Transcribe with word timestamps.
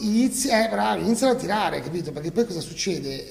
inizia, 0.00 0.64
eh, 0.64 0.68
bravo, 0.68 1.02
iniziano 1.02 1.32
a 1.32 1.36
tirare, 1.36 1.80
capito? 1.80 2.12
Perché 2.12 2.30
poi 2.32 2.46
cosa 2.46 2.60
succede? 2.60 3.28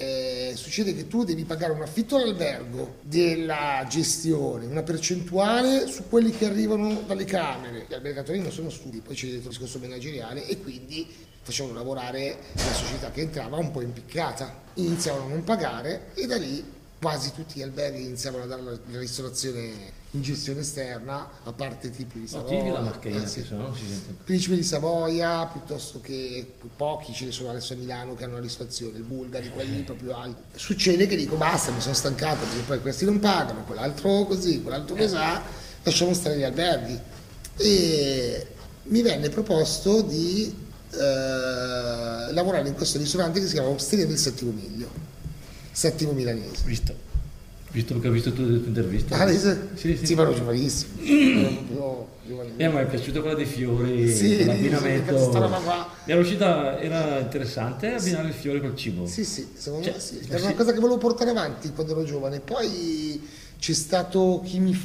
Eh, 0.51 0.55
succede 0.55 0.95
che 0.95 1.07
tu 1.07 1.23
devi 1.23 1.43
pagare 1.45 1.73
un 1.73 1.81
affitto 1.81 2.15
all'albergo 2.15 2.97
della 3.01 3.85
gestione, 3.89 4.65
una 4.65 4.83
percentuale 4.83 5.87
su 5.87 6.03
quelli 6.09 6.31
che 6.31 6.45
arrivano 6.45 7.03
dalle 7.05 7.25
camere. 7.25 7.85
Gli 7.87 7.93
albergatori 7.93 8.39
non 8.39 8.51
sono 8.51 8.69
studi, 8.69 9.01
poi 9.01 9.15
c'è 9.15 9.27
il 9.27 9.39
discorso 9.39 9.79
manageriale 9.79 10.45
e 10.45 10.59
quindi 10.61 11.07
facevano 11.41 11.75
lavorare 11.75 12.37
la 12.53 12.73
società 12.73 13.11
che 13.11 13.21
entrava 13.21 13.57
un 13.57 13.71
po' 13.71 13.81
impiccata. 13.81 14.63
Iniziavano 14.75 15.25
a 15.25 15.29
non 15.29 15.43
pagare 15.43 16.11
e 16.13 16.25
da 16.25 16.35
lì 16.35 16.63
quasi 16.99 17.31
tutti 17.33 17.59
gli 17.59 17.63
alberghi 17.63 18.01
iniziavano 18.01 18.43
a 18.43 18.47
dare 18.47 18.61
la 18.61 18.99
ristorazione 18.99 19.96
in 20.11 20.21
gestione 20.21 20.61
esterna, 20.61 21.29
a 21.43 21.51
parte 21.51 21.89
tipi 21.89 22.21
di 22.21 22.27
Savoia. 22.27 22.73
La 22.73 22.79
mascherina, 22.79 23.23
eh, 23.23 23.27
sì. 23.27 23.45
no 23.49 23.75
sente. 23.75 24.15
Principe 24.23 24.55
di 24.55 24.63
Savoia, 24.63 25.45
piuttosto 25.47 25.99
che 25.99 26.53
pochi 26.75 27.13
ce 27.13 27.25
ne 27.25 27.31
sono 27.31 27.49
adesso 27.49 27.73
a 27.73 27.75
Milano 27.75 28.15
che 28.15 28.23
hanno 28.23 28.35
la 28.35 28.41
ristorazione, 28.41 28.97
il 28.97 29.03
Bulgari, 29.03 29.49
quelli 29.49 29.81
proprio 29.81 30.15
alti. 30.15 30.41
Succede 30.57 31.07
che 31.07 31.17
dico 31.17 31.35
basta, 31.35 31.71
mi 31.71 31.81
sono 31.81 31.93
stancato 31.93 32.45
perché 32.45 32.63
poi 32.65 32.81
questi 32.81 33.03
non 33.03 33.19
pagano, 33.19 33.63
quell'altro 33.65 34.25
così, 34.25 34.61
quell'altro 34.61 34.95
eh. 34.95 34.99
così, 34.99 35.17
lasciamo 35.83 36.13
stare 36.13 36.37
gli 36.37 36.43
alberghi. 36.43 36.99
E 37.57 38.47
mi 38.83 39.01
venne 39.01 39.29
proposto 39.29 40.01
di 40.01 40.55
eh, 40.91 42.31
lavorare 42.31 42.67
in 42.69 42.75
questo 42.75 42.97
ristorante 42.97 43.41
che 43.41 43.47
si 43.47 43.53
chiama 43.53 43.69
Osteria 43.69 44.07
del 44.07 44.17
Settimo 44.17 44.51
Miglio, 44.51 44.89
settimo 45.71 46.13
milanese. 46.13 46.63
Visto. 46.63 47.06
Visto 47.71 47.99
che 47.99 48.07
ho 48.07 48.11
visto 48.11 48.31
tutte 48.31 48.49
le 48.49 48.59
tue 48.59 48.67
interviste. 48.67 49.13
Ah, 49.13 49.27
sì, 49.27 49.37
sì, 49.75 49.97
sì, 49.97 50.05
sì 50.05 50.15
ma 50.15 50.21
ero 50.23 50.33
giovanissimo. 50.33 50.95
Eh, 52.57 52.67
ma 52.67 52.81
è 52.81 52.85
piaciuta 52.87 53.21
quella 53.21 53.35
dei 53.35 53.45
fiori, 53.45 54.11
sì, 54.13 54.43
l'abbinamento. 54.43 55.17
Sì, 55.17 55.29
qua. 55.29 55.89
Era 56.03 56.19
uscita, 56.19 56.79
era 56.79 57.19
interessante 57.19 57.93
abbinare 57.93 58.23
sì. 58.23 58.29
il 58.29 58.33
fiore 58.33 58.59
col 58.59 58.75
cibo. 58.75 59.05
Sì, 59.05 59.23
sì, 59.23 59.47
secondo 59.53 59.85
cioè, 59.85 59.93
me 59.93 59.99
sì. 59.99 60.19
Era 60.27 60.43
una 60.43 60.53
cosa 60.53 60.73
che 60.73 60.79
volevo 60.79 60.97
portare 60.97 61.29
avanti 61.29 61.71
quando 61.71 61.93
ero 61.93 62.03
giovane. 62.03 62.41
Poi 62.41 63.25
c'è 63.59 63.73
stato 63.73 64.41
chi 64.43 64.59
mi, 64.59 64.77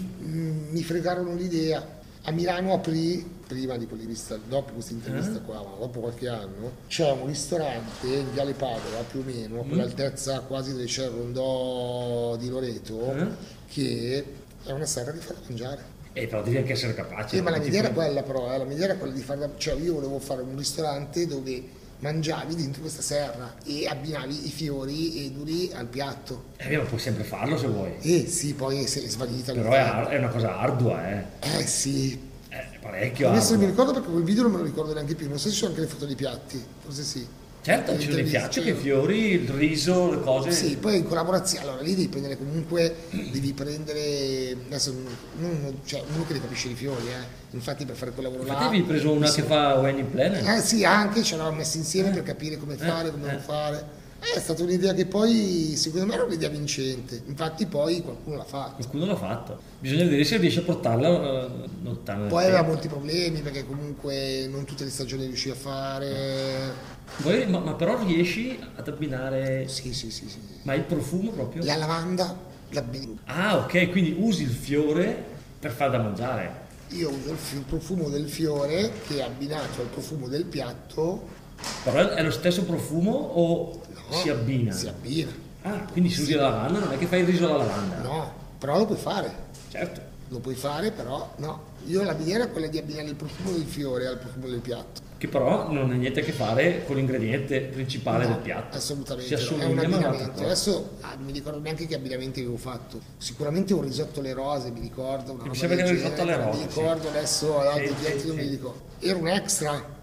mi 0.71 0.83
fregarono 0.83 1.35
l'idea. 1.35 2.01
A 2.25 2.31
Milano 2.31 2.73
aprì 2.73 3.41
prima 3.47 3.77
di 3.77 3.87
quell'intervista, 3.87 4.39
dopo 4.49 4.75
questa 4.75 4.93
intervista 4.93 5.39
eh? 5.39 5.43
qua, 5.43 5.57
ma 5.57 5.77
dopo 5.79 6.01
qualche 6.01 6.29
anno, 6.29 6.73
c'è 6.87 7.11
un 7.11 7.27
ristorante 7.27 8.07
in 8.07 8.33
Viale 8.33 8.53
Padova 8.53 9.03
più 9.11 9.21
o 9.21 9.23
meno, 9.25 9.61
a 9.61 9.65
quell'altezza 9.65 10.41
mm. 10.41 10.47
quasi 10.47 10.75
del 10.75 10.87
Cerro 10.87 11.17
Rondò 11.19 12.37
di 12.37 12.49
Loreto, 12.49 13.13
eh? 13.13 13.27
che 13.69 14.25
è 14.65 14.71
una 14.71 14.87
serra 14.87 15.11
che 15.11 15.19
fa 15.19 15.33
da 15.33 15.41
mangiare. 15.49 15.83
E 16.13 16.23
eh, 16.23 16.27
però 16.29 16.43
devi 16.43 16.59
anche 16.59 16.73
essere 16.73 16.95
capace. 16.95 17.37
Eh, 17.37 17.43
ma 17.43 17.51
la 17.51 17.59
mia 17.59 17.67
idea 17.67 17.81
era 17.81 17.91
quella 17.91 18.23
però, 18.23 18.55
eh, 18.55 18.59
la 18.59 18.65
mia 18.65 18.75
idea 18.75 18.87
era 18.87 18.97
quella 18.97 19.15
di 19.15 19.23
fare, 19.23 19.51
cioè 19.57 19.75
io 19.75 19.95
volevo 19.95 20.21
fare 20.21 20.43
un 20.43 20.57
ristorante 20.57 21.27
dove 21.27 21.63
mangiavi 22.03 22.57
dentro 22.57 22.81
questa 22.81 23.03
serra 23.03 23.55
e 23.65 23.87
abbinavi 23.87 24.47
i 24.47 24.51
fiori 24.51 25.27
eduli 25.27 25.71
al 25.73 25.87
piatto. 25.87 26.45
Eh, 26.57 26.77
ma 26.77 26.83
puoi 26.83 27.01
sempre 27.01 27.25
farlo 27.25 27.57
se 27.57 27.69
vuoi. 27.69 27.95
Eh 28.01 28.27
sì, 28.27 28.55
poi 28.55 28.83
è 28.83 28.87
svanita. 28.87 29.53
Però 29.53 29.71
è, 29.71 30.09
è, 30.09 30.19
una 30.19 30.29
cosa 30.29 30.59
ardua, 30.59 31.11
eh. 31.11 31.25
Eh 31.41 31.67
sì, 31.67 32.19
eh, 32.49 32.79
parecchio. 32.81 33.31
Adesso 33.31 33.57
mi 33.57 33.67
ricordo 33.67 33.93
perché 33.93 34.09
quel 34.09 34.25
video 34.25 34.43
non 34.43 34.53
me 34.53 34.59
lo 34.59 34.65
ricordo 34.65 34.93
neanche 34.93 35.15
più, 35.15 35.29
non 35.29 35.39
so 35.39 35.47
se 35.47 35.53
ci 35.53 35.59
sono 35.59 35.71
anche 35.71 35.83
le 35.83 35.89
foto 35.89 36.07
dei 36.07 36.17
piatti, 36.17 36.63
forse 36.83 37.03
sì. 37.03 37.27
Certo, 37.63 37.97
ci 37.97 38.11
sono 38.11 38.19
i 38.19 38.25
piatti, 38.25 38.69
i 38.69 38.75
fiori, 38.75 39.31
il 39.35 39.49
riso, 39.49 40.11
le 40.11 40.21
cose. 40.21 40.51
Sì, 40.51 40.77
poi 40.79 40.97
in 40.97 41.07
collaborazione, 41.07 41.65
allora 41.65 41.81
lì 41.81 41.95
devi 41.95 42.09
prendere 42.09 42.37
comunque, 42.37 42.93
devi 43.11 43.53
prendere, 43.53 44.57
adesso 44.67 44.93
uno, 45.39 45.73
cioè, 45.85 46.03
uno 46.13 46.27
che 46.27 46.33
ne 46.33 46.41
capisce 46.41 46.69
i 46.69 46.75
fiori, 46.75 47.07
eh. 47.07 47.55
infatti 47.55 47.85
per 47.85 47.95
fare 47.95 48.11
quel 48.11 48.25
lavoro 48.25 48.43
infatti 48.43 48.63
là... 48.63 48.67
avevi 48.67 48.83
preso 48.83 49.13
una 49.13 49.31
che 49.31 49.43
fa 49.43 49.75
wedding 49.75 50.09
planner? 50.09 50.57
Eh 50.57 50.61
sì, 50.61 50.85
anche, 50.85 51.23
ce 51.23 51.37
l'avevamo 51.37 51.59
messi 51.59 51.77
insieme 51.77 52.09
eh. 52.09 52.13
per 52.15 52.25
capire 52.25 52.57
come 52.57 52.75
eh, 52.75 52.79
fare, 52.79 53.13
come 53.13 53.27
non 53.27 53.37
eh. 53.37 53.39
fare. 53.39 54.01
È 54.35 54.39
stata 54.39 54.63
un'idea 54.63 54.95
che 54.95 55.05
poi 55.07 55.75
secondo 55.77 56.07
me 56.07 56.15
era 56.15 56.23
un'idea 56.23 56.49
vincente, 56.49 57.23
infatti 57.27 57.67
poi 57.67 58.01
qualcuno 58.03 58.37
l'ha 58.37 58.45
fatto. 58.45 58.77
Qualcuno 58.77 59.05
l'ha 59.05 59.17
fatto, 59.17 59.59
bisogna 59.81 60.05
vedere 60.05 60.23
se 60.25 60.37
riesce 60.37 60.61
a 60.61 60.63
portarla 60.63 61.51
lontano. 61.83 62.29
Poi 62.29 62.45
aveva 62.45 62.63
molti 62.63 62.87
problemi 62.87 63.41
perché 63.41 63.67
comunque 63.67 64.47
non 64.49 64.65
tutte 64.65 64.85
le 64.85 64.91
stagioni 64.91 65.27
riusciva 65.27 65.55
a 65.55 65.59
fare. 65.59 66.73
Poi, 67.21 67.47
ma, 67.47 67.59
ma, 67.59 67.75
però 67.75 68.03
riesci 68.03 68.59
ad 68.77 68.89
abbinare... 68.89 69.67
Sì, 69.69 69.93
sì, 69.93 70.11
sì, 70.11 70.29
sì. 70.29 70.39
Ma 70.63 70.75
il 70.75 70.83
profumo 70.83 71.31
proprio? 71.31 71.65
La 71.65 71.77
lavanda 71.77 72.35
l'abbini. 72.71 73.19
Ah 73.25 73.59
ok, 73.59 73.91
quindi 73.91 74.17
usi 74.19 74.45
il 74.45 74.51
fiore 74.51 75.25
per 75.59 75.73
far 75.73 75.91
da 75.91 75.99
mangiare. 75.99 76.61
Io 76.89 77.11
uso 77.11 77.31
il, 77.33 77.37
fi- 77.37 77.57
il 77.57 77.63
profumo 77.63 78.09
del 78.09 78.29
fiore 78.29 78.93
che 79.07 79.19
è 79.19 79.23
abbinato 79.23 79.81
al 79.81 79.89
profumo 79.89 80.29
del 80.29 80.45
piatto 80.45 81.41
però 81.83 82.11
è 82.11 82.23
lo 82.23 82.31
stesso 82.31 82.65
profumo 82.65 83.13
o 83.13 83.81
no, 83.95 84.17
si 84.17 84.29
abbina? 84.29 84.73
Si 84.73 84.89
abbina. 84.89 85.31
Ah, 85.63 85.87
quindi 85.91 86.11
se 86.11 86.23
usi 86.23 86.35
la 86.35 86.49
lavanda 86.49 86.81
non 86.81 86.93
è 86.93 86.99
che 86.99 87.07
fai 87.07 87.21
il 87.21 87.27
riso 87.27 87.47
alla 87.47 87.65
lavanda? 87.65 87.97
No, 88.03 88.33
però 88.59 88.79
lo 88.79 88.87
puoi 88.87 88.99
fare. 88.99 89.51
Certo. 89.69 90.01
Lo 90.29 90.39
puoi 90.39 90.55
fare, 90.55 90.91
però 90.91 91.33
no. 91.37 91.71
Io 91.87 92.03
la 92.03 92.15
mia 92.15 92.37
era 92.37 92.49
quella 92.49 92.67
di 92.67 92.79
abbinare 92.79 93.09
il 93.09 93.15
profumo 93.15 93.53
del 93.53 93.65
fiore 93.65 94.07
al 94.07 94.19
profumo 94.19 94.49
del 94.49 94.61
piatto. 94.61 95.01
Che 95.19 95.29
però 95.29 95.71
non 95.71 95.91
ha 95.91 95.95
niente 95.95 96.21
a 96.21 96.25
che 96.25 96.33
fare 96.33 96.85
con 96.85 96.97
l'ingrediente 96.97 97.61
principale 97.61 98.27
no, 98.27 98.35
del 98.35 98.43
piatto. 98.43 98.77
Assolutamente. 98.77 99.37
Si 99.37 99.55
è 99.55 99.65
un 99.65 99.79
abbinamento. 99.79 100.43
Adesso 100.43 100.97
ah, 101.03 101.17
mi 101.25 101.33
ricordo 101.33 101.61
neanche 101.61 101.87
che 101.87 101.95
abbinamenti 101.95 102.41
avevo 102.41 102.57
fatto. 102.57 103.01
Sicuramente 103.19 103.73
un 103.73 103.83
risotto 103.83 104.21
alle 104.21 104.33
rose, 104.33 104.71
mi 104.71 104.81
ricordo. 104.81 105.35
Mi 105.35 105.55
sembra 105.55 105.77
che 105.77 105.83
era 105.85 105.91
un 105.91 105.97
risotto 105.97 106.23
alle 106.23 106.37
rose. 106.37 106.59
Mi 106.59 106.67
ricordo 106.67 107.03
sì. 107.03 107.09
adesso, 107.09 107.61
altri 107.61 107.87
sì, 107.89 107.95
piatti 107.95 108.19
sì, 108.19 108.27
non 108.27 108.37
mi 108.37 108.49
ricordo. 108.49 108.81
Era 108.99 109.19
un 109.19 109.29
extra 109.29 110.01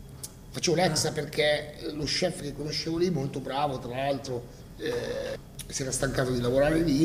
facevo 0.51 0.75
l'extra 0.75 1.11
perché 1.11 1.75
lo 1.93 2.03
chef 2.03 2.41
che 2.41 2.53
conoscevo 2.53 2.97
lì, 2.97 3.09
molto 3.09 3.39
bravo 3.39 3.79
tra 3.79 3.95
l'altro, 3.95 4.43
eh, 4.77 5.37
si 5.67 5.81
era 5.83 5.91
stancato 5.91 6.31
di 6.31 6.41
lavorare 6.41 6.79
lì, 6.79 7.03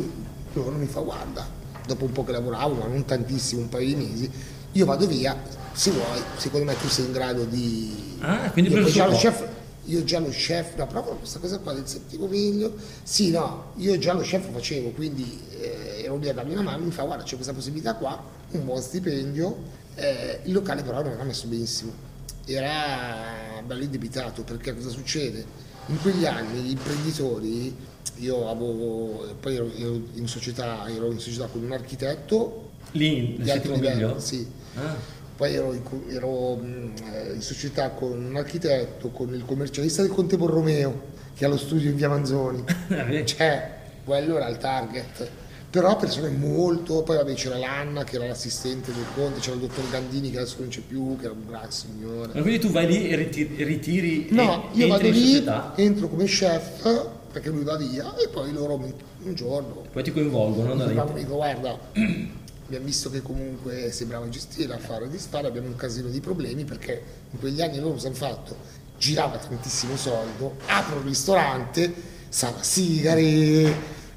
non 0.55 0.79
mi 0.79 0.87
fa 0.87 1.01
guarda, 1.01 1.47
dopo 1.87 2.05
un 2.05 2.13
po' 2.13 2.25
che 2.25 2.33
lavoravo, 2.33 2.75
ma 2.75 2.87
non 2.87 3.05
tantissimo, 3.05 3.61
un 3.61 3.69
paio 3.69 3.87
di 3.87 3.95
mesi, 3.95 4.31
io 4.73 4.87
vado 4.87 5.07
via, 5.07 5.37
se 5.73 5.91
vuoi, 5.91 6.23
secondo 6.37 6.67
me 6.67 6.77
tu 6.79 6.89
sei 6.89 7.05
in 7.05 7.13
grado 7.13 7.45
di... 7.45 8.17
Ah, 8.21 8.51
quindi 8.51 8.73
io 8.73 8.85
già 8.85 9.07
lo 9.07 9.17
chef, 9.17 9.47
io 9.85 10.05
già 10.05 10.19
lo 10.21 10.31
chef, 10.31 10.77
no, 10.77 10.87
proprio 10.87 11.17
questa 11.17 11.39
cosa 11.39 11.59
qua 11.59 11.75
del 11.75 11.87
settimo 11.87 12.27
miglio, 12.27 12.75
sì, 13.03 13.31
no, 13.31 13.73
io 13.77 13.99
già 13.99 14.15
lo 14.15 14.23
chef 14.23 14.51
facevo, 14.51 14.91
quindi 14.91 15.43
eh, 15.61 16.03
ero 16.05 16.17
lì 16.17 16.29
a 16.31 16.33
darmi 16.33 16.53
una 16.53 16.63
mano, 16.63 16.85
mi 16.85 16.91
fa 16.91 17.03
guarda 17.03 17.25
c'è 17.25 17.35
questa 17.35 17.53
possibilità 17.53 17.95
qua, 17.95 18.23
un 18.53 18.65
buon 18.65 18.81
stipendio, 18.81 19.83
eh, 19.97 20.41
il 20.45 20.53
locale 20.53 20.83
però 20.83 21.03
non 21.03 21.13
era 21.13 21.25
messo 21.25 21.47
benissimo 21.47 22.13
era 22.47 23.63
bello 23.65 23.83
indebitato 23.83 24.43
perché 24.43 24.75
cosa 24.75 24.91
succede? 24.91 25.45
In 25.87 26.01
quegli 26.01 26.25
anni 26.25 26.61
gli 26.61 26.71
imprenditori, 26.71 27.77
io 28.17 28.49
avevo, 28.49 29.35
poi 29.41 29.57
ero, 29.57 29.71
ero, 29.75 30.01
in 30.15 30.27
società, 30.27 30.89
ero 30.89 31.11
in 31.11 31.19
società 31.19 31.47
con 31.47 31.63
un 31.63 31.73
architetto 31.73 32.71
lì 32.93 33.37
di 33.39 33.51
alto 33.51 33.73
livello, 33.73 34.19
sì. 34.19 34.47
Ah. 34.77 34.97
poi 35.37 35.55
ero, 35.55 35.75
ero 36.09 36.61
in 36.63 37.41
società 37.41 37.91
con 37.91 38.25
un 38.25 38.37
architetto, 38.37 39.11
con 39.11 39.35
il 39.35 39.45
commercialista 39.45 40.03
del 40.03 40.11
Conte 40.11 40.37
Borromeo 40.37 41.13
che 41.35 41.45
ha 41.45 41.49
lo 41.49 41.59
studio 41.59 41.91
in 41.91 41.97
via 41.97 42.09
Manzoni, 42.09 42.65
cioè 43.25 43.83
quello 44.05 44.37
era 44.37 44.49
il 44.49 44.59
target 44.59 45.29
però 45.75 45.97
persone 45.97 46.29
molto, 46.29 47.03
poi 47.03 47.17
vabbè 47.17 47.35
c'era 47.35 47.59
l'Anna 47.59 48.05
che 48.05 48.15
era 48.15 48.29
l'assistente 48.29 48.93
del 48.93 49.07
Conte, 49.13 49.41
c'era 49.41 49.57
il 49.57 49.63
dottor 49.63 49.91
Gandini 49.91 50.31
che 50.31 50.37
adesso 50.37 50.59
non 50.61 50.69
c'è 50.69 50.83
più, 50.87 51.17
che 51.19 51.25
era 51.25 51.35
un 51.35 51.45
bravo 51.45 51.69
signore. 51.69 52.31
Ma 52.33 52.43
quindi 52.43 52.61
tu 52.61 52.71
vai 52.71 52.87
lì 52.87 53.09
e 53.09 53.17
ritiri? 53.17 53.65
ritiri 53.65 54.29
no, 54.31 54.69
io 54.71 54.87
vado 54.87 55.11
lì, 55.11 55.45
entro 55.75 56.09
come 56.09 56.27
chef 56.27 57.09
perché 57.33 57.49
lui 57.49 57.65
va 57.65 57.77
via 57.77 58.15
e 58.15 58.29
poi 58.29 58.53
loro 58.53 58.75
un 58.75 59.35
giorno... 59.35 59.83
Poi 59.91 60.05
ti 60.05 60.13
coinvolgono, 60.13 60.75
no? 60.75 60.85
Mi 60.85 61.15
dico 61.15 61.35
guarda, 61.35 61.77
abbiamo 61.93 62.85
visto 62.85 63.11
che 63.11 63.21
comunque 63.21 63.91
sembrava 63.91 64.29
gestire, 64.29 64.75
a 64.75 64.79
fare 64.79 65.09
di 65.09 65.19
spara, 65.19 65.49
abbiamo 65.49 65.67
un 65.67 65.75
casino 65.75 66.07
di 66.07 66.21
problemi 66.21 66.63
perché 66.63 67.03
in 67.33 67.41
quegli 67.41 67.61
anni 67.61 67.81
loro 67.81 67.95
cosa 67.95 68.07
hanno 68.07 68.17
fatto? 68.17 68.57
Girava 68.97 69.39
tantissimo 69.39 69.97
soldo, 69.97 70.55
apro 70.67 70.99
un 70.99 71.05
ristorante, 71.05 71.93
sala 72.29 72.63
sigari 72.63 73.75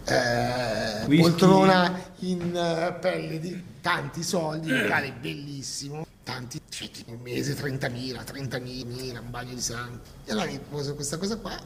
eh, 0.07 1.18
poltrona 1.18 2.12
in 2.19 2.42
uh, 2.42 3.00
pelle 3.00 3.39
di 3.39 3.62
tanti 3.81 4.24
soldi, 4.24 4.71
un 4.71 4.81
locale 4.81 5.12
bellissimo, 5.12 6.06
tanti, 6.24 6.59
cioè, 6.69 6.89
un 7.07 7.19
mese 7.21 7.54
30.000, 7.54 8.24
30.000, 8.24 9.19
un 9.19 9.30
bagno 9.30 9.54
di 9.54 9.62
sangue. 9.62 10.00
E 10.25 10.31
allora 10.31 10.48
mi 10.48 10.59
pose 10.69 10.94
questa 10.94 11.18
cosa 11.18 11.38
qua 11.38 11.57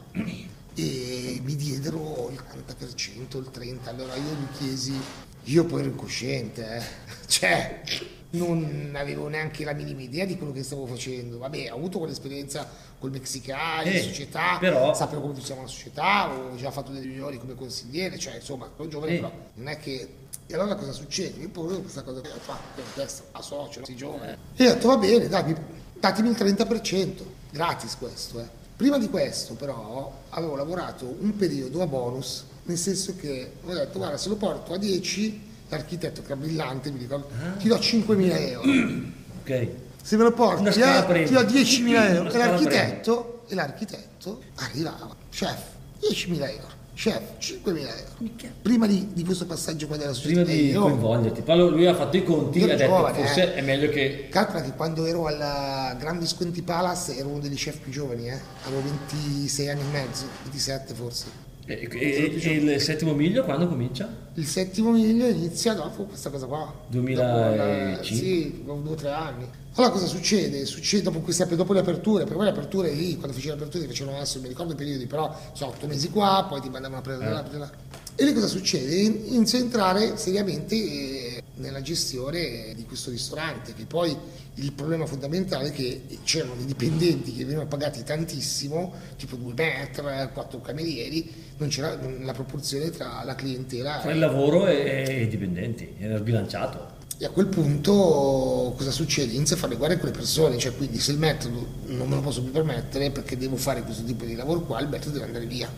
e 0.74 1.40
mi 1.42 1.56
diedero 1.56 2.30
il 2.30 2.42
40%, 2.42 3.36
il 3.36 3.50
30%, 3.52 3.88
allora 3.88 4.14
io 4.14 4.22
gli 4.22 4.56
chiesi, 4.56 4.98
io 5.44 5.64
poi 5.64 5.80
ero 5.80 5.90
incosciente, 5.90 6.76
eh. 6.76 6.82
cioè 7.26 7.82
non 8.32 8.92
avevo 8.94 9.28
neanche 9.28 9.64
la 9.64 9.72
minima 9.72 10.02
idea 10.02 10.24
di 10.24 10.36
quello 10.36 10.52
che 10.52 10.62
stavo 10.62 10.86
facendo. 10.86 11.38
Vabbè, 11.38 11.72
ho 11.72 11.76
avuto 11.76 11.98
quell'esperienza 11.98 12.68
col 12.98 13.10
Mexicali, 13.10 13.94
eh, 13.94 14.02
società, 14.02 14.58
però... 14.58 14.94
sapevo 14.94 15.22
come 15.22 15.34
funziona 15.34 15.62
la 15.62 15.66
società, 15.66 16.32
ho 16.32 16.56
già 16.56 16.70
fatto 16.70 16.92
delle 16.92 17.06
riunioni 17.06 17.38
come 17.38 17.54
consigliere, 17.54 18.18
cioè 18.18 18.36
insomma, 18.36 18.70
ero 18.74 18.88
giovane, 18.88 19.12
eh. 19.12 19.16
però 19.16 19.32
non 19.54 19.68
è 19.68 19.78
che. 19.78 20.14
E 20.46 20.54
allora 20.54 20.74
cosa 20.74 20.92
succede? 20.92 21.40
Io 21.40 21.48
poi 21.48 21.80
questa 21.80 22.02
cosa 22.02 22.20
che 22.20 22.28
ho 22.28 22.40
fatto, 22.40 22.82
testa, 22.94 23.22
a 23.32 23.42
socio, 23.42 23.84
sei 23.84 23.96
giovane. 23.96 24.36
E 24.56 24.68
ho 24.68 24.74
detto 24.74 24.88
va 24.88 24.96
bene, 24.96 25.28
dai, 25.28 25.54
datemi 25.98 26.28
il 26.28 26.36
30%, 26.36 27.22
gratis 27.50 27.96
questo, 27.96 28.40
eh 28.40 28.60
Prima 28.82 28.98
di 28.98 29.08
questo 29.08 29.54
però 29.54 30.12
avevo 30.30 30.56
lavorato 30.56 31.06
un 31.20 31.36
periodo 31.36 31.82
a 31.82 31.86
bonus, 31.86 32.44
nel 32.64 32.76
senso 32.76 33.14
che 33.14 33.52
ho 33.64 33.72
detto 33.72 33.98
guarda 33.98 34.16
se 34.16 34.28
lo 34.28 34.34
porto 34.34 34.72
a 34.72 34.76
10, 34.76 35.40
l'architetto 35.76 36.20
che 36.20 36.32
era 36.32 36.36
brillante 36.36 36.90
mi 36.90 36.98
ricordo, 36.98 37.28
ti 37.58 37.68
do 37.68 37.76
5.000 37.76 38.48
euro. 38.48 39.10
Ok. 39.42 39.68
Se 40.00 40.16
me 40.16 40.22
lo 40.22 40.32
porti 40.32 40.70
scala 40.70 41.04
eh, 41.08 41.24
ti 41.24 41.32
do 41.32 41.40
10.000 41.40 42.14
euro. 42.14 42.30
E 42.30 42.38
l'architetto, 42.38 43.42
e 43.48 43.54
l'architetto 43.56 44.40
arrivava, 44.56 45.16
chef, 45.30 45.58
10.000 46.00 46.48
euro, 46.48 46.66
chef, 46.94 47.22
5.000 47.40 47.76
euro. 47.76 48.32
Prima 48.62 48.86
di, 48.86 49.08
di 49.12 49.24
questo 49.24 49.46
passaggio 49.46 49.88
qua 49.88 49.96
della 49.96 50.12
società. 50.12 50.42
Prima 50.42 50.62
di 50.62 50.72
coinvolgerti. 50.72 51.42
Poi 51.42 51.58
lui 51.58 51.86
ha 51.86 51.94
fatto 51.94 52.16
i 52.16 52.22
conti 52.22 52.60
e 52.60 52.62
ha 52.62 52.66
detto 52.76 52.84
giovane, 52.84 53.18
forse 53.18 53.42
eh. 53.42 53.54
è 53.54 53.60
meglio 53.62 53.88
che... 53.90 54.28
Calcola 54.30 54.62
che 54.62 54.72
quando 54.76 55.06
ero 55.06 55.26
al 55.26 55.96
Grand 55.98 56.20
Visconti 56.20 56.62
Palace 56.62 57.16
ero 57.16 57.28
uno 57.28 57.40
degli 57.40 57.56
chef 57.56 57.78
più 57.78 57.90
giovani, 57.90 58.28
eh? 58.28 58.38
avevo 58.66 58.82
26 58.82 59.68
anni 59.68 59.80
e 59.80 59.90
mezzo, 59.90 60.26
27 60.44 60.94
forse. 60.94 61.50
E, 61.64 61.88
e- 61.92 62.40
e 62.42 62.52
il 62.54 62.80
settimo 62.80 63.14
miglio 63.14 63.44
quando 63.44 63.68
comincia? 63.68 64.08
Il 64.34 64.46
settimo 64.46 64.90
miglio 64.90 65.26
inizia 65.26 65.74
dopo 65.74 66.04
questa 66.04 66.28
cosa 66.30 66.46
qua. 66.46 66.72
2005? 66.88 67.56
Dopo 67.56 68.00
il- 68.00 68.06
sì, 68.18 68.62
due 68.64 68.74
o 68.90 68.94
tre 68.94 69.10
anni. 69.10 69.46
Allora 69.74 69.92
cosa 69.92 70.06
succede? 70.06 70.66
Succede 70.66 71.04
dopo, 71.04 71.20
queste, 71.20 71.46
dopo 71.54 71.72
le 71.72 71.80
aperture, 71.80 72.24
per 72.24 72.34
poi 72.34 72.44
le 72.44 72.50
aperture 72.50 72.90
lì, 72.92 73.16
quando 73.16 73.32
facevo 73.34 73.54
le 73.54 73.60
aperture 73.60 73.86
facevano 73.86 74.16
adesso, 74.16 74.34
non 74.34 74.42
mi 74.42 74.48
ricordo 74.48 74.72
i 74.72 74.76
periodi, 74.76 75.06
però 75.06 75.34
sono 75.52 75.70
otto 75.70 75.86
mesi 75.86 76.10
qua, 76.10 76.44
poi 76.48 76.60
ti 76.60 76.68
mandavano 76.68 76.98
a 77.00 77.02
prendere 77.02 77.30
Eh. 77.30 77.58
là. 77.58 77.70
E 78.14 78.24
lì 78.24 78.32
cosa 78.34 78.46
succede? 78.48 78.94
Inizio 78.94 79.58
a 79.58 79.62
entrare 79.62 80.16
seriamente 80.18 80.74
eh, 80.74 81.41
nella 81.56 81.82
gestione 81.82 82.72
di 82.74 82.84
questo 82.84 83.10
ristorante, 83.10 83.74
che 83.74 83.84
poi 83.84 84.16
il 84.54 84.72
problema 84.72 85.06
fondamentale 85.06 85.68
è 85.68 85.72
che 85.72 86.02
c'erano 86.24 86.54
dei 86.54 86.64
dipendenti 86.64 87.32
che 87.32 87.44
venivano 87.44 87.68
pagati 87.68 88.02
tantissimo, 88.02 88.92
tipo 89.16 89.36
due 89.36 89.52
metri, 89.54 90.02
quattro 90.32 90.60
camerieri, 90.60 91.30
non 91.58 91.68
c'era 91.68 91.98
la 92.20 92.32
proporzione 92.32 92.90
tra 92.90 93.22
la 93.24 93.34
clientela 93.34 94.00
Tra 94.00 94.12
il 94.12 94.18
lavoro 94.18 94.66
e, 94.66 95.22
i 95.22 95.28
dipendenti, 95.28 95.94
era 95.98 96.16
sbilanciato. 96.18 97.00
e 97.18 97.24
a 97.24 97.30
quel 97.30 97.46
punto 97.46 98.74
cosa 98.76 98.90
succede? 98.90 99.32
Inizia 99.34 99.56
a 99.56 99.58
fare 99.58 99.76
guerre 99.76 99.98
con 99.98 100.08
le 100.08 100.14
persone, 100.16 100.58
cioè 100.58 100.74
quindi 100.74 100.98
se 100.98 101.12
il 101.12 101.18
metodo 101.18 101.66
non 101.86 102.08
me 102.08 102.16
lo 102.16 102.20
posso 102.20 102.42
più 102.42 102.50
permettere 102.50 103.10
perché 103.10 103.36
devo 103.36 103.56
fare 103.56 103.82
questo 103.82 104.02
tipo 104.04 104.24
di 104.24 104.34
lavoro 104.34 104.60
qua, 104.62 104.80
il 104.80 104.88
metodo 104.88 105.12
deve 105.12 105.26
andare 105.26 105.46
via. 105.46 105.70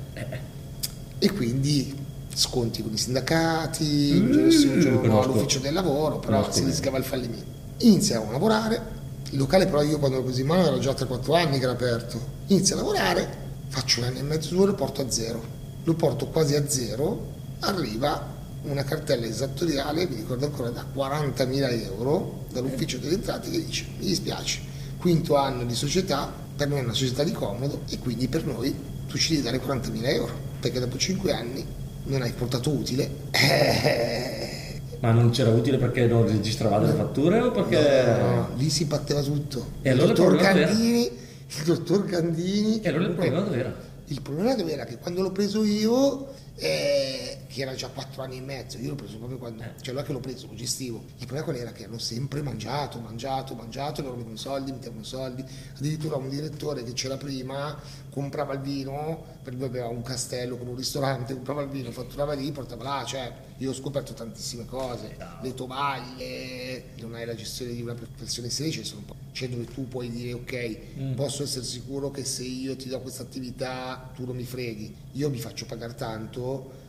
E 1.19 1.33
quindi 1.33 1.95
sconti 2.33 2.83
con 2.83 2.93
i 2.93 2.97
sindacati, 2.97 4.51
sì, 4.51 4.67
un 4.67 4.81
giorno 4.81 5.23
all'ufficio 5.23 5.59
del 5.59 5.73
lavoro, 5.73 6.19
però 6.19 6.41
Conosco 6.41 6.59
si 6.59 6.65
rischiava 6.65 6.99
il 6.99 7.05
fallimento. 7.05 7.53
Iniziamo 7.79 8.29
a 8.29 8.33
lavorare, 8.33 8.83
il 9.31 9.39
locale 9.39 9.67
però 9.67 9.83
io 9.83 9.99
quando 9.99 10.19
l'ho 10.19 10.25
preso 10.25 10.41
in 10.41 10.47
mano 10.47 10.67
era 10.67 10.79
già 10.79 10.93
3-4 10.93 11.35
anni 11.35 11.59
che 11.59 11.65
era 11.65 11.73
aperto. 11.73 12.21
Inizio 12.47 12.77
a 12.77 12.79
lavorare, 12.79 13.29
faccio 13.69 14.01
un 14.01 14.07
anno 14.07 14.19
e 14.19 14.23
mezzo, 14.23 14.55
due, 14.55 14.67
lo 14.67 14.75
porto 14.75 15.03
a 15.03 15.11
zero. 15.11 15.43
Lo 15.85 15.95
porto 15.95 16.27
quasi 16.29 16.55
a 16.55 16.69
zero, 16.69 17.33
arriva 17.61 18.33
una 18.63 18.85
cartella 18.85 19.27
esattoriale, 19.27 20.07
mi 20.09 20.17
ricordo 20.17 20.47
ancora, 20.47 20.71
da 20.71 20.87
40.000 20.95 21.83
euro 21.85 22.47
dall'ufficio 22.51 22.99
delle 22.99 23.15
entrate 23.15 23.51
che 23.51 23.63
dice 23.63 23.87
mi 23.99 24.07
dispiace, 24.07 24.61
quinto 24.97 25.37
anno 25.37 25.65
di 25.65 25.75
società, 25.75 26.33
per 26.57 26.69
noi 26.69 26.79
è 26.79 26.83
una 26.83 26.95
società 26.95 27.25
di 27.25 27.33
comodo 27.33 27.83
e 27.91 27.99
quindi 27.99 28.29
per 28.29 28.47
noi 28.47 28.75
tu 29.07 29.19
ci 29.19 29.33
devi 29.33 29.43
dare 29.43 29.61
40.000 29.61 30.07
euro, 30.07 30.33
perché 30.61 30.81
dopo 30.81 30.97
5 30.97 31.33
anni 31.33 31.67
non 32.05 32.23
hai 32.23 32.33
portato 32.33 32.71
utile. 32.71 33.11
Eh, 33.31 34.81
Ma 35.01 35.13
non 35.13 35.31
c'era 35.31 35.51
utile 35.51 35.77
perché 35.79 36.07
non 36.07 36.27
registravate 36.27 36.87
le 36.87 36.93
fatture 36.93 37.41
o 37.41 37.51
perché... 37.51 38.05
no, 38.19 38.35
no, 38.35 38.49
lì 38.57 38.71
si 38.71 38.85
batteva 38.85 39.21
tutto. 39.23 39.73
E 39.83 39.91
allora 39.91 40.11
il 40.11 40.15
dottor 40.15 40.37
Gandini, 40.37 41.05
il 41.07 41.65
dottor 41.65 42.05
Gandini... 42.05 42.81
E 42.81 42.89
allora 42.89 43.05
il 43.05 43.13
problema 43.13 43.41
dov'era? 43.41 43.75
Il 44.07 44.21
problema 44.21 44.55
dove 44.55 44.73
era 44.73 44.85
che 44.85 44.99
quando 44.99 45.23
l'ho 45.23 45.33
preso 45.33 45.65
io, 45.65 46.27
eh, 46.57 47.39
che 47.49 47.63
era 47.63 47.75
già 47.75 47.89
4 47.89 48.23
anni 48.23 48.39
e 48.39 48.41
mezzo, 48.41 48.79
io 48.79 48.91
l'ho 48.91 48.95
preso 48.95 49.17
proprio 49.19 49.39
quando, 49.39 49.63
cioè 49.81 49.91
allora 49.91 50.05
che 50.05 50.13
l'ho 50.13 50.21
preso, 50.21 50.47
lo 50.47 50.55
gestivo. 50.55 51.05
Il 51.19 51.27
problema 51.27 51.45
qual 51.45 51.57
era? 51.57 51.73
Che 51.73 51.85
hanno 51.85 51.99
sempre 51.99 52.43
mangiato, 52.43 52.99
mangiato, 52.99 53.55
mangiato, 53.55 54.03
loro 54.03 54.15
mettevano 54.15 54.39
soldi, 54.39 54.73
mettevano 54.73 55.03
soldi. 55.03 55.45
Addirittura 55.77 56.17
un 56.17 56.29
direttore 56.29 56.83
che 56.85 56.93
c'era 56.93 57.17
prima 57.17 57.77
comprava 58.15 58.55
il 58.55 58.61
vino, 58.61 59.25
per 59.43 59.55
lui 59.55 59.65
aveva 59.65 59.89
un 59.89 60.03
castello 60.03 60.57
con 60.57 60.69
un 60.69 60.77
ristorante, 60.77 61.35
comprava 61.35 61.63
il 61.63 61.69
vino, 61.69 61.91
fatturava 61.91 62.33
lì, 62.35 62.53
portava 62.53 62.85
là, 62.85 63.05
cioè 63.05 63.33
io 63.59 63.71
ho 63.71 63.75
scoperto 63.75 64.15
tantissime 64.15 64.65
cose, 64.67 65.17
le 65.43 65.55
tovaglie, 65.55 66.91
non 67.01 67.15
hai 67.15 67.27
la 67.27 67.35
gestione 67.35 67.73
di 67.73 67.83
una 67.83 67.95
professione 67.95 68.51
seria, 68.51 68.73
cioè, 68.73 68.85
sono 68.85 69.01
un 69.01 69.07
po', 69.07 69.17
cioè 69.33 69.49
dove 69.49 69.65
tu 69.65 69.89
puoi 69.89 70.11
dire 70.11 70.33
ok, 70.33 71.15
posso 71.17 71.43
essere 71.43 71.65
sicuro 71.65 72.13
che 72.13 72.25
se 72.25 72.45
io 72.45 72.77
ti 72.77 72.89
do 72.89 73.01
questa 73.01 73.23
attività 73.23 74.13
tu 74.15 74.25
non 74.25 74.37
mi 74.37 74.45
freghi, 74.45 74.95
io 75.13 75.29
mi 75.29 75.39
faccio 75.39 75.67
pagare 75.67 75.97
tanto, 75.97 76.44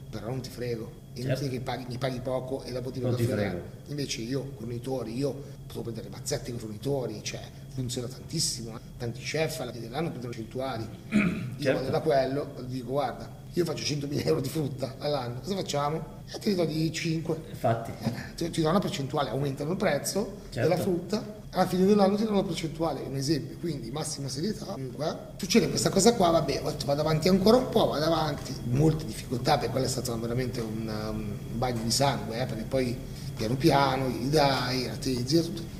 però 0.10 0.28
non 0.28 0.42
ti 0.42 0.50
frego. 0.50 1.04
È 1.13 1.19
inutile 1.19 1.36
Certo. 1.38 1.54
che 1.54 1.62
paghi, 1.62 1.86
mi 1.88 1.98
paghi 1.98 2.19
poco 2.19 2.63
e 2.63 2.72
dopo 2.72 2.92
ti 2.92 3.00
Non 3.00 3.12
vado 3.12 3.22
a 3.22 3.25
ti 3.25 3.31
fregare. 3.31 3.50
frego. 3.50 3.66
Invece 3.88 4.22
io, 4.22 4.52
fornitori, 4.57 5.16
io 5.18 5.44
posso 5.68 5.81
prendere 5.81 6.10
mazzette 6.10 6.46
con 6.52 6.56
i 6.56 6.60
fornitori, 6.60 7.19
cioè 7.24 7.40
funziona 7.74 8.07
tantissimo. 8.07 8.75
eh. 8.75 8.80
Tanti 8.98 9.22
chef 9.22 9.60
alla 9.62 9.72
fine 9.72 9.86
dell'anno 9.86 10.10
prendono 10.10 10.34
centuari. 10.34 10.86
Io 11.57 11.63
Certo. 11.63 11.80
vado 11.80 11.90
da 11.90 12.00
quello 12.02 12.54
dico 12.68 12.92
guarda, 12.92 13.30
io 13.54 13.63
faccio 13.63 13.84
100.000 13.86 14.25
euro 14.25 14.42
di 14.42 14.50
frutta 14.50 14.96
all'anno, 15.00 15.40
cosa 15.40 15.56
facciamo? 15.56 16.06
E 16.30 16.38
te 16.40 16.50
ne 16.50 16.56
do 16.56 16.66
di 16.66 16.92
5. 16.92 17.40
Infatti, 17.50 17.92
Ti, 18.36 18.50
ti 18.50 18.62
do 18.62 18.68
una 18.69 18.80
percentuale, 18.80 19.30
aumentano 19.30 19.72
il 19.72 19.78
prezzo 19.78 20.34
Certo. 20.50 20.68
della 20.68 20.75
frutta, 20.81 21.24
alla 21.56 21.68
fine 21.68 21.86
dell'anno 21.86 22.18
ti 22.18 22.24
una 22.24 22.44
percentuale, 22.44 23.02
un 23.07 23.16
esempio, 23.16 23.56
quindi 23.60 23.90
massima 23.90 24.28
serietà. 24.28 24.66
Comunque, 24.66 25.18
succede 25.38 25.69
questa 25.69 25.90
cosa 25.90 26.13
qua, 26.13 26.30
vabbè, 26.30 26.62
ho 26.63 26.69
detto, 26.69 26.86
vado 26.86 27.02
avanti 27.02 27.30
ancora 27.30 27.56
un 27.56 27.69
po', 27.69 27.88
vado 27.88 28.06
avanti, 28.06 28.54
molte 28.66 29.06
difficoltà, 29.06 29.56
perché 29.57 29.72
quello 29.72 29.86
è 29.86 29.90
stato 29.90 30.18
veramente 30.19 30.60
un, 30.60 30.88
um, 30.88 31.57
bagno 31.57 31.81
di 31.81 31.92
sangue, 31.92 32.42
eh, 32.42 32.46
perché 32.46 32.63
poi 32.63 32.98
piano 33.36 33.56
piano 33.56 34.10
gli 34.10 34.28
dai, 34.28 34.88
rateizzi 34.88 35.38
e 35.38 35.42
tutto. 35.42 35.74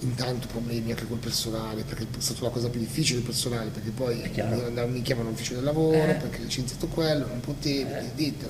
Intanto 0.00 0.46
problemi 0.46 0.92
anche 0.92 1.06
col 1.06 1.18
personale, 1.18 1.82
perché 1.82 2.04
è 2.04 2.20
stata 2.20 2.44
la 2.44 2.50
cosa 2.50 2.68
più 2.68 2.80
difficile 2.80 3.18
il 3.18 3.24
personale, 3.24 3.68
perché 3.68 3.90
poi 3.90 4.22
mi 4.86 5.02
chiamano 5.02 5.28
all'ufficio 5.28 5.54
del 5.54 5.64
lavoro, 5.64 5.96
Eh. 5.96 6.14
perché 6.14 6.38
licenziato 6.38 6.86
quello, 6.86 7.26
non 7.26 7.40
potevi, 7.40 7.92
di, 8.14 8.30
di, 8.30 8.46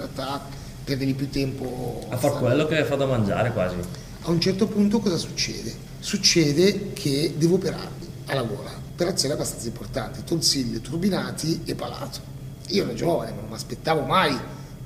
perdevi 0.85 1.15
più 1.15 1.29
tempo 1.29 2.07
a 2.09 2.17
far 2.17 2.39
quello 2.39 2.67
che 2.67 2.85
fa 2.85 2.97
da 2.97 3.07
mangiare 3.07 3.53
quasi. 3.53 3.77
a 4.23 4.31
un 4.31 4.41
certo 4.41 4.67
punto 4.67 5.01
cosa 5.01 5.17
succede? 5.17 5.88
Succede 6.00 6.93
che 6.93 7.35
devo 7.37 7.56
operarmi 7.56 8.06
alla 8.27 8.43
gola, 8.43 8.71
operazioni 8.93 9.35
abbastanza 9.35 9.67
importanti, 9.67 10.23
tonsilli, 10.25 10.81
turbinati 10.81 11.62
e 11.64 11.75
palato. 11.75 12.21
Io 12.69 12.85
ero 12.85 12.95
giovane, 12.95 13.31
ma 13.31 13.40
non 13.40 13.49
mi 13.49 13.55
aspettavo 13.55 14.02
mai 14.02 14.37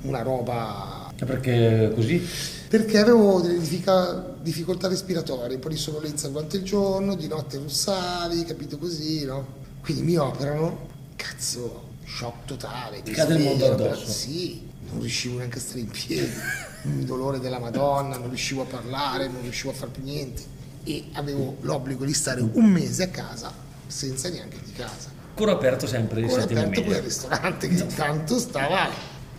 una 0.01 0.21
roba 0.21 1.11
perché 1.25 1.91
così? 1.95 2.21
perché 2.67 2.97
avevo 2.97 3.39
delle 3.39 3.59
diffica- 3.59 4.35
difficoltà 4.41 4.87
respiratorie, 4.87 5.55
un 5.55 5.61
po' 5.61 5.69
di 5.69 5.77
sonnolenza 5.77 6.27
durante 6.27 6.57
il 6.57 6.63
giorno, 6.63 7.15
di 7.15 7.27
notte 7.27 7.57
russavi, 7.57 8.43
capito 8.45 8.79
così, 8.79 9.25
no? 9.25 9.61
Quindi 9.81 10.01
mi 10.01 10.15
operano, 10.15 10.87
cazzo, 11.15 11.89
shock 12.03 12.45
totale. 12.45 13.03
Ti 13.03 13.11
cade 13.11 13.35
il 13.35 13.43
mondo 13.43 13.71
addosso. 13.71 14.07
Sì, 14.07 14.67
non 14.89 14.99
riuscivo 15.01 15.37
neanche 15.37 15.59
a 15.59 15.61
stare 15.61 15.81
in 15.81 15.89
piedi, 15.91 16.31
un 16.85 17.05
dolore 17.05 17.39
della 17.39 17.59
Madonna, 17.59 18.17
non 18.17 18.29
riuscivo 18.29 18.63
a 18.63 18.65
parlare, 18.65 19.27
non 19.27 19.43
riuscivo 19.43 19.71
a 19.71 19.75
fare 19.75 19.91
più 19.91 20.03
niente 20.03 20.41
e 20.83 21.05
avevo 21.13 21.57
l'obbligo 21.61 22.05
di 22.05 22.13
stare 22.13 22.41
un 22.41 22.65
mese 22.65 23.03
a 23.03 23.07
casa 23.09 23.51
senza 23.87 24.29
neanche 24.29 24.59
di 24.63 24.71
casa. 24.73 25.11
Ancora 25.29 25.53
aperto 25.53 25.87
sempre 25.87 26.19
il 26.19 26.25
Ancora 26.25 26.43
aperto 26.43 26.83
quel 26.83 27.01
ristorante 27.01 27.67
che 27.67 27.81
intanto 27.81 28.37
stava 28.39 28.89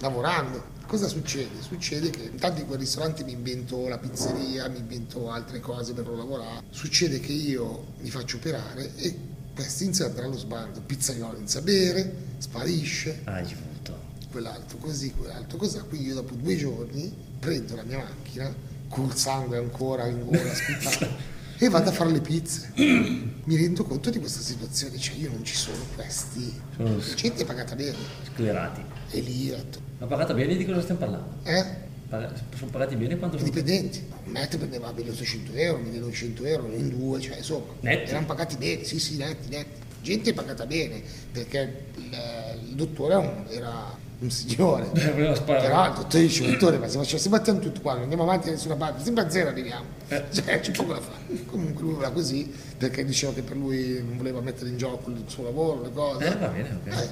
lavorando. 0.01 0.73
Cosa 0.87 1.09
succede? 1.09 1.61
Succede 1.61 2.11
che 2.11 2.23
intanto 2.31 2.61
in 2.61 2.67
quel 2.67 2.79
ristorante 2.79 3.25
mi 3.25 3.33
invento 3.33 3.89
la 3.89 3.99
pizzeria, 3.99 4.69
mi 4.69 4.79
invento 4.79 5.31
altre 5.31 5.61
cose 5.61 5.93
per 5.93 6.05
non 6.05 6.19
lavorare. 6.19 6.63
Succede 6.71 7.21
che 7.21 7.33
io 7.33 7.87
mi 8.01 8.11
faccio 8.11 8.37
operare 8.37 8.93
e 8.97 9.17
questo 9.55 9.85
inizia 9.85 10.05
ad 10.05 10.11
andare 10.11 10.29
allo 10.29 10.39
sbando. 10.39 10.81
Pizzaiolo 10.81 11.39
inizia 11.39 11.61
a 11.61 11.63
bere, 11.63 12.15
sparisce, 12.39 13.21
Ah, 13.25 13.45
ci 13.45 13.55
voluto. 13.55 13.99
quell'altro 14.31 14.77
così, 14.79 15.13
quell'altro 15.13 15.57
così. 15.59 15.79
Quindi 15.89 16.09
io 16.09 16.15
dopo 16.15 16.35
due 16.35 16.57
giorni 16.57 17.13
prendo 17.39 17.77
la 17.77 17.83
mia 17.83 17.99
macchina, 17.99 18.53
col 18.89 19.15
sangue 19.17 19.57
ancora 19.59 20.07
in 20.07 20.25
gola, 20.25 20.55
sputato, 20.55 21.09
e 21.59 21.69
vado 21.69 21.91
a 21.91 21.93
fare 21.93 22.11
le 22.11 22.21
pizze. 22.21 22.73
Mi 22.77 23.57
rendo 23.57 23.85
conto 23.85 24.11
di 24.11 24.19
questa 24.19 24.41
situazione, 24.41 24.99
cioè 24.99 25.17
io 25.17 25.31
non 25.31 25.45
ci 25.45 25.55
sono 25.55 25.77
questi. 25.95 26.53
Sono 26.77 26.97
La 26.97 27.15
gente 27.15 27.43
è 27.43 27.47
pagata 27.47 27.75
bene. 27.75 27.97
sclerati. 28.33 28.83
E 29.11 29.21
lì 29.21 29.49
detto, 29.49 29.79
Ma 29.99 30.07
pagata 30.07 30.35
bene 30.35 30.57
di 30.57 30.65
cosa 30.65 30.81
stiamo 30.81 31.01
parlando? 31.01 31.35
eh? 31.45 31.83
Sono 32.57 32.71
pagati 32.71 32.95
bene 32.97 33.17
quanto 33.19 33.37
I 33.37 33.41
sono? 33.41 33.51
dipendenti. 33.51 34.05
Metro 34.27 34.59
prendeva 34.59 34.93
1800 34.93 35.53
euro, 35.55 35.79
1900 35.83 36.45
euro, 36.45 36.73
in 36.73 36.89
due, 36.91 37.21
cioè 37.21 37.39
insomma. 37.39 37.73
Netti? 37.81 38.11
Erano 38.11 38.27
pagati 38.27 38.57
bene, 38.57 38.85
sì 38.85 38.99
sì, 39.01 39.17
netti, 39.17 39.49
netti. 39.49 39.83
Gente 40.03 40.33
pagata 40.33 40.65
bene, 40.67 41.03
perché 41.33 41.87
il, 41.97 42.17
il 42.69 42.75
dottore 42.75 43.47
era 43.49 43.97
un- 44.25 44.31
signore. 44.31 44.87
Però 44.93 45.87
il 45.87 45.93
dottore 45.95 46.23
dice, 46.23 46.51
dottore, 46.51 46.79
ma 46.79 46.89
se 46.89 46.99
facciamo, 46.99 47.29
battiamo 47.37 47.59
tutto 47.61 47.81
qua, 47.81 47.93
non 47.95 48.03
andiamo 48.03 48.23
avanti 48.25 48.47
da 48.47 48.53
nessuna 48.53 48.75
parte, 48.77 49.03
sempre 49.05 49.25
a 49.25 49.31
zero 49.31 49.49
arriviamo. 49.51 49.85
Eh. 50.09 50.25
Cioè, 50.33 50.61
c'è 50.61 50.71
poco 50.73 50.93
da 50.95 51.01
fare. 51.01 51.45
Comunque 51.47 51.83
lui 51.83 51.93
voleva 51.95 52.13
così, 52.13 52.53
perché 52.77 53.05
diceva 53.05 53.33
che 53.33 53.43
per 53.43 53.57
lui 53.57 54.03
non 54.07 54.17
voleva 54.17 54.41
mettere 54.41 54.71
in 54.71 54.77
gioco 54.77 55.11
il 55.11 55.23
suo 55.27 55.45
lavoro, 55.45 55.83
le 55.83 55.93
cose. 55.93 56.27
Eh, 56.27 56.37
va 56.37 56.47
bene, 56.49 56.79
ok. 56.85 56.93
Eh, 57.01 57.09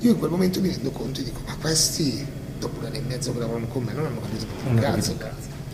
io 0.00 0.12
in 0.12 0.18
quel 0.18 0.30
momento 0.30 0.60
mi 0.60 0.68
rendo 0.68 0.90
conto 0.90 1.20
e 1.20 1.24
dico, 1.24 1.40
ma 1.46 1.56
questi, 1.60 2.26
dopo 2.58 2.78
un 2.80 2.86
anno 2.86 2.96
e 2.96 3.00
mezzo 3.00 3.32
che 3.32 3.38
lavorano 3.38 3.66
con 3.66 3.82
me, 3.82 3.92
non 3.92 4.06
hanno 4.06 4.20
capito 4.20 4.46
un 4.68 4.76
cazzo. 4.76 5.16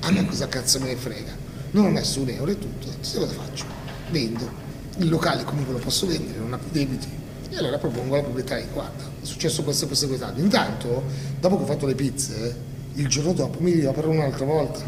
A 0.00 0.10
me 0.10 0.24
cosa 0.26 0.48
cazzo 0.48 0.80
me 0.80 0.86
ne 0.86 0.96
frega? 0.96 1.32
Non 1.72 1.84
ho 1.86 1.90
messo 1.90 2.20
un 2.20 2.28
euro 2.30 2.50
e 2.50 2.58
tutto, 2.58 2.88
sai 3.00 3.20
cosa 3.20 3.32
faccio? 3.32 3.64
Vendo. 4.10 4.68
Il 4.96 5.08
locale 5.08 5.44
comunque 5.44 5.72
lo 5.72 5.78
posso 5.78 6.06
vendere, 6.06 6.38
non 6.38 6.52
ha 6.52 6.58
più 6.58 6.68
debiti. 6.72 7.06
E 7.50 7.56
allora 7.56 7.78
propongo 7.78 8.14
alla 8.14 8.22
proprietaria, 8.24 8.66
guarda, 8.72 9.04
è 9.22 9.24
successo 9.24 9.62
questo 9.62 9.84
e 9.84 9.86
questo 9.86 10.04
e 10.06 10.08
quest'altro. 10.08 10.42
Intanto, 10.42 11.02
dopo 11.40 11.56
che 11.56 11.62
ho 11.62 11.66
fatto 11.66 11.86
le 11.86 11.94
pizze, 11.94 12.56
il 12.94 13.06
giorno 13.08 13.32
dopo 13.32 13.60
mi 13.60 13.72
riapro 13.72 14.08
un'altra 14.08 14.44
volta, 14.44 14.80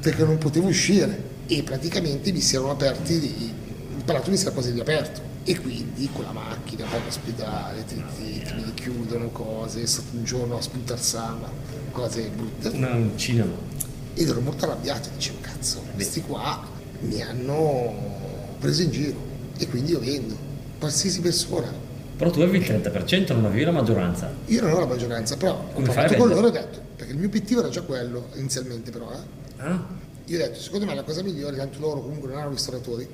perché 0.00 0.24
non 0.24 0.38
potevo 0.38 0.68
uscire. 0.68 1.32
E 1.46 1.62
praticamente 1.62 2.32
mi 2.32 2.40
si 2.40 2.56
erano 2.56 2.70
aperti, 2.70 3.12
il 3.12 4.02
palato 4.04 4.30
mi 4.30 4.36
si 4.36 4.44
era 4.44 4.52
quasi 4.52 4.70
riaperto. 4.70 5.32
E 5.46 5.60
quindi 5.60 6.08
con 6.10 6.24
la 6.24 6.32
macchina, 6.32 6.86
poi 6.86 7.00
all'ospedale, 7.00 7.84
ti, 7.84 8.02
ti, 8.16 8.42
ti 8.42 8.54
mi 8.54 8.72
chiudono 8.72 9.28
cose, 9.28 9.82
è 9.82 9.86
stato 9.86 10.16
un 10.16 10.24
giorno 10.24 10.56
a 10.56 10.60
spuntar 10.62 10.98
sangue, 10.98 11.48
cose 11.90 12.30
brutte. 12.34 12.68
Una- 12.68 12.94
un 12.94 13.10
cinema. 13.16 13.52
Ed 14.14 14.26
ero 14.28 14.40
molto 14.40 14.64
arrabbiato, 14.64 15.10
dicevo, 15.14 15.38
cazzo, 15.42 15.82
questi 15.94 16.22
qua 16.22 16.66
mi 17.00 17.20
hanno 17.20 17.92
preso 18.58 18.82
in 18.82 18.90
giro 18.90 19.16
e 19.58 19.66
quindi 19.68 19.90
io 19.90 20.00
vendo, 20.00 20.34
qualsiasi 20.78 21.20
persona. 21.20 21.70
Però 22.24 22.36
tu 22.36 22.40
avevi 22.40 22.56
il 22.56 22.64
30%, 22.64 23.34
non 23.34 23.44
avevi 23.44 23.64
la 23.64 23.70
maggioranza. 23.70 24.32
Io 24.46 24.62
non 24.62 24.72
ho 24.72 24.78
la 24.80 24.86
maggioranza, 24.86 25.36
però 25.36 25.52
ho 25.52 25.72
Come 25.74 25.90
a 25.90 25.92
parlato 25.92 26.16
con 26.16 26.28
loro 26.30 26.46
e 26.46 26.48
ho 26.48 26.52
detto, 26.52 26.80
perché 26.96 27.12
il 27.12 27.18
mio 27.18 27.26
obiettivo 27.26 27.60
era 27.60 27.68
già 27.68 27.82
quello 27.82 28.28
inizialmente 28.36 28.90
però, 28.90 29.12
eh. 29.12 29.62
Ah, 29.62 29.86
Io 30.24 30.36
ho 30.36 30.40
detto, 30.40 30.58
secondo 30.58 30.86
me 30.86 30.94
la 30.94 31.02
cosa 31.02 31.22
migliore, 31.22 31.54
tanto 31.58 31.80
loro 31.80 32.00
comunque 32.00 32.28
non 32.28 32.38
erano 32.38 32.52
ristoratori, 32.54 33.06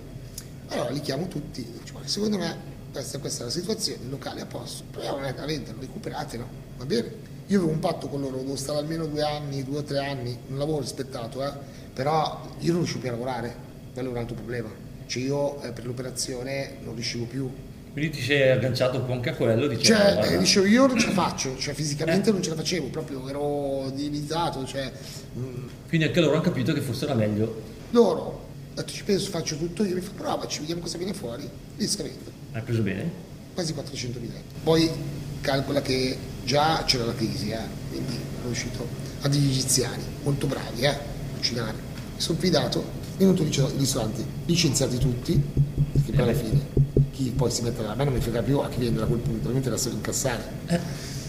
allora 0.68 0.90
li 0.90 1.00
chiamo 1.00 1.26
tutti, 1.26 1.64
dico, 1.64 1.90
guarda, 1.90 2.08
secondo 2.08 2.38
me 2.38 2.56
questa, 2.92 3.18
questa 3.18 3.42
è 3.42 3.46
la 3.46 3.50
situazione, 3.50 4.04
il 4.04 4.10
locale 4.10 4.38
è 4.38 4.42
a 4.44 4.46
posto, 4.46 4.84
proviamo 4.88 5.16
a 5.16 5.44
venderlo, 5.44 5.80
recuperatelo, 5.80 6.46
va 6.76 6.84
bene? 6.84 7.12
Io 7.48 7.58
avevo 7.58 7.72
un 7.72 7.80
patto 7.80 8.06
con 8.06 8.20
loro, 8.20 8.36
devo 8.36 8.54
stare 8.54 8.78
almeno 8.78 9.06
due 9.06 9.22
anni, 9.22 9.64
due 9.64 9.78
o 9.78 9.82
tre 9.82 10.06
anni, 10.06 10.38
non 10.46 10.58
l'avevo 10.60 10.78
rispettato, 10.78 11.44
eh, 11.44 11.50
però 11.92 12.42
io 12.60 12.70
non 12.70 12.82
riuscivo 12.82 13.00
più 13.00 13.08
a 13.08 13.12
lavorare, 13.12 13.56
quello 13.92 14.10
è 14.10 14.12
un 14.12 14.18
altro 14.18 14.36
problema. 14.36 14.68
Cioè 15.06 15.20
io 15.20 15.60
eh, 15.62 15.72
per 15.72 15.84
l'operazione 15.84 16.76
non 16.84 16.94
riuscivo 16.94 17.24
più. 17.24 17.50
Quindi 17.92 18.10
ti 18.10 18.22
sei 18.22 18.50
agganciato 18.50 18.98
un 18.98 19.06
po' 19.06 19.12
anche 19.12 19.30
a 19.30 19.34
quello, 19.34 19.66
dicevo, 19.66 19.98
Cioè, 19.98 20.12
guarda, 20.14 20.30
eh, 20.30 20.38
dicevo, 20.38 20.66
io 20.66 20.86
non 20.86 20.98
ce 20.98 21.06
la 21.06 21.12
faccio, 21.12 21.56
cioè 21.58 21.74
fisicamente 21.74 22.30
non 22.30 22.42
ce 22.42 22.50
la 22.50 22.56
facevo, 22.56 22.86
proprio 22.88 23.28
ero 23.28 23.90
debilitato, 23.90 24.64
cioè 24.64 24.90
mm, 25.38 25.68
quindi 25.88 26.06
anche 26.06 26.20
loro 26.20 26.34
hanno 26.34 26.42
capito 26.42 26.72
che 26.72 26.80
forse 26.80 27.04
era 27.04 27.14
meglio. 27.14 27.62
loro, 27.90 28.46
detto 28.74 28.92
ci 28.92 29.04
penso, 29.04 29.30
faccio 29.30 29.56
tutto 29.56 29.84
io, 29.84 29.94
mi 29.94 30.00
fa 30.00 30.12
provaci, 30.16 30.60
vediamo 30.60 30.82
cosa 30.82 30.96
viene 30.98 31.14
fuori, 31.14 31.48
lì 31.76 31.86
scavento. 31.86 32.30
Hai 32.52 32.62
preso 32.62 32.82
bene? 32.82 33.28
quasi 33.54 33.74
400 33.74 34.18
mila 34.20 34.34
euro. 34.34 34.44
Poi 34.62 34.90
calcola 35.40 35.82
che 35.82 36.16
già 36.44 36.82
c'era 36.84 37.04
la 37.04 37.14
crisi, 37.14 37.50
eh, 37.50 37.58
quindi 37.90 38.12
sono 38.12 38.46
riuscito 38.46 38.88
a 39.22 39.28
degli 39.28 39.48
egiziani 39.48 40.02
molto 40.22 40.46
bravi 40.46 40.82
eh, 40.82 40.86
a 40.86 40.98
cucinare. 41.36 41.76
Mi 42.14 42.20
sono 42.20 42.38
fidato, 42.38 42.84
venuto 43.24 43.42
lì 43.42 43.50
il 43.50 43.78
ristorante, 43.78 44.24
licenziati 44.46 44.98
tutti, 44.98 45.40
perché 45.92 46.12
poi 46.12 46.22
alla 46.22 46.34
fine 46.34 46.80
chi 47.12 47.32
poi 47.36 47.50
si 47.50 47.62
mette 47.62 47.84
a 47.84 47.94
me 47.94 48.04
non 48.04 48.14
mi 48.14 48.20
frega 48.20 48.42
più 48.42 48.58
a 48.58 48.68
chi 48.68 48.78
viene 48.78 48.98
da 48.98 49.04
quel 49.04 49.18
punto, 49.18 49.40
ovviamente 49.40 49.68
la 49.68 49.76
solo 49.76 49.96
incassare. 49.96 50.42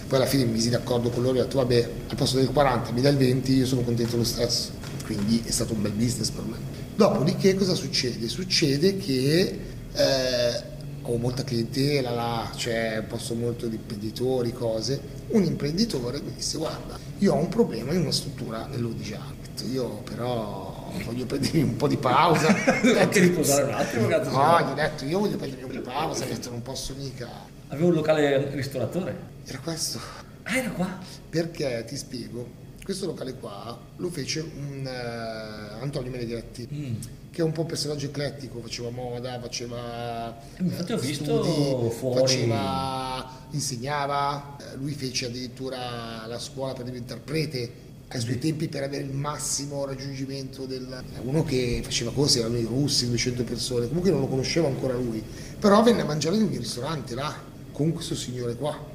Poi 0.08 0.20
alla 0.20 0.28
fine 0.28 0.46
mi 0.46 0.52
misi 0.52 0.70
d'accordo 0.70 1.10
con 1.10 1.24
loro 1.24 1.38
e 1.38 1.42
ho 1.42 1.44
detto 1.44 1.58
vabbè, 1.58 1.90
al 2.10 2.16
posto 2.16 2.38
del 2.38 2.50
40 2.50 2.92
mi 2.92 3.02
dai 3.02 3.12
il 3.12 3.18
20, 3.18 3.54
io 3.54 3.66
sono 3.66 3.82
contento 3.82 4.18
lo 4.18 4.24
stesso. 4.24 4.72
Quindi 5.06 5.42
è 5.46 5.52
stato 5.52 5.74
un 5.74 5.82
bel 5.82 5.92
business 5.92 6.30
per 6.30 6.44
me. 6.44 6.58
Dopodiché 6.96 7.56
cosa 7.56 7.74
succede? 7.74 8.28
Succede 8.28 8.98
che 8.98 9.60
eh, 9.94 10.64
ho 11.02 11.18
molta 11.18 11.44
clientela 11.44 12.12
là, 12.12 12.52
cioè 12.56 13.04
posso 13.08 13.36
molto 13.36 13.68
di 13.68 13.76
imprenditori, 13.76 14.54
cose. 14.54 15.00
Un 15.30 15.44
imprenditore 15.44 16.22
mi 16.22 16.34
disse 16.36 16.58
guarda, 16.58 16.98
io 17.20 17.34
ho 17.34 17.38
un 17.38 17.50
problema 17.50 17.94
in 17.94 18.02
una 18.02 18.12
struttura 18.12 18.68
nell'Odigiano. 18.68 19.40
Io 19.72 20.02
però 20.04 20.71
voglio 21.06 21.26
prendermi 21.26 21.62
un 21.62 21.76
po' 21.76 21.88
di 21.88 21.98
pausa. 21.98 22.48
Anche 23.00 23.20
riposare 23.20 23.64
un 23.64 23.74
attimo, 23.74 24.08
cazzo. 24.08 24.30
No, 24.32 24.60
gli 24.60 24.72
ho 24.72 24.74
detto 24.74 25.06
io 25.06 25.20
voglio 25.20 25.38
prendermi 25.38 25.64
un 25.64 25.70
po' 25.70 25.78
di 25.78 25.84
pausa, 25.84 26.26
detto 26.26 26.50
non 26.50 26.62
posso 26.62 26.94
mica. 26.98 27.28
Avevo 27.70 27.88
un 27.88 27.94
locale 27.94 28.50
ristoratore. 28.56 29.16
Era 29.46 29.60
questo. 29.60 30.00
Ah, 30.44 30.56
era 30.58 30.70
qua. 30.72 30.98
Perché 31.30 31.86
ti 31.88 31.96
spiego, 31.96 32.48
questo 32.84 33.06
locale 33.06 33.36
qua 33.36 33.78
lo 33.98 34.10
fece 34.10 34.40
un 34.42 34.86
eh, 34.86 35.82
Antonio 35.82 36.12
Meneghetti, 36.12 36.68
Mm. 36.72 36.94
che 37.32 37.42
è 37.42 37.44
un 37.46 37.52
po' 37.54 37.62
un 37.62 37.68
personaggio 37.68 38.08
eclettico, 38.08 38.60
faceva 38.60 38.90
moda, 38.90 39.40
faceva 39.40 40.36
Eh, 40.58 40.64
infatti 40.64 40.92
ho 40.92 40.98
eh, 40.98 41.00
visto 41.00 41.44
studi, 41.44 41.90
fuori- 41.92 42.20
faceva, 42.20 43.30
insegnava, 43.52 44.58
lui 44.76 44.94
fece 44.94 45.28
addirittura 45.28 46.26
la 46.28 46.40
scuola 46.40 46.74
per 46.74 46.84
diventare 46.86 47.20
prete 47.24 47.72
ai 48.12 48.20
suoi 48.20 48.38
tempi 48.40 48.68
per 48.68 48.84
avere 48.84 49.04
il 49.04 49.14
massimo 49.14 49.86
raggiungimento 49.86 50.66
del 50.66 51.04
uno 51.24 51.44
che 51.44 51.82
faceva 51.84 52.12
cose, 52.12 52.40
erano 52.40 52.58
i 52.58 52.66
russi, 52.66 53.08
200 53.08 53.44
persone, 53.44 53.88
comunque 53.88 54.12
non 54.12 54.20
lo 54.20 54.28
conoscevo 54.28 54.68
ancora 54.68 54.94
lui, 54.96 55.24
però 55.60 55.82
venne 55.82 56.02
a 56.02 56.06
mangiare 56.06 56.38
nel 56.38 56.48
mio 56.48 56.60
ristorante 56.60 57.16
là, 57.16 57.34
con 57.72 57.94
questo 57.94 58.16
signore 58.16 58.56
qua 58.56 58.90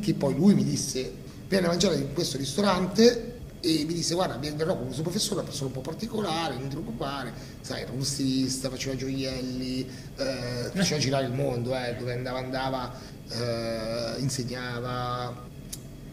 che 0.00 0.14
poi 0.14 0.34
lui 0.34 0.54
mi 0.54 0.64
disse 0.64 1.22
viene 1.48 1.66
a 1.66 1.70
mangiare 1.70 1.96
in 1.96 2.12
questo 2.12 2.36
ristorante 2.36 3.32
e 3.60 3.84
mi 3.86 3.94
disse 3.94 4.14
guarda 4.14 4.36
verrò 4.36 4.76
con 4.76 4.86
questo 4.86 5.02
professore 5.02 5.36
una 5.36 5.44
persona 5.44 5.68
un 5.68 5.72
po' 5.72 5.80
particolare 5.80 6.54
non 6.54 6.68
ti 6.68 6.76
preoccupare. 6.76 7.32
Sai 7.60 7.82
era 7.82 7.92
uno 7.92 8.04
stilista 8.04 8.68
faceva 8.68 8.94
gioielli 8.94 9.88
eh, 10.16 10.70
faceva 10.74 11.00
girare 11.00 11.26
il 11.26 11.32
mondo 11.32 11.74
eh, 11.74 11.94
dove 11.98 12.12
andava 12.12 12.38
andava 12.38 12.92
eh, 13.30 14.20
insegnava 14.20 15.52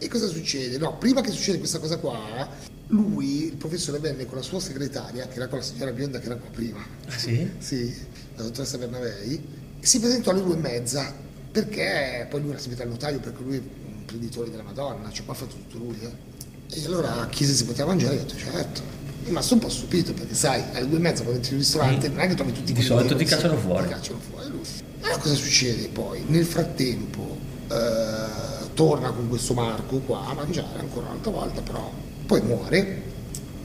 e 0.02 0.08
cosa 0.08 0.26
succede? 0.26 0.78
No, 0.78 0.96
prima 0.98 1.20
che 1.20 1.30
succeda 1.30 1.58
questa 1.58 1.78
cosa 1.78 1.96
qua 1.98 2.70
lui, 2.88 3.46
il 3.46 3.56
professore 3.56 3.98
venne 3.98 4.26
con 4.26 4.36
la 4.36 4.42
sua 4.42 4.60
segretaria 4.60 5.26
che 5.26 5.36
era 5.36 5.46
con 5.48 5.58
la 5.58 5.64
signora 5.64 5.92
bionda 5.92 6.18
che 6.18 6.26
era 6.26 6.36
qua 6.36 6.50
prima 6.50 6.84
Ah, 7.06 7.16
sì? 7.16 7.48
sì, 7.58 7.94
la 8.36 8.42
dottoressa 8.42 8.76
Bernavei, 8.76 9.42
si 9.80 9.98
presentò 9.98 10.30
alle 10.30 10.42
due 10.42 10.54
e 10.54 10.58
mezza, 10.58 11.12
perché 11.50 12.26
poi 12.28 12.40
lui 12.42 12.50
era 12.50 12.58
sempre 12.58 12.82
al 12.82 12.90
notaio, 12.90 13.18
perché 13.18 13.42
lui 13.42 13.56
è 13.56 13.60
un 13.60 13.94
imprenditore 14.00 14.50
della 14.50 14.62
Madonna, 14.62 15.10
cioè 15.10 15.24
qua 15.24 15.34
ha 15.34 15.36
fatto 15.36 15.54
tutto 15.54 15.78
lui. 15.78 15.98
eh. 16.02 16.30
E 16.78 16.84
allora 16.86 17.26
chiese 17.30 17.54
se 17.54 17.64
poteva 17.64 17.88
mangiare, 17.88 18.14
io 18.14 18.20
ho 18.20 18.24
detto 18.24 18.36
certo. 18.36 18.82
Rimasto 19.24 19.54
un 19.54 19.60
po' 19.60 19.68
stupito, 19.68 20.12
perché 20.12 20.34
sai, 20.34 20.62
alle 20.72 20.88
due 20.88 20.98
e 20.98 21.00
mezza 21.00 21.22
quando 21.22 21.36
entri 21.36 21.50
in 21.50 21.56
un 21.56 21.62
ristorante 21.62 22.08
non 22.08 22.18
è 22.20 22.28
che 22.28 22.34
trovi 22.34 22.52
tutti 22.52 22.70
i 22.72 22.74
Di 22.74 22.82
solito 22.82 23.16
ti 23.16 23.24
cacciano 23.24 23.56
fuori. 23.56 23.86
Ti 23.86 23.92
cacciano 23.92 24.18
fuori. 24.18 24.50
Allora 25.02 25.18
cosa 25.18 25.34
succede 25.34 25.88
poi? 25.88 26.24
Nel 26.26 26.44
frattempo 26.44 27.38
eh, 27.70 27.74
torna 28.74 29.10
con 29.10 29.28
questo 29.28 29.54
Marco 29.54 29.98
qua 29.98 30.26
a 30.26 30.34
mangiare 30.34 30.78
ancora 30.78 31.06
un'altra 31.08 31.30
volta, 31.30 31.60
però 31.60 31.90
poi 32.26 32.40
muore, 32.42 33.02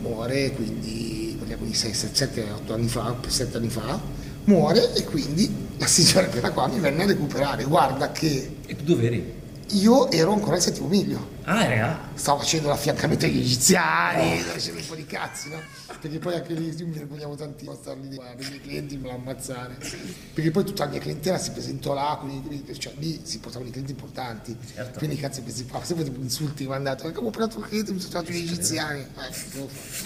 muore 0.01 0.51
quindi 0.53 1.35
parliamo 1.37 1.65
di 1.65 1.73
6, 1.73 1.93
7, 1.93 2.51
8 2.51 2.73
anni 2.73 2.87
fa, 2.87 3.15
7 3.25 3.57
anni 3.57 3.69
fa, 3.69 3.99
muore 4.45 4.93
e 4.93 5.03
quindi 5.03 5.65
la 5.77 5.87
signora 5.87 6.27
che 6.27 6.37
era 6.37 6.51
qua 6.51 6.67
mi 6.67 6.79
venne 6.79 7.03
a 7.03 7.07
recuperare. 7.07 7.63
Guarda 7.63 8.11
che 8.11 8.55
E 8.65 8.75
tu 8.75 8.83
dove 8.83 9.05
eri? 9.05 9.36
Io 9.71 10.09
ero 10.11 10.31
ancora 10.33 10.55
al 10.55 10.61
settimo 10.61 10.87
miglio, 10.87 11.35
Ah, 11.43 11.63
era? 11.65 12.09
stavo 12.13 12.39
facendo 12.39 12.67
l'affiancamento 12.69 13.25
agli 13.25 13.39
egiziani, 13.39 14.39
facevo 14.39 14.79
un 14.79 14.85
po' 14.85 14.95
di 14.95 15.05
cazzi, 15.05 15.49
no? 15.49 15.59
Perché 15.99 16.19
poi 16.19 16.35
anche 16.35 16.53
lì 16.53 16.73
mi 16.85 16.91
vergognavo 16.91 17.35
tantissimo 17.35 17.71
a 17.71 17.75
stare 17.75 17.99
lì, 18.01 18.15
guarda, 18.15 18.41
i 18.43 18.47
miei 18.49 18.61
clienti 18.61 18.97
me 18.97 19.07
lo 19.09 19.15
ammazzare. 19.15 19.77
Perché 20.33 20.51
poi 20.51 20.63
tutta 20.63 20.85
la 20.85 20.91
mia 20.91 20.99
clientela 20.99 21.37
si 21.37 21.51
presentò 21.51 21.93
là, 21.93 22.17
con 22.19 22.29
i- 22.29 22.77
cioè 22.77 22.93
lì 22.97 23.19
si 23.23 23.39
portavano 23.39 23.69
i 23.69 23.71
clienti 23.71 23.91
importanti. 23.93 24.55
Certo. 24.73 24.97
Quindi 24.99 25.15
cazzo 25.17 25.41
mi 25.43 25.51
si 25.51 25.63
fa, 25.63 25.83
sempre 25.83 26.05
tipo 26.05 26.19
insulti 26.21 26.65
mi 26.67 26.73
hanno 26.73 26.83
dato, 26.83 27.07
ho 27.07 27.11
comprato 27.11 27.57
un 27.57 27.63
cliente, 27.63 27.91
mi 27.91 27.99
sono 27.99 28.11
trovato 28.11 28.31
gli 28.31 28.37
egiziani. 28.37 28.99
Eh, 29.01 29.59
uff. 29.59 30.05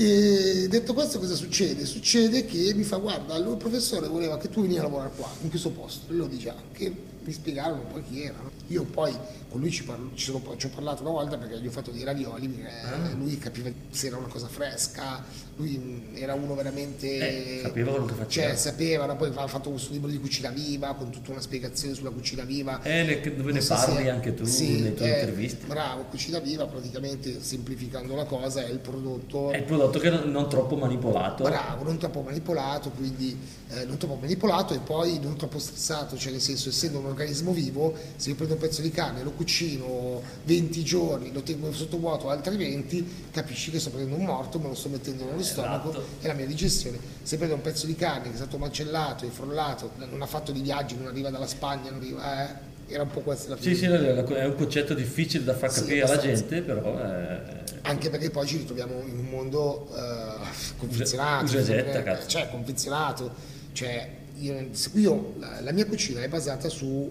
E 0.00 0.66
detto 0.68 0.94
questo 0.94 1.18
cosa 1.18 1.34
succede? 1.34 1.84
Succede 1.84 2.44
che 2.46 2.72
mi 2.74 2.84
fa 2.84 2.98
guarda, 2.98 3.34
allora 3.34 3.50
il 3.52 3.56
professore 3.56 4.06
voleva 4.06 4.38
che 4.38 4.48
tu 4.48 4.60
vieni 4.60 4.78
a 4.78 4.82
lavorare 4.82 5.10
qua, 5.16 5.28
in 5.42 5.50
questo 5.50 5.70
posto, 5.70 6.12
e 6.12 6.16
lo 6.16 6.26
dice 6.26 6.50
anche, 6.50 6.94
mi 7.28 7.34
spiegarono 7.34 7.82
poi 7.92 8.02
chi 8.08 8.22
era. 8.22 8.36
Io 8.68 8.84
poi 8.84 9.14
con 9.50 9.60
lui 9.60 9.70
ci, 9.70 9.84
parlo- 9.84 10.10
ci 10.14 10.24
sono- 10.24 10.42
ci 10.56 10.66
ho 10.66 10.70
parlato 10.74 11.02
una 11.02 11.10
volta 11.10 11.36
perché 11.36 11.58
gli 11.60 11.66
ho 11.66 11.70
fatto 11.70 11.90
dei 11.90 12.02
ravioli, 12.04 12.48
perché 12.48 12.70
Ah. 12.86 13.12
lui 13.14 13.36
capiva 13.38 13.70
se 13.90 14.06
era 14.06 14.16
una 14.16 14.28
cosa 14.28 14.46
fresca, 14.46 15.22
lui 15.56 15.76
mh, 15.76 16.16
era 16.16 16.32
uno 16.34 16.54
veramente... 16.54 17.58
Eh, 17.58 17.60
sapeva 17.62 17.90
quello 17.90 18.06
che 18.06 18.14
faceva. 18.14 18.46
Cioè 18.48 18.56
sapeva, 18.56 19.04
no? 19.06 19.16
poi 19.16 19.30
ha 19.34 19.46
fatto 19.46 19.70
questo 19.70 19.92
libro 19.92 20.10
di 20.10 20.18
cucina 20.18 20.48
viva, 20.50 20.94
con 20.94 21.10
tutta 21.10 21.30
una 21.32 21.40
spiegazione 21.40 21.94
sulla 21.94 22.10
cucina 22.10 22.44
viva. 22.44 22.82
Eh, 22.82 23.02
ne- 23.04 23.36
dove 23.36 23.52
ne 23.52 23.60
parli 23.62 23.94
se- 24.04 24.10
anche 24.10 24.34
tu 24.34 24.44
sì, 24.46 24.80
nei 24.80 24.94
tuoi 24.94 25.10
eh, 25.10 25.12
interviste. 25.20 25.66
Bravo, 25.66 26.02
cucina 26.04 26.38
viva 26.38 26.66
praticamente 26.66 27.42
semplificando 27.42 28.14
la 28.14 28.24
cosa 28.24 28.64
è 28.64 28.70
il 28.70 28.78
prodotto 28.78 29.50
È 29.50 29.56
il 29.58 29.64
prodotto 29.64 29.98
che 29.98 30.08
non, 30.10 30.30
non 30.30 30.48
troppo 30.48 30.76
manipolato. 30.76 31.42
bravo, 31.44 31.84
non 31.84 31.98
troppo 31.98 32.22
manipolato, 32.22 32.90
quindi 32.90 33.36
eh, 33.70 33.84
non 33.84 33.96
troppo 33.98 34.16
manipolato 34.20 34.72
e 34.74 34.78
poi 34.78 35.18
non 35.20 35.36
troppo 35.36 35.58
stressato, 35.58 36.16
cioè 36.18 36.32
nel 36.32 36.40
senso 36.40 36.68
essendo 36.68 36.98
un 36.98 37.06
organismo 37.18 37.52
vivo, 37.52 37.94
se 38.16 38.30
io 38.30 38.34
prendo 38.36 38.54
un 38.54 38.60
pezzo 38.60 38.80
di 38.80 38.90
carne, 38.90 39.22
lo 39.22 39.32
cucino 39.32 40.22
20 40.44 40.84
giorni, 40.84 41.32
lo 41.32 41.42
tengo 41.42 41.72
sotto 41.72 41.98
vuoto 41.98 42.30
altri 42.30 42.56
20, 42.56 43.26
capisci 43.32 43.70
che 43.70 43.80
sto 43.80 43.90
prendendo 43.90 44.16
un 44.18 44.24
morto, 44.24 44.58
me 44.58 44.68
lo 44.68 44.74
sto 44.74 44.88
mettendo 44.88 45.24
nello 45.24 45.42
stomaco 45.42 45.90
Esatto. 45.90 46.06
e 46.20 46.26
la 46.26 46.34
mia 46.34 46.46
digestione. 46.46 46.98
Se 47.22 47.36
prendo 47.36 47.54
un 47.56 47.60
pezzo 47.60 47.86
di 47.86 47.94
carne 47.94 48.28
che 48.28 48.32
è 48.34 48.36
stato 48.36 48.56
macellato 48.58 49.24
e 49.26 49.28
frollato, 49.30 49.90
non 50.10 50.22
ha 50.22 50.26
fatto 50.26 50.52
di 50.52 50.60
viaggi, 50.60 50.96
non 50.96 51.06
arriva 51.08 51.30
dalla 51.30 51.46
Spagna, 51.46 51.90
non 51.90 52.00
arriva, 52.00 52.48
eh, 52.48 52.66
era 52.90 53.02
un 53.02 53.10
po' 53.10 53.20
questa 53.20 53.50
la 53.50 53.56
Sì, 53.60 53.74
sì, 53.74 53.84
è 53.84 54.44
un 54.46 54.54
concetto 54.56 54.94
difficile 54.94 55.44
da 55.44 55.54
far 55.54 55.70
Sì, 55.70 55.80
capire 55.80 56.02
alla 56.02 56.12
abbastanza. 56.12 56.44
gente, 56.48 56.62
però 56.62 56.96
è... 56.96 57.62
Anche 57.82 58.10
perché 58.10 58.30
poi 58.30 58.46
ci 58.46 58.56
ritroviamo 58.58 59.02
in 59.06 59.18
un 59.18 59.26
mondo 59.26 59.88
eh, 59.94 60.46
confezionato, 60.78 61.44
Usa 61.44 61.58
e 61.58 61.64
getta, 61.64 61.92
sempre- 61.92 62.02
cazzo. 62.02 62.28
cioè 62.28 62.48
confezionato, 62.50 63.30
cioè 63.72 64.08
io, 64.40 64.68
io- 64.94 65.34
la, 65.38 65.60
la 65.60 65.72
mia 65.72 65.86
cucina 65.86 66.22
è 66.22 66.28
basata 66.28 66.68
sul 66.68 67.10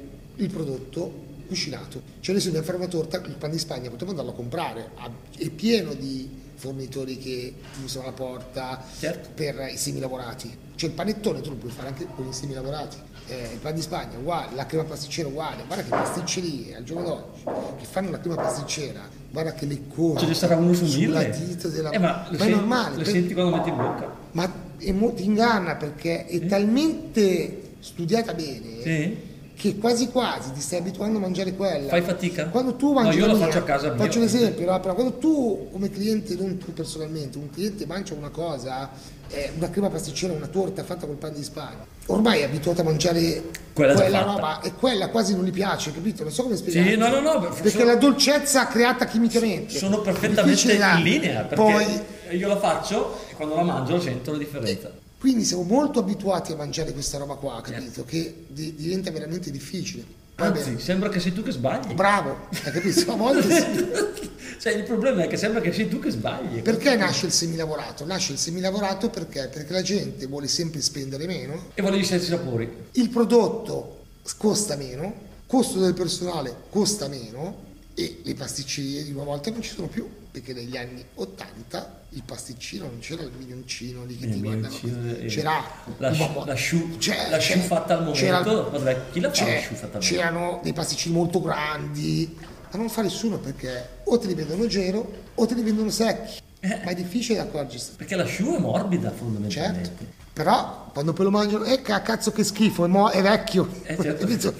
prodotto 0.51 1.25
cucinato, 1.48 2.01
cioè 2.19 2.31
adesso 2.36 2.48
dobbiamo 2.48 2.65
fare 2.65 2.77
una 2.77 2.88
torta, 2.88 3.17
il 3.25 3.36
pan 3.38 3.51
di 3.51 3.57
Spagna 3.57 3.89
potremmo 3.89 4.12
andarlo 4.12 4.31
a 4.31 4.36
comprare, 4.36 4.89
è 5.38 5.50
pieno 5.50 5.93
di 5.93 6.29
fornitori 6.55 7.17
che 7.17 7.53
usano 7.84 8.05
la 8.07 8.12
porta 8.12 8.84
Certo. 9.00 9.29
per 9.34 9.69
i 9.72 9.77
semilavorati, 9.77 10.55
cioè 10.75 10.89
il 10.89 10.96
panettone 10.96 11.39
tu 11.41 11.51
lo 11.51 11.55
puoi 11.55 11.72
fare 11.72 11.88
anche 11.89 12.05
con 12.15 12.27
i 12.27 12.34
semilavorati, 12.34 12.98
eh, 13.27 13.50
il 13.53 13.60
pan 13.60 13.75
di 13.75 13.81
Spagna 13.81 14.17
uguale, 14.17 14.55
la 14.55 14.65
crema 14.65 14.84
pasticcera 14.84 15.29
uguale, 15.29 15.63
guarda 15.65 15.84
che 15.84 15.89
pasticcerie 15.89 16.75
al 16.75 16.84
giorno 16.84 17.03
d'oggi 17.03 17.43
che 17.77 17.86
fanno 17.86 18.10
la 18.12 18.19
crema 18.19 18.36
pasticcera, 18.36 19.07
guarda 19.31 19.53
che 19.53 19.65
leccone, 19.67 20.19
Ce 20.19 20.25
ne 20.25 20.34
sarà 20.34 20.57
uno 20.57 20.74
su 20.74 20.84
mille. 20.84 21.29
dita 21.29 21.67
della 21.69 21.91
Eh, 21.91 21.98
ma 22.00 22.25
lo 22.29 22.36
è 22.36 22.39
senti- 22.39 22.53
normale, 22.55 22.89
Lo 22.98 23.03
per- 23.03 23.12
senti 23.13 23.34
quando 23.34 23.55
metti 23.55 23.69
in 23.69 23.75
bocca? 23.77 24.15
ma 24.31 24.65
è 24.77 24.91
mo- 24.91 25.13
ti 25.13 25.24
inganna 25.25 25.75
perché 25.75 26.25
è 26.25 26.46
talmente 26.46 27.62
studiata 27.79 28.34
bene 28.34 28.81
Sì? 28.81 29.17
Che 29.57 29.75
quasi 29.77 30.09
quasi 30.09 30.51
ti 30.51 30.61
stai 30.61 30.79
abituando 30.79 31.17
a 31.17 31.21
mangiare 31.21 31.55
quella. 31.55 31.89
Fai 31.89 32.01
fatica? 32.03 32.45
Quando 32.45 32.75
tu 32.75 32.93
No, 32.93 33.01
mangi 33.01 33.17
io 33.17 33.25
la 33.25 33.31
lo 33.31 33.37
mia- 33.39 33.47
faccio 33.47 33.57
a 33.57 33.63
casa 33.63 33.87
mia. 33.91 33.97
Faccio 33.97 34.19
un 34.19 34.25
esempio, 34.25 34.69
no? 34.71 34.79
però 34.79 34.93
quando 34.93 35.13
tu 35.13 35.69
come 35.71 35.89
cliente, 35.89 36.35
non 36.35 36.57
tu 36.59 36.73
personalmente, 36.73 37.39
un 37.39 37.49
cliente 37.49 37.87
mangia 37.87 38.13
una 38.13 38.29
cosa, 38.29 38.91
eh, 39.29 39.51
una 39.57 39.69
crema 39.71 39.89
pasticcera, 39.89 40.31
una 40.33 40.45
torta 40.45 40.83
fatta 40.83 41.07
col 41.07 41.15
pan 41.15 41.33
di 41.33 41.43
Spagna, 41.43 41.83
ormai 42.05 42.41
è 42.41 42.43
abituato 42.43 42.81
a 42.81 42.83
mangiare 42.83 43.43
Quella 43.73 43.95
fatta. 43.95 44.21
roba 44.21 44.61
e 44.61 44.73
quella 44.73 45.09
quasi 45.09 45.35
non 45.35 45.43
gli 45.43 45.51
piace, 45.51 45.91
capito? 45.91 46.21
Non 46.21 46.31
so 46.31 46.43
come 46.43 46.55
spiegare. 46.55 46.91
Sì, 46.91 46.95
no, 46.95 47.07
no, 47.09 47.19
no, 47.19 47.39
Perché 47.39 47.69
sono- 47.71 47.85
la 47.85 47.95
dolcezza 47.95 48.67
creata 48.67 49.05
chimicamente. 49.05 49.75
Sono 49.75 50.01
perfettamente 50.01 50.71
in 50.73 51.01
linea, 51.01 51.41
perché 51.41 51.55
Poi 51.55 52.37
io 52.37 52.47
la 52.47 52.57
faccio 52.59 53.17
e 53.31 53.33
quando 53.33 53.55
la 53.55 53.63
mangio 53.63 53.99
sento 53.99 54.31
la 54.33 54.37
differenza. 54.37 54.91
Quindi 55.19 55.43
siamo 55.45 55.63
molto 55.63 56.00
abituati 56.00 56.51
a 56.51 56.55
mangiare 56.55 56.93
questa 56.93 57.17
roba 57.17 57.36
qua, 57.36 57.62
Certo. 57.65 57.71
capito? 57.81 58.05
Che 58.05 58.45
di- 58.47 58.75
diventa 58.75 59.09
veramente 59.12 59.50
difficile. 59.51 60.03
Va 60.36 60.45
Anzi, 60.45 60.79
sembra 60.79 61.09
che 61.09 61.19
sei 61.19 61.33
tu 61.33 61.41
che 61.41 61.50
sbagli. 61.51 61.93
Bravo, 61.95 62.47
hai 62.63 62.71
capito? 62.71 63.12
A 63.12 63.15
volte 63.15 63.50
sì. 63.51 64.29
cioè, 64.59 64.74
il 64.74 64.83
problema 64.83 65.24
è 65.24 65.27
che 65.27 65.36
sembra 65.36 65.62
che 65.62 65.74
sei 65.74 65.88
tu 65.88 65.97
che 65.97 66.12
sbagli. 66.12 66.62
Perché 66.62 66.95
nasce 66.95 67.25
il 67.25 67.31
semilavorato? 67.31 68.05
Nasce 68.05 68.33
il 68.33 68.38
semilavorato 68.38 69.09
perché? 69.09 69.50
Perché 69.51 69.74
la 69.74 69.81
gente 69.81 70.27
vuole 70.27 70.47
sempre 70.47 70.81
spendere 70.81 71.25
meno, 71.25 71.69
E 71.74 71.81
volevi 71.81 72.03
stessi 72.03 72.27
sapori. 72.27 72.71
il 72.91 73.09
prodotto 73.09 74.03
costa 74.38 74.75
meno, 74.75 75.12
costo 75.47 75.79
del 75.79 75.95
personale 75.95 76.53
costa 76.69 77.07
meno 77.07 77.65
e 78.00 78.20
le 78.24 78.36
pasticcerie 78.36 79.04
di 79.04 79.12
una 79.12 79.24
volta 79.24 79.50
non 79.50 79.63
ci 79.63 79.74
sono 79.74 79.88
più, 79.88 80.08
perché 80.30 80.54
negli 80.54 80.77
anni 80.77 81.04
80 81.16 82.01
il 82.10 82.22
pasticcino 82.24 82.86
non 82.86 83.00
c'era 83.00 83.24
il 83.24 83.32
milioncino 83.36 84.06
lì 84.06 84.16
che 84.16 84.25
Il 84.27 84.39
ti 84.39 85.24
eh, 85.24 85.25
c'era 85.25 85.63
la 85.98 86.12
po'. 86.12 86.44
la 86.46 86.54
sciù- 86.54 86.98
C'è- 87.00 87.27
la 87.32 87.39
sciù 87.39 87.54
c'è- 87.54 87.60
fatta 87.66 87.94
al 87.96 88.04
momento. 88.04 88.20
c'era- 88.20 88.42
Vabbè, 88.44 89.01
chi 89.12 89.20
la 89.20 89.32
fa 89.34 89.46
la 89.48 89.58
sciù 89.60 89.74
fatta 89.74 89.98
al 89.98 90.04
C'erano 90.04 90.60
dei 90.62 90.74
pasticcini 90.74 91.16
molto 91.16 91.42
grandi, 91.42 92.38
ma 92.72 92.77
non 92.77 92.88
fa 92.88 93.01
nessuno 93.01 93.39
perché 93.39 93.89
o 94.04 94.18
te 94.20 94.27
li 94.27 94.36
vendono 94.36 94.68
gero 94.68 95.12
o 95.34 95.46
te 95.48 95.56
li 95.56 95.63
vendono 95.63 95.89
secchi, 95.89 96.39
Eh. 96.60 96.80
ma 96.86 96.92
è 96.92 96.94
difficile 96.94 97.39
accorgersi. 97.39 97.94
Perché 97.98 98.16
la 98.16 98.25
sciù 98.25 98.54
è 98.56 98.60
morbida 98.60 99.10
fondamentalmente. 99.10 99.84
Certo, 99.89 100.06
però 100.34 100.92
quando 100.94 101.13
poi 101.13 101.25
lo 101.25 101.32
mangiano, 101.32 101.63
eh 101.63 101.82
ca- 101.82 102.04
cazzo 102.04 102.32
che 102.32 102.44
schifo, 102.44 102.86
è, 102.86 102.88
mo- 102.88 103.10
è 103.10 103.24
vecchio. 103.24 103.68
Eh, 103.82 103.98
certo. 104.00 104.54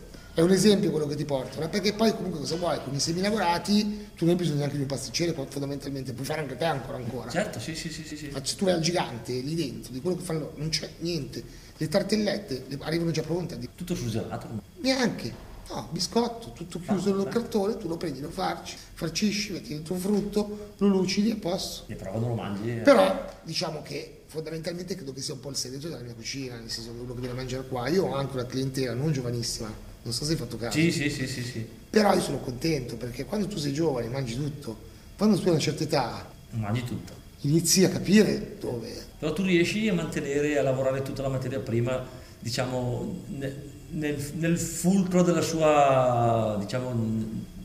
È 0.32 0.40
un 0.42 0.50
esempio 0.52 0.90
quello 0.90 1.06
che 1.06 1.16
ti 1.16 1.24
portano, 1.24 1.68
perché 1.68 1.92
poi 1.92 2.12
comunque 2.14 2.40
cosa 2.40 2.56
vuoi? 2.56 2.78
Con 2.84 2.94
i 2.94 3.00
semilavorati 3.00 4.08
tu 4.14 4.24
non 4.24 4.30
hai 4.34 4.36
bisogno 4.36 4.58
neanche 4.58 4.76
di 4.76 4.82
un 4.82 4.88
pasticcere, 4.88 5.32
fondamentalmente 5.32 6.12
puoi 6.12 6.24
fare 6.24 6.40
anche 6.40 6.56
te 6.56 6.64
ancora 6.64 6.96
ancora. 6.98 7.28
Certo, 7.30 7.58
sì, 7.58 7.74
sì, 7.74 7.90
sì, 7.90 8.04
sì. 8.04 8.16
sì. 8.16 8.28
Ma 8.32 8.40
se 8.44 8.54
tu 8.56 8.64
vai 8.64 8.74
al 8.74 8.80
gigante 8.80 9.32
lì 9.32 9.54
dentro, 9.54 9.92
di 9.92 10.00
quello 10.00 10.16
che 10.16 10.22
fanno 10.22 10.52
non 10.56 10.68
c'è 10.68 10.88
niente. 10.98 11.42
Le 11.76 11.88
tartellette 11.88 12.64
le- 12.68 12.78
arrivano 12.80 13.10
già 13.10 13.22
pronte. 13.22 13.58
Tutto 13.74 13.94
surgelato. 13.94 14.48
neanche. 14.80 15.48
No, 15.70 15.88
biscotto, 15.92 16.50
tutto 16.52 16.80
chiuso 16.80 17.14
nel 17.14 17.28
cartone, 17.28 17.76
tu 17.76 17.86
lo 17.86 17.96
prendi, 17.96 18.18
lo 18.20 18.28
farci, 18.30 18.76
farcisci, 18.94 19.52
metti 19.52 19.68
dentro 19.68 19.94
un 19.94 20.00
frutto, 20.00 20.72
lo 20.78 20.86
lucidi 20.88 21.30
e 21.30 21.36
posso. 21.36 21.84
E 21.86 21.94
però 21.94 22.10
quando 22.10 22.28
lo 22.28 22.34
mangi... 22.34 22.70
eh, 22.70 22.74
Però 22.80 23.24
diciamo 23.44 23.80
che 23.82 24.22
fondamentalmente 24.26 24.96
credo 24.96 25.12
che 25.12 25.20
sia 25.20 25.34
un 25.34 25.38
po' 25.40 25.50
il 25.50 25.54
segreto 25.56 25.86
della 25.88 26.00
mia 26.00 26.12
cucina, 26.14 26.56
nel 26.56 26.70
senso 26.70 26.90
che 26.92 26.98
uno 27.00 27.12
che 27.14 27.20
viene 27.20 27.34
a 27.34 27.36
mangiare 27.36 27.66
qua, 27.68 27.86
io 27.88 28.04
ho 28.06 28.14
anche 28.14 28.34
una 28.34 28.46
clientela 28.46 28.94
non 28.94 29.12
giovanissima, 29.12 29.72
non 30.02 30.12
so 30.12 30.24
se 30.24 30.32
hai 30.32 30.38
fatto 30.38 30.56
caso, 30.56 30.78
Sì, 30.78 30.90
sì, 30.90 31.10
sì, 31.10 31.26
sì, 31.26 31.42
sì. 31.42 31.66
però 31.90 32.14
io 32.14 32.20
sono 32.20 32.38
contento 32.38 32.96
perché 32.96 33.24
quando 33.24 33.46
tu 33.46 33.58
sei 33.58 33.72
giovane 33.72 34.08
mangi 34.08 34.34
tutto, 34.36 34.76
quando 35.16 35.36
tu 35.36 35.44
hai 35.44 35.50
una 35.50 35.58
certa 35.58 35.82
età 35.84 36.28
Mangi 36.50 36.84
tutto. 36.84 37.12
inizi 37.42 37.84
a 37.84 37.88
capire 37.90 38.56
dove... 38.60 39.08
Però 39.18 39.32
tu 39.32 39.42
riesci 39.42 39.88
a 39.88 39.94
mantenere, 39.94 40.58
a 40.58 40.62
lavorare 40.62 41.02
tutta 41.02 41.22
la 41.22 41.28
materia 41.28 41.58
prima, 41.60 42.02
diciamo, 42.38 43.22
ne- 43.28 43.54
nel, 43.90 44.16
nel 44.36 44.58
fulcro 44.58 45.22
della 45.22 45.42
sua, 45.42 46.56
diciamo, 46.58 46.94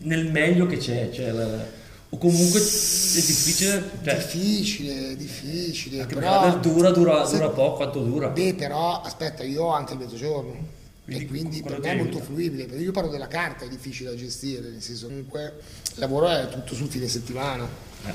nel 0.01 0.29
meglio 0.31 0.65
che 0.65 0.77
c'è. 0.77 1.09
Cioè, 1.13 1.31
la- 1.31 1.65
o 2.09 2.17
comunque 2.17 2.59
è 2.59 2.63
difficile, 2.63 3.89
cioè, 4.03 4.15
difficile, 4.15 5.15
difficile, 5.15 6.01
anche 6.01 6.13
però... 6.15 6.41
perché 6.41 6.59
dura, 6.69 6.91
dura, 6.91 7.25
se- 7.25 7.35
dura 7.37 7.49
poco, 7.49 7.75
quanto 7.77 8.03
dura? 8.03 8.27
Beh, 8.29 8.53
però 8.55 9.01
aspetta, 9.01 9.43
io 9.43 9.63
ho 9.63 9.69
anche 9.69 9.93
il 9.93 9.99
mezzogiorno. 9.99 10.74
Quindi 11.05 11.23
e 11.23 11.27
quindi 11.27 11.61
per 11.61 11.79
me 11.79 11.91
è 11.91 11.95
molto 11.95 12.19
fruibile, 12.19 12.65
perché 12.65 12.83
io 12.83 12.91
parlo 12.91 13.11
della 13.11 13.27
carta, 13.27 13.63
è 13.63 13.67
difficile 13.69 14.09
da 14.09 14.15
gestire, 14.15 14.69
nel 14.69 14.81
senso 14.81 15.05
comunque 15.05 15.53
il 15.93 15.99
lavoro 15.99 16.27
è 16.27 16.49
tutto 16.49 16.73
sul 16.73 16.87
fine 16.87 17.07
settimana, 17.07 17.67
Eh, 18.05 18.13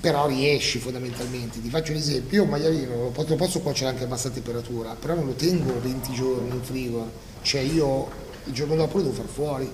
però 0.00 0.26
riesci 0.28 0.78
fondamentalmente. 0.78 1.60
Ti 1.60 1.68
faccio 1.68 1.92
un 1.92 1.98
esempio, 1.98 2.38
io 2.38 2.44
un 2.44 2.50
maialino 2.50 2.94
lo 2.94 3.10
posso, 3.10 3.28
lo 3.30 3.36
posso 3.36 3.60
cuocere 3.60 3.90
anche 3.90 4.04
a 4.04 4.06
bassa 4.06 4.30
temperatura, 4.30 4.94
però 4.94 5.14
non 5.14 5.26
lo 5.26 5.34
tengo 5.34 5.80
20 5.80 6.12
giorni 6.12 6.50
in 6.50 6.62
frigo, 6.62 7.10
cioè 7.42 7.60
io 7.60 8.08
il 8.44 8.52
giorno 8.52 8.76
dopo 8.76 8.96
lo 8.98 9.02
devo 9.04 9.14
far 9.14 9.26
fuori, 9.26 9.70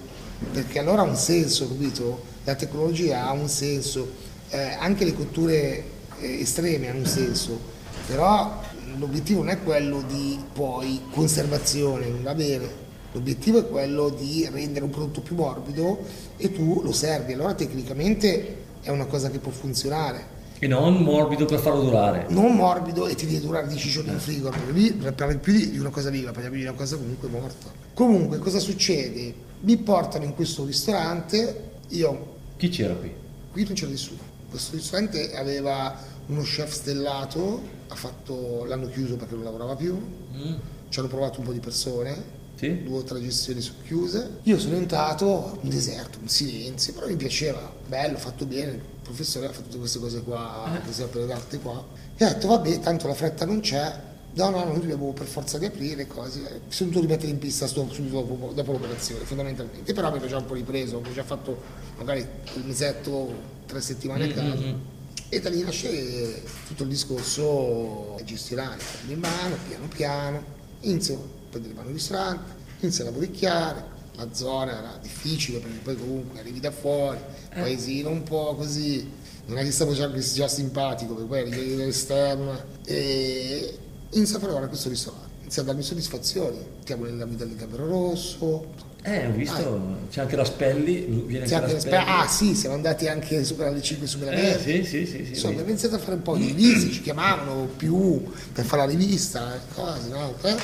perché 0.53 0.79
allora 0.79 1.03
ha 1.03 1.05
un 1.05 1.16
senso, 1.16 1.68
capito? 1.68 2.22
La 2.44 2.55
tecnologia 2.55 3.27
ha 3.27 3.33
un 3.33 3.48
senso, 3.48 4.11
eh, 4.50 4.77
anche 4.79 5.05
le 5.05 5.14
cotture 5.14 5.85
eh, 6.20 6.40
estreme 6.40 6.88
hanno 6.88 7.00
un 7.00 7.07
senso, 7.07 7.59
però 8.07 8.61
l'obiettivo 8.98 9.40
non 9.40 9.50
è 9.50 9.62
quello 9.62 10.02
di 10.02 10.38
poi 10.52 11.00
conservazione, 11.11 12.09
non 12.09 12.22
va 12.22 12.35
bene. 12.35 12.83
L'obiettivo 13.12 13.59
è 13.59 13.68
quello 13.68 14.09
di 14.09 14.48
rendere 14.50 14.85
un 14.85 14.90
prodotto 14.90 15.20
più 15.20 15.37
morbido 15.37 15.98
e 16.37 16.52
tu 16.52 16.83
lo 16.83 16.92
servi. 16.92 17.33
Allora 17.33 17.54
tecnicamente 17.54 18.57
è 18.80 18.90
una 18.90 19.07
cosa 19.07 19.30
che 19.30 19.38
può 19.38 19.52
funzionare. 19.52 20.33
E 20.59 20.66
non 20.66 20.96
morbido 21.02 21.44
per 21.44 21.61
farlo 21.61 21.83
durare. 21.83 22.26
Non 22.28 22.54
morbido 22.54 23.07
e 23.07 23.14
ti 23.14 23.26
deve 23.26 23.40
durare 23.40 23.66
10 23.68 23.88
giorni 23.88 24.12
in 24.12 24.18
frigo, 24.18 24.50
perché 24.50 24.72
lì 24.72 24.92
parli 24.92 25.38
più 25.38 25.52
di 25.52 25.70
di 25.70 25.78
una 25.78 25.90
cosa 25.90 26.11
viva, 26.11 26.30
parliamo 26.33 26.57
di 26.57 26.62
una 26.62 26.72
cosa 26.72 26.96
comunque 26.96 27.28
morta. 27.28 27.70
Comunque 27.92 28.38
cosa 28.38 28.59
succede? 28.59 29.35
Mi 29.61 29.76
portano 29.76 30.24
in 30.24 30.35
questo 30.35 30.64
ristorante, 30.64 31.70
io 31.88 32.33
Chi 32.57 32.68
c'era 32.68 32.94
qui? 32.94 33.12
Qui 33.52 33.64
non 33.64 33.74
c'era 33.74 33.90
nessuno. 33.90 34.20
Questo 34.48 34.76
ristorante 34.76 35.35
aveva 35.37 35.96
uno 36.26 36.42
chef 36.42 36.70
stellato, 36.72 37.60
ha 37.88 37.94
fatto, 37.94 38.64
l'hanno 38.64 38.88
chiuso 38.88 39.16
perché 39.16 39.34
non 39.34 39.44
lavorava 39.44 39.76
più, 39.76 39.94
Mm, 40.34 40.54
ci 40.88 40.98
hanno 40.98 41.08
provato 41.08 41.38
un 41.40 41.46
po' 41.46 41.52
di 41.52 41.60
persone, 41.60 42.42
Sì? 42.56 42.82
due 42.82 42.98
o 42.98 43.02
tre 43.02 43.20
gestioni 43.20 43.60
sono 43.60 43.78
chiuse. 43.84 44.38
Io 44.44 44.58
sono 44.58 44.76
entrato, 44.76 45.58
un 45.60 45.68
deserto, 45.68 46.18
un 46.20 46.28
silenzio, 46.28 46.92
però 46.92 47.06
mi 47.06 47.16
piaceva, 47.16 47.72
bello, 47.87 48.16
fatto 48.18 48.44
bene, 48.46 48.72
il 48.72 48.80
professore 49.02 49.46
ha 49.46 49.50
fatto 49.50 49.64
tutte 49.66 49.78
queste 49.78 49.98
cose 49.98 50.22
qua, 50.22 50.68
queste 50.82 51.02
opere 51.04 51.26
d'arte 51.26 51.58
qua. 51.58 51.84
E 52.16 52.24
ho 52.24 52.28
detto, 52.28 52.46
vabbè, 52.48 52.80
tanto 52.80 53.06
la 53.06 53.14
fretta 53.14 53.44
non 53.44 53.60
c'è, 53.60 54.00
no, 54.34 54.50
no, 54.50 54.64
noi 54.64 54.80
dobbiamo 54.80 55.12
per 55.12 55.26
forza 55.26 55.58
riaprire 55.58 56.06
cose. 56.06 56.38
Mi 56.40 56.46
sono 56.68 56.90
dovuto 56.90 57.06
rimettere 57.06 57.30
in 57.32 57.38
pista 57.38 57.66
subito 57.66 58.00
dopo, 58.08 58.52
dopo 58.54 58.72
l'operazione, 58.72 59.24
fondamentalmente. 59.24 59.92
Però 59.92 60.06
avevo 60.08 60.26
già 60.26 60.38
un 60.38 60.46
po' 60.46 60.54
ripreso, 60.54 60.96
avevo 60.98 61.12
già 61.14 61.22
fatto 61.24 61.60
magari 61.98 62.20
il 62.56 62.64
mesetto, 62.64 63.32
tre 63.66 63.80
settimane 63.80 64.24
a 64.24 64.34
casa. 64.34 64.92
E 65.35 65.40
da 65.40 65.49
lì 65.49 65.64
nasce 65.64 66.44
tutto 66.68 66.85
il 66.85 66.90
discorso 66.90 68.20
gestionale, 68.23 68.81
prendi 68.92 69.14
in 69.14 69.18
mano, 69.18 69.57
piano 69.66 69.88
piano, 69.88 70.44
inizio 70.83 71.14
a 71.14 71.18
prendere 71.51 71.73
in 71.73 71.77
mano 71.77 71.88
il 71.88 71.97
ristorante, 71.97 72.53
inizio 72.79 73.03
a 73.03 73.07
lavoricchiare, 73.09 73.85
la 74.14 74.29
zona 74.33 74.79
era 74.79 74.97
difficile 75.03 75.59
perché 75.59 75.79
poi 75.79 75.97
comunque 75.97 76.38
arrivi 76.38 76.61
da 76.61 76.70
fuori, 76.70 77.18
paesino 77.53 78.11
un 78.11 78.23
po' 78.23 78.55
così, 78.55 79.11
non 79.47 79.59
è 79.59 79.64
che 79.64 79.73
stavo 79.73 79.92
già, 79.92 80.09
già 80.09 80.47
simpatico, 80.47 81.14
perché 81.14 81.29
poi 81.29 81.40
arrivi 81.40 81.77
dall'esterno 81.79 82.57
e 82.85 83.77
inizio 84.11 84.37
a 84.37 84.38
fare 84.38 84.53
ora 84.53 84.68
questo 84.68 84.88
ristorante, 84.88 85.33
inizio 85.40 85.42
inizia 85.42 85.62
a 85.62 85.64
darmi 85.64 85.83
soddisfazioni. 85.83 86.59
Chiamo 86.85 87.07
nella 87.07 87.25
guida 87.25 87.44
del 87.44 87.57
Gambero 87.57 87.88
Rosso. 87.88 88.92
Eh, 89.07 89.27
ho 89.27 89.33
visto, 89.33 89.99
c'è 90.11 90.23
anche 90.23 90.35
la 90.35 90.47
Spelli, 90.47 91.05
viene 91.27 91.45
anche 91.45 91.61
la 91.61 91.69
Spe- 91.69 91.81
Spelli. 91.81 92.05
ah 92.07 92.27
sì, 92.27 92.55
siamo 92.55 92.75
andati 92.75 93.07
anche 93.07 93.45
su 93.45 93.55
Canale 93.55 93.83
5 93.83 94.07
su 94.07 94.17
Eh, 94.17 94.25
Meraviglia. 94.25 94.59
sì, 94.59 94.83
sì, 94.83 95.05
sì. 95.07 95.17
Insomma, 95.29 95.49
ho 95.49 95.51
abbiamo 95.51 95.69
iniziato 95.69 95.95
a 95.97 95.99
fare 95.99 96.14
un 96.14 96.23
po' 96.23 96.37
di 96.37 96.47
riviste, 96.47 96.90
ci 96.90 97.03
chiamavano 97.03 97.69
più 97.77 98.25
per 98.53 98.64
fare 98.64 98.87
la 98.87 98.88
rivista, 98.90 99.61
cose, 99.75 100.09
no? 100.09 100.35
Eh. 100.40 100.57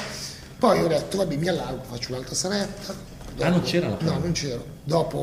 Poi 0.59 0.83
ho 0.83 0.87
detto, 0.87 1.19
vabbè, 1.19 1.37
mi 1.37 1.49
allargo, 1.49 1.83
faccio 1.87 2.13
un'altra 2.13 2.35
saletta. 2.35 2.95
Ah, 3.41 3.49
non 3.51 3.61
c'era 3.61 3.87
la 3.89 3.93
No, 3.93 3.97
prima? 3.99 4.17
non 4.19 4.33
c'ero. 4.33 4.65
Dopo 4.85 5.19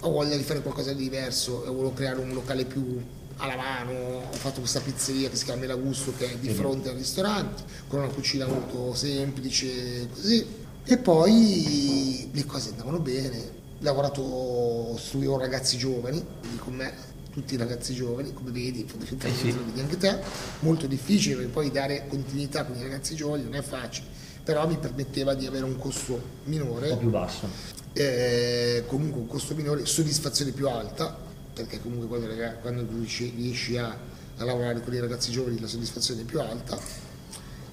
ho 0.00 0.10
voglia 0.10 0.34
di 0.36 0.42
fare 0.44 0.62
qualcosa 0.62 0.94
di 0.94 1.02
diverso 1.02 1.62
e 1.64 1.68
volevo 1.68 1.92
creare 1.92 2.20
un 2.20 2.32
locale 2.32 2.64
più 2.64 3.02
alla 3.36 3.56
mano. 3.56 3.92
Ho 4.30 4.36
fatto 4.36 4.60
questa 4.60 4.80
pizzeria 4.80 5.28
che 5.28 5.36
si 5.36 5.44
chiama 5.44 5.60
Melagusto, 5.60 6.12
che 6.16 6.32
è 6.32 6.36
di 6.38 6.48
fronte 6.48 6.88
al 6.88 6.96
ristorante, 6.96 7.62
con 7.86 7.98
una 8.00 8.08
cucina 8.08 8.46
molto 8.46 8.94
semplice, 8.94 10.08
così. 10.14 10.66
E 10.90 10.96
poi 10.96 12.30
le 12.32 12.44
cose 12.46 12.70
andavano 12.70 12.98
bene. 12.98 13.36
Ho 13.38 13.84
lavorato 13.84 14.96
su 14.96 15.20
ragazzi 15.36 15.76
giovani, 15.76 16.24
quindi 16.40 16.58
con 16.58 16.72
me 16.74 16.92
tutti 17.30 17.54
i 17.54 17.56
ragazzi 17.58 17.94
giovani, 17.94 18.32
come 18.32 18.50
vedi, 18.50 18.84
Eh 19.28 19.34
sì. 19.34 19.52
lo 19.52 19.64
vedi 19.66 19.80
anche 19.80 19.96
te, 19.98 20.18
molto 20.60 20.86
difficile 20.86 21.36
perché 21.36 21.50
poi 21.50 21.70
dare 21.70 22.06
continuità 22.08 22.64
con 22.64 22.76
i 22.76 22.82
ragazzi 22.82 23.14
giovani 23.14 23.44
non 23.44 23.54
è 23.54 23.62
facile, 23.62 24.06
però 24.42 24.66
mi 24.66 24.76
permetteva 24.78 25.34
di 25.34 25.46
avere 25.46 25.64
un 25.64 25.76
costo 25.78 26.14
Un 26.14 26.20
minore 26.44 26.88
po' 26.88 26.96
più 26.96 27.10
basso. 27.10 27.46
eh, 27.92 28.82
comunque 28.88 29.20
un 29.20 29.26
costo 29.28 29.54
minore, 29.54 29.84
soddisfazione 29.86 30.50
più 30.52 30.68
alta, 30.68 31.16
perché 31.52 31.80
comunque 31.80 32.08
quando, 32.08 32.26
quando 32.60 32.86
riesci, 32.96 33.32
riesci 33.36 33.76
a, 33.76 33.94
a 34.38 34.44
lavorare 34.44 34.80
con 34.82 34.92
i 34.94 34.98
ragazzi 34.98 35.30
giovani 35.30 35.60
la 35.60 35.68
soddisfazione 35.68 36.22
è 36.22 36.24
più 36.24 36.40
alta, 36.40 36.76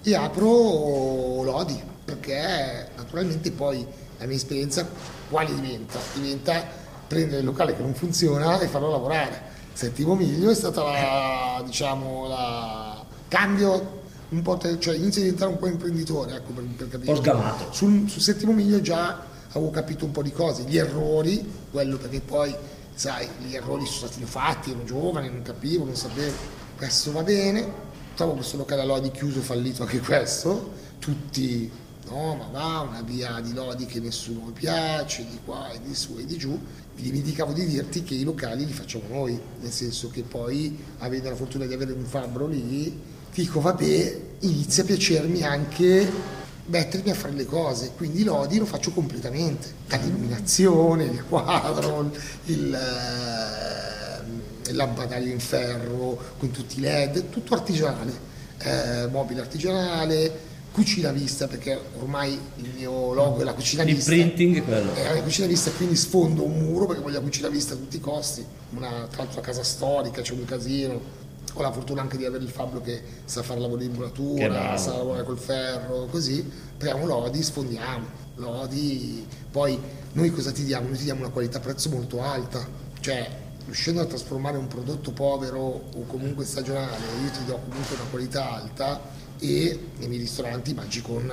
e 0.03 0.13
apro 0.15 1.41
Lodi, 1.43 1.81
perché 2.05 2.89
naturalmente 2.95 3.51
poi 3.51 3.85
la 4.17 4.25
mia 4.25 4.35
esperienza 4.35 4.87
quale 5.29 5.53
diventa? 5.53 5.99
Diventa 6.13 6.63
prendere 7.07 7.39
il 7.39 7.45
locale 7.45 7.75
che 7.75 7.81
non 7.81 7.93
funziona 7.93 8.59
e 8.59 8.67
farlo 8.67 8.91
lavorare. 8.91 9.53
Settimo 9.73 10.15
miglio 10.15 10.49
è 10.51 10.55
stata 10.55 10.83
la, 10.83 11.61
diciamo, 11.65 12.27
la 12.27 13.03
cambio 13.27 14.03
un 14.29 14.41
po', 14.41 14.57
te- 14.57 14.79
cioè 14.79 14.95
inizio 14.95 15.21
a 15.21 15.23
diventare 15.23 15.51
un 15.51 15.57
po' 15.57 15.67
imprenditore, 15.67 16.35
ecco 16.35 16.51
per, 16.53 16.63
per 16.63 16.89
capire. 16.89 17.11
Un 17.11 17.17
po' 17.17 17.21
sgamato. 17.21 17.73
Sul, 17.73 18.09
sul 18.09 18.21
settimo 18.21 18.53
miglio 18.53 18.79
già 18.81 19.33
avevo 19.49 19.69
capito 19.71 20.05
un 20.05 20.11
po' 20.11 20.21
di 20.21 20.31
cose, 20.31 20.63
gli 20.63 20.77
errori, 20.77 21.49
quello 21.71 21.97
perché 21.97 22.19
poi, 22.21 22.53
sai, 22.93 23.27
gli 23.47 23.55
errori 23.55 23.85
sono 23.85 24.07
stati 24.07 24.25
fatti, 24.25 24.71
ero 24.71 24.83
giovane, 24.83 25.29
non 25.29 25.41
capivo, 25.41 25.85
non 25.85 25.95
sapevo, 25.95 26.33
questo 26.75 27.11
va 27.11 27.23
bene, 27.23 27.65
trovo 28.15 28.33
questo 28.33 28.57
locale 28.57 28.81
a 28.81 28.85
Lodi 28.85 29.11
chiuso, 29.11 29.39
fallito 29.41 29.83
anche 29.83 29.99
questo, 29.99 30.71
tutti, 30.99 31.71
no, 32.09 32.35
ma 32.35 32.47
va, 32.51 32.79
una 32.81 33.01
via 33.01 33.39
di 33.41 33.53
Lodi 33.53 33.85
che 33.85 33.99
nessuno 33.99 34.51
piace, 34.51 35.25
di 35.29 35.39
qua 35.43 35.71
e 35.71 35.79
di 35.83 35.93
su 35.95 36.17
e 36.19 36.25
di 36.25 36.37
giù, 36.37 36.51
mi 36.51 37.01
dimenticavo 37.01 37.51
di 37.51 37.65
dirti 37.65 38.03
che 38.03 38.15
i 38.15 38.23
locali 38.23 38.65
li 38.65 38.71
facciamo 38.71 39.05
noi, 39.09 39.39
nel 39.59 39.71
senso 39.71 40.09
che 40.09 40.21
poi, 40.21 40.77
avendo 40.99 41.29
la 41.29 41.35
fortuna 41.35 41.65
di 41.65 41.73
avere 41.73 41.91
un 41.91 42.05
fabbro 42.05 42.47
lì, 42.47 42.99
dico 43.33 43.59
vabbè, 43.59 44.21
inizia 44.41 44.83
a 44.83 44.85
piacermi 44.85 45.43
anche 45.43 46.43
mettermi 46.67 47.11
a 47.11 47.13
fare 47.13 47.33
le 47.33 47.45
cose, 47.45 47.91
quindi 47.95 48.23
l'Odi 48.23 48.57
lo 48.57 48.65
faccio 48.65 48.91
completamente, 48.91 49.73
dall'illuminazione, 49.87 51.03
il 51.03 51.23
quadro, 51.27 52.11
il, 52.45 52.73
eh, 52.73 54.69
il 54.69 54.75
lampadario 54.75 55.31
in 55.31 55.39
ferro 55.39 56.17
con 56.37 56.51
tutti 56.51 56.77
i 56.77 56.81
led, 56.81 57.29
tutto 57.29 57.53
artigianale, 57.53 58.13
eh, 58.59 59.07
mobile 59.11 59.41
artigianale, 59.41 60.53
cucina 60.75 61.11
vista 61.13 61.47
perché 61.47 61.79
ormai 61.99 62.37
il 62.57 62.69
mio 62.75 63.13
logo 63.13 63.39
è 63.39 63.43
la 63.45 63.53
cucina 63.53 63.83
Il 63.83 63.95
vista. 63.95 64.11
printing 64.11 64.57
è 64.57 64.63
quello. 64.65 64.93
È 64.93 65.13
la 65.13 65.23
cucina 65.23 65.47
vista, 65.47 65.71
quindi 65.71 65.95
sfondo 65.95 66.43
un 66.43 66.59
muro 66.59 66.85
perché 66.85 67.01
voglio 67.01 67.15
la 67.15 67.21
cucina 67.23 67.47
vista 67.47 67.75
a 67.75 67.77
tutti 67.77 67.95
i 67.95 68.01
costi. 68.01 68.45
Una, 68.71 68.89
tra 69.07 69.23
l'altro 69.23 69.39
una 69.39 69.47
casa 69.47 69.63
storica, 69.63 70.21
c'è 70.21 70.33
un 70.33 70.43
casino. 70.43 71.23
Ho 71.53 71.61
la 71.61 71.71
fortuna 71.71 72.01
anche 72.01 72.17
di 72.17 72.25
avere 72.25 72.43
il 72.43 72.49
fabbro 72.49 72.81
che 72.81 73.01
sa 73.23 73.41
fare 73.41 73.61
muratura, 73.87 74.49
bravo. 74.49 74.77
sa 74.77 74.97
lavorare 74.97 75.23
col 75.23 75.37
ferro, 75.37 76.07
così. 76.07 76.45
Apriamo 76.73 77.05
l'Odi, 77.05 77.41
sfondiamo. 77.41 78.05
L'Odi, 78.35 79.25
poi 79.49 79.79
noi 80.11 80.29
cosa 80.31 80.51
ti 80.51 80.65
diamo? 80.65 80.89
Noi 80.89 80.97
ti 80.97 81.05
diamo 81.05 81.21
una 81.21 81.29
qualità 81.29 81.61
prezzo 81.61 81.89
molto 81.89 82.21
alta. 82.21 82.67
Cioè, 82.99 83.29
riuscendo 83.63 84.01
a 84.01 84.05
trasformare 84.05 84.57
un 84.57 84.67
prodotto 84.67 85.11
povero 85.11 85.59
o 85.95 86.05
comunque 86.05 86.43
stagionale, 86.43 86.97
io 87.23 87.31
ti 87.31 87.45
do 87.45 87.61
comunque 87.65 87.95
una 87.95 88.09
qualità 88.09 88.51
alta 88.51 89.23
e 89.39 89.79
nei 89.97 90.07
miei 90.07 90.21
ristoranti 90.21 90.73
mangi 90.73 91.01
con 91.01 91.31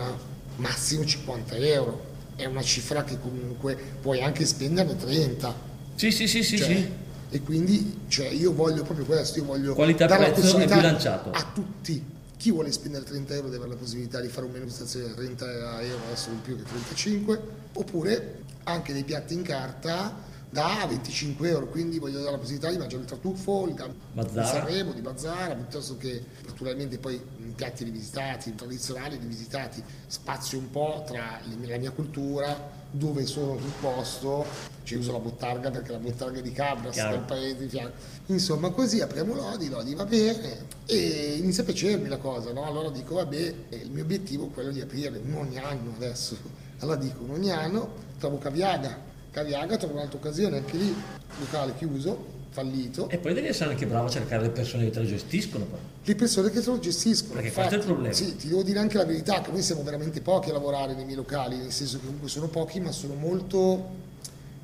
massimo 0.56 1.04
50 1.04 1.56
euro. 1.56 2.10
È 2.36 2.44
una 2.46 2.62
cifra 2.62 3.04
che 3.04 3.18
comunque 3.20 3.76
puoi 4.00 4.22
anche 4.22 4.44
spenderne 4.44 4.96
30. 4.96 5.54
Sì, 5.94 6.10
sì, 6.10 6.26
sì, 6.26 6.42
sì, 6.42 6.56
Cioè, 6.58 6.66
sì. 6.66 6.90
E 7.30 7.40
quindi 7.40 8.00
cioè, 8.08 8.28
io 8.28 8.52
voglio 8.52 8.82
proprio 8.82 9.06
questo, 9.06 9.38
io 9.38 9.44
voglio 9.44 9.74
Qualità 9.74 10.06
dare 10.06 10.28
la 10.28 10.32
possibilità 10.32 10.98
a 11.30 11.50
tutti. 11.54 12.04
Chi 12.36 12.50
vuole 12.50 12.72
spendere 12.72 13.04
30 13.04 13.34
euro 13.34 13.46
deve 13.48 13.64
avere 13.64 13.74
la 13.74 13.80
possibilità 13.80 14.20
di 14.20 14.28
fare 14.28 14.46
un 14.46 14.52
menù 14.52 14.64
di 14.64 14.70
stazione 14.70 15.08
da 15.08 15.14
30 15.14 15.80
euro, 15.82 16.04
adesso 16.06 16.28
non 16.30 16.42
più 16.42 16.56
che 16.56 16.64
35, 16.64 17.40
oppure 17.74 18.40
anche 18.64 18.92
dei 18.92 19.04
piatti 19.04 19.34
in 19.34 19.42
carta 19.42 20.30
da 20.52 20.84
25 20.86 21.48
euro, 21.48 21.66
quindi 21.66 21.98
voglio 21.98 22.18
dare 22.18 22.32
la 22.32 22.36
possibilità 22.36 22.70
di 22.70 22.76
mangiare 22.76 23.02
il 23.02 23.08
tartufo, 23.08 23.66
il 23.66 23.74
di 24.12 24.44
Sanremo, 24.44 24.92
di 24.92 25.00
Mazzara, 25.00 25.54
piuttosto 25.54 25.96
che 25.96 26.22
naturalmente 26.44 26.98
poi 26.98 27.18
in 27.38 27.54
piatti 27.54 27.84
rivisitati, 27.84 28.54
tradizionali 28.54 29.16
rivisitati, 29.16 29.82
spazio 30.06 30.58
un 30.58 30.70
po' 30.70 31.04
tra 31.06 31.40
la 31.66 31.78
mia 31.78 31.90
cultura, 31.90 32.80
dove 32.90 33.24
sono 33.24 33.58
sul 33.58 33.72
posto, 33.80 34.44
ci 34.82 34.96
uso 34.96 35.12
la 35.12 35.20
bottarga 35.20 35.70
perché 35.70 35.92
la 35.92 35.98
bottarga 35.98 36.38
è 36.38 36.42
di 36.42 36.52
Cabras, 36.52 36.92
Chiaro. 36.92 37.16
del 37.16 37.24
paese 37.24 37.56
di 37.56 37.68
fianco. 37.68 37.96
Insomma, 38.26 38.68
così 38.68 39.00
apriamo 39.00 39.34
l'Odi, 39.34 39.70
l'Odi 39.70 39.94
va 39.94 40.04
bene 40.04 40.66
e 40.84 41.36
inizia 41.38 41.62
a 41.62 41.66
piacermi 41.66 42.08
la 42.08 42.18
cosa, 42.18 42.52
no? 42.52 42.66
Allora 42.66 42.90
dico, 42.90 43.14
vabbè, 43.14 43.54
eh, 43.70 43.76
il 43.76 43.90
mio 43.90 44.02
obiettivo 44.02 44.48
è 44.48 44.50
quello 44.50 44.70
di 44.70 44.82
aprire 44.82 45.18
ogni 45.34 45.56
anno 45.56 45.94
adesso. 45.96 46.36
Allora 46.80 46.98
dico, 46.98 47.24
ogni 47.26 47.50
anno 47.50 48.10
trovo 48.18 48.36
Caviaga, 48.36 49.10
Caviaga 49.32 49.78
trovo 49.78 49.94
un'altra 49.94 50.18
occasione, 50.18 50.58
anche 50.58 50.76
lì, 50.76 50.94
locale 51.38 51.74
chiuso, 51.74 52.40
fallito, 52.50 53.08
E 53.08 53.16
poi 53.16 53.32
devi 53.32 53.46
essere 53.46 53.70
anche 53.70 53.86
bravo 53.86 54.06
a 54.06 54.10
cercare 54.10 54.42
le 54.42 54.50
persone 54.50 54.84
che 54.84 54.90
te 54.90 55.00
lo 55.00 55.06
gestiscono. 55.06 55.64
poi. 55.64 55.78
le 56.04 56.14
persone 56.14 56.50
che 56.50 56.60
te 56.60 56.66
lo 56.66 56.78
gestiscono. 56.78 57.34
Perché 57.34 57.50
questo 57.50 57.74
è 57.74 57.78
il 57.78 57.84
problema. 57.84 58.12
Sì, 58.12 58.36
ti 58.36 58.48
devo 58.48 58.62
dire 58.62 58.78
anche 58.78 58.98
la 58.98 59.06
verità, 59.06 59.40
che 59.40 59.50
noi 59.50 59.62
siamo 59.62 59.82
veramente 59.82 60.20
pochi 60.20 60.50
a 60.50 60.52
lavorare 60.52 60.94
nei 60.94 61.04
miei 61.04 61.16
locali, 61.16 61.56
nel 61.56 61.72
senso 61.72 61.98
che 61.98 62.04
comunque 62.04 62.28
sono 62.28 62.48
pochi, 62.48 62.78
ma 62.80 62.92
sono 62.92 63.14
molto 63.14 63.88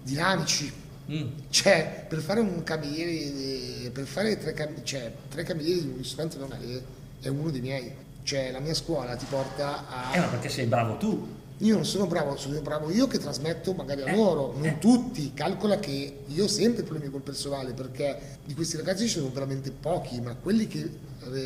dinamici. 0.03 0.71
Mm. 1.11 1.27
Cioè, 1.49 2.05
per 2.07 2.21
fare 2.21 2.41
un 2.41 2.63
cameriere, 2.63 3.89
per 3.89 4.05
fare 4.05 4.37
tre, 4.37 4.53
cam- 4.53 4.83
cioè, 4.83 5.11
tre 5.31 5.45
camerieri 5.45 5.81
di 5.81 5.89
un 5.89 5.97
ristorante 5.97 6.37
normale 6.37 6.83
è 7.21 7.29
uno 7.29 7.51
dei 7.51 7.63
miei. 7.63 7.91
Cioè, 8.23 8.53
la 8.53 8.61
mia 8.61 8.75
scuola 8.75 9.17
ti 9.17 9.25
porta 9.27 9.89
a... 9.89 10.15
Eh, 10.15 10.19
ma 10.19 10.27
perché 10.27 10.51
sei 10.51 10.67
bravo 10.67 10.99
tu? 10.99 11.27
Io 11.59 11.75
non 11.75 11.85
sono 11.85 12.07
bravo, 12.07 12.37
sono 12.37 12.61
bravo 12.61 12.91
io 12.91 13.07
che 13.09 13.19
trasmetto 13.19 13.73
magari 13.73 14.03
a 14.03 14.07
Eh, 14.11 14.17
loro, 14.17 14.53
non 14.55 14.65
eh. 14.65 14.79
tutti. 14.79 15.33
Calcola 15.35 15.79
che 15.79 16.19
io 16.27 16.45
ho 16.45 16.49
sempre 16.49 16.85
problemi 16.85 17.11
col 17.11 17.21
personale 17.23 17.73
perché 17.73 18.39
di 18.45 18.55
questi 18.55 18.77
ragazzi 18.77 19.09
ci 19.09 19.19
sono 19.19 19.31
veramente 19.33 19.71
pochi, 19.71 20.21
ma 20.21 20.35
quelli 20.37 20.69
che 20.69 20.89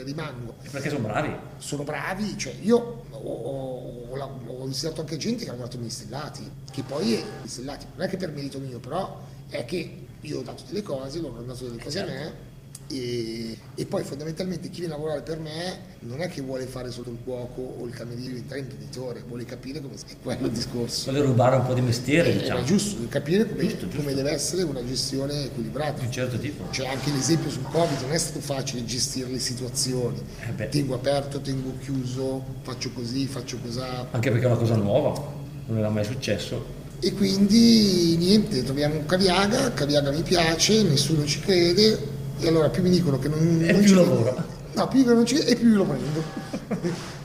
rimangono 0.05 0.55
perché 0.71 0.91
sono 0.91 1.01
bravi. 1.09 1.35
sono 1.57 1.83
bravi, 1.83 2.37
cioè 2.37 2.55
io 2.61 3.05
ho, 3.11 3.17
ho, 3.19 4.15
ho, 4.17 4.41
ho 4.59 4.67
insegnato 4.67 5.01
anche 5.01 5.17
gente 5.17 5.45
che 5.45 5.49
ha 5.49 5.53
lavorato 5.53 5.79
negli 5.79 5.89
stellati, 5.91 6.49
che 6.71 6.83
poi 6.83 7.15
è 7.15 7.23
gli 7.43 7.49
stellati, 7.49 7.87
non 7.97 8.07
è 8.07 8.09
che 8.11 8.17
per 8.19 8.31
merito 8.33 8.59
mio, 8.59 8.79
però 8.79 9.19
è 9.49 9.65
che 9.65 10.07
io 10.21 10.39
ho 10.39 10.43
dato 10.43 10.63
delle 10.69 10.83
cose, 10.83 11.21
loro 11.21 11.39
hanno 11.39 11.47
dato 11.47 11.65
delle 11.67 11.83
cose 11.83 12.01
a 12.01 12.05
me 12.05 12.51
e, 12.93 13.57
e 13.75 13.87
poi 13.87 14.05
fondamentalmente 14.05 14.69
chi 14.71 14.81
viene 14.81 14.95
a 14.95 14.97
lavorare 14.97 15.23
per 15.23 15.39
me 15.39 15.91
non 16.01 16.21
è 16.21 16.29
che 16.29 16.43
vuole 16.43 16.67
fare 16.67 16.91
solo 16.91 17.11
il 17.11 17.19
cuoco 17.25 17.61
o 17.81 17.87
il 17.87 17.93
cameriere 17.95 18.29
diventare 18.29 18.61
imprenditore, 18.61 19.23
vuole 19.27 19.45
capire 19.45 19.81
come 19.81 19.95
è 19.95 20.15
quello 20.23 20.47
il 20.47 20.53
discorso. 20.53 21.11
Vuole 21.11 21.25
rubare 21.27 21.57
un 21.57 21.65
po' 21.67 21.75
di 21.75 21.81
mestiere, 21.81 22.31
Eh, 22.35 22.39
diciamo. 22.39 22.61
È 22.61 22.65
giusto, 22.65 23.07
capire 23.09 23.49
come, 23.49 23.63
Giusto, 23.63 23.87
giusto. 23.87 23.97
come 23.97 24.15
deve 24.15 24.31
essere 24.33 24.63
una 24.63 24.85
gestione 24.85 25.45
equilibrata. 25.45 26.01
Di 26.01 26.07
un 26.07 26.13
certo 26.13 26.39
tipo. 26.39 26.65
C'è 26.71 26.87
anche 26.87 27.11
l'esempio 27.11 27.51
sul 27.51 27.63
Covid, 27.71 28.01
non 28.03 28.13
è 28.13 28.19
stato 28.19 28.41
facile 28.41 28.85
gestire 28.85 29.29
le 29.31 29.39
situazioni. 29.39 30.21
Eh 30.59 30.69
tengo 30.69 30.95
aperto, 30.95 31.41
tengo 31.41 31.73
chiuso, 31.81 32.45
faccio 32.63 32.91
così, 32.93 33.27
faccio 33.27 33.59
cos'ha. 33.59 34.09
Anche 34.11 34.31
perché 34.31 34.45
è 34.45 34.49
una 34.49 34.59
cosa 34.59 34.75
nuova, 34.77 35.33
non 35.67 35.79
era 35.79 35.89
mai 35.89 36.05
successo. 36.05 36.81
E 37.05 37.13
quindi 37.15 38.17
niente, 38.17 38.63
troviamo 38.63 38.95
un 38.97 39.07
Caviaga, 39.07 39.73
Caviaga 39.73 40.11
mi 40.13 40.23
piace, 40.23 40.83
nessuno 40.85 41.25
ci 41.27 41.41
crede, 41.41 41.99
e 42.39 42.49
allora 42.49 42.69
più 42.71 42.83
mi 42.83 42.91
dicono 42.91 43.19
che 43.19 43.29
non, 43.29 43.39
E 43.63 43.73
non 43.73 43.81
più 43.81 43.89
ci 43.89 43.95
lavoro. 43.95 44.61
No, 44.75 44.89
più 44.89 45.05
che 45.05 45.13
non 45.13 45.27
ci 45.27 45.39
e 45.39 45.55
più 45.57 45.69
lo 45.75 45.85
prendo. 45.85 46.23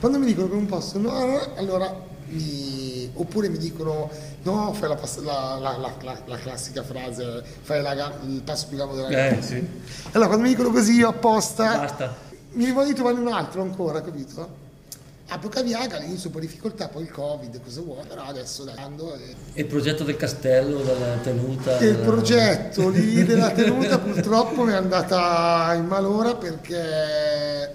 Quando 0.00 0.18
mi 0.18 0.26
dicono 0.26 0.48
che 0.48 0.54
non 0.54 0.66
posso, 0.66 0.98
no, 0.98 1.10
allora 1.56 1.94
mi- 2.28 3.10
oppure 3.14 3.48
mi 3.48 3.56
dicono 3.58 4.10
no, 4.42 4.72
fai 4.74 4.88
la, 4.90 4.98
la- 5.22 5.58
la- 5.58 5.76
la- 5.78 5.92
la- 6.02 6.20
la 6.26 6.36
classica 6.36 6.82
frase, 6.82 7.42
fai 7.62 7.80
il 7.80 8.42
passo 8.44 8.66
più 8.68 8.76
grande 8.76 8.96
della 8.96 9.08
gamba. 9.08 9.36
Eh, 9.38 9.42
sì. 9.42 9.66
Allora 10.12 10.28
quando 10.28 10.44
mi 10.46 10.50
dicono 10.54 10.70
così 10.70 10.92
io 10.92 11.08
apposta 11.08 11.78
Basta. 11.78 12.14
mi 12.52 12.64
rivolgo 12.66 12.88
di 12.90 12.94
trovare 12.94 13.16
un 13.18 13.28
altro 13.28 13.62
ancora, 13.62 14.02
capito? 14.02 14.66
A 15.30 15.38
Pocaviaga 15.38 15.96
all'inizio 15.96 16.28
un 16.28 16.34
po' 16.34 16.40
di 16.40 16.46
difficoltà, 16.46 16.88
poi 16.88 17.02
il 17.02 17.10
Covid, 17.10 17.60
cosa 17.62 17.80
vuoi, 17.82 18.02
però 18.08 18.22
adesso 18.24 18.64
dai, 18.64 18.76
ando 18.78 19.14
e... 19.14 19.34
E 19.52 19.60
il 19.60 19.66
progetto 19.66 20.02
del 20.04 20.16
castello, 20.16 20.80
della 20.82 21.16
tenuta? 21.22 21.78
E 21.78 21.86
il 21.86 21.92
della- 21.96 22.06
progetto 22.06 22.88
lì 22.88 23.24
della 23.24 23.50
tenuta 23.50 23.98
purtroppo 23.98 24.62
mi 24.64 24.72
è 24.72 24.76
andata 24.76 25.74
in 25.74 25.84
malora 25.84 26.34
perché 26.34 27.74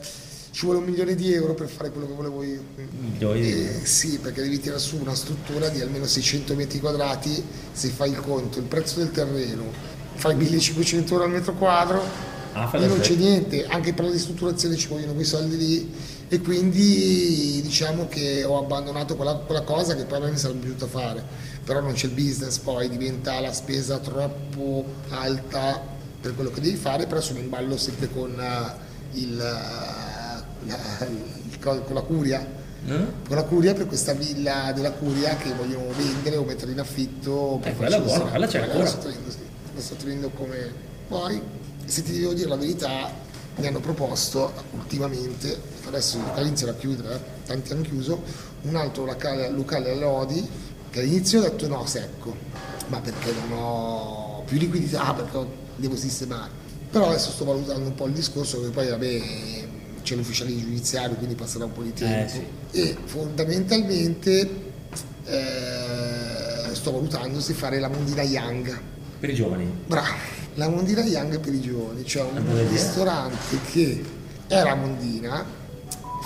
ci 0.49 0.65
vuole 0.65 0.79
un 0.79 0.85
milione 0.85 1.13
di 1.13 1.31
euro 1.33 1.53
per 1.53 1.67
fare 1.67 1.91
quello 1.91 2.07
che 2.07 2.13
volevo 2.13 2.41
io. 2.43 2.63
Milioni 2.99 3.41
di 3.41 3.51
euro. 3.51 3.71
Eh, 3.81 3.85
sì, 3.85 4.17
perché 4.17 4.41
devi 4.41 4.59
tirare 4.59 4.79
su 4.79 4.97
una 4.97 5.13
struttura 5.15 5.69
di 5.69 5.81
almeno 5.81 6.05
600 6.05 6.55
metri 6.55 6.79
quadrati, 6.79 7.43
se 7.71 7.89
fai 7.89 8.09
il 8.11 8.19
conto, 8.19 8.57
il 8.57 8.65
prezzo 8.65 8.97
del 8.97 9.11
terreno, 9.11 9.65
fai 10.15 10.35
1500 10.35 11.11
euro 11.13 11.25
al 11.25 11.31
metro 11.31 11.53
quadro, 11.53 12.31
Ah, 12.55 12.69
la 12.71 12.85
non 12.85 12.99
c'è 12.99 13.15
niente, 13.15 13.65
anche 13.65 13.93
per 13.93 14.05
la 14.05 14.11
ristrutturazione 14.11 14.75
ci 14.75 14.87
vogliono 14.87 15.13
quei 15.13 15.25
soldi 15.25 15.57
lì 15.57 15.91
e 16.33 16.41
quindi 16.41 17.61
diciamo 17.61 18.07
che 18.07 18.43
ho 18.43 18.57
abbandonato 18.57 19.15
quella, 19.15 19.35
quella 19.35 19.61
cosa 19.61 19.95
che 19.95 20.05
poi 20.05 20.17
a 20.17 20.21
me 20.21 20.31
mi 20.31 20.37
sarebbe 20.37 20.61
piaciuto 20.61 20.87
fare, 20.87 21.23
però 21.63 21.79
non 21.79 21.93
c'è 21.93 22.07
il 22.07 22.13
business, 22.13 22.57
poi 22.57 22.89
diventa 22.89 23.39
la 23.39 23.53
spesa 23.53 23.99
troppo 23.99 24.83
alta 25.09 25.79
per 26.19 26.33
quello 26.33 26.49
che 26.49 26.59
devi 26.59 26.75
fare, 26.75 27.05
però 27.05 27.21
sono 27.21 27.37
in 27.37 27.49
ballo 27.49 27.77
sempre 27.77 28.09
con 28.09 28.31
eh, 28.39 29.19
il, 29.19 29.39
eh, 29.39 30.67
la, 30.67 31.05
il 31.07 31.59
co- 31.59 31.81
con 31.81 31.93
la 31.93 32.01
curia 32.01 32.43
Eh? 32.87 33.05
con 33.27 33.35
la 33.35 33.43
curia 33.43 33.75
per 33.75 33.85
questa 33.85 34.13
villa 34.13 34.71
della 34.73 34.91
curia 34.91 35.35
che 35.37 35.53
vogliono 35.53 35.85
vendere 35.95 36.37
o 36.37 36.43
mettere 36.43 36.71
in 36.71 36.79
affitto 36.79 37.59
per 37.61 37.73
Eh, 37.73 37.75
quella 37.75 37.99
buona, 37.99 38.23
quella 38.25 38.47
c'è 38.47 38.57
Quella 38.67 38.89
ancora. 38.89 39.11
La 39.75 39.81
sto 39.81 39.95
tenendo 39.95 40.29
come 40.31 40.71
poi 41.07 41.39
se 41.85 42.01
ti 42.01 42.17
devo 42.19 42.33
dire 42.33 42.49
la 42.49 42.55
verità 42.57 43.21
mi 43.55 43.67
hanno 43.67 43.79
proposto 43.79 44.51
ultimamente 44.71 45.57
adesso 45.85 46.17
il 46.17 46.23
locale 46.23 46.47
inizia 46.47 46.69
a 46.69 46.73
chiudere 46.73 47.15
eh, 47.15 47.19
tanti 47.45 47.71
hanno 47.71 47.81
chiuso 47.81 48.21
un 48.63 48.75
altro 48.75 49.05
locale, 49.05 49.49
locale 49.49 49.91
a 49.91 49.95
Lodi 49.95 50.47
che 50.89 50.99
all'inizio 51.01 51.39
ho 51.39 51.43
detto 51.43 51.67
no 51.67 51.85
secco 51.85 52.35
ma 52.87 52.99
perché 52.99 53.31
non 53.31 53.57
ho 53.57 54.43
più 54.45 54.57
liquidità 54.57 55.13
perché 55.13 55.37
ho- 55.37 55.51
devo 55.75 55.95
sistemare 55.95 56.51
però 56.89 57.09
adesso 57.09 57.31
sto 57.31 57.45
valutando 57.45 57.87
un 57.89 57.95
po' 57.95 58.07
il 58.07 58.13
discorso 58.13 58.61
che 58.61 58.69
poi 58.69 58.87
vabbè 58.87 59.21
c'è 60.03 60.15
l'ufficiale 60.15 60.55
giudiziario 60.57 61.15
quindi 61.15 61.35
passerà 61.35 61.65
un 61.65 61.73
po' 61.73 61.81
di 61.81 61.93
tempo 61.93 62.31
sì. 62.31 62.45
e 62.71 62.97
fondamentalmente 63.05 64.71
eh, 65.25 66.75
sto 66.75 66.91
valutando 66.91 67.39
se 67.39 67.53
fare 67.53 67.79
la 67.79 67.87
mondina 67.87 68.23
Young. 68.23 68.79
Per 69.19 69.29
i 69.29 69.33
giovani. 69.33 69.65
Bravo, 69.85 70.15
la 70.55 70.67
mondina 70.69 71.01
Young 71.03 71.39
per 71.39 71.53
i 71.53 71.61
giovani, 71.61 72.05
cioè 72.05 72.23
un 72.23 72.67
ristorante 72.69 73.57
che 73.71 74.03
è 74.47 74.61
la 74.63 74.75
mondina, 74.75 75.45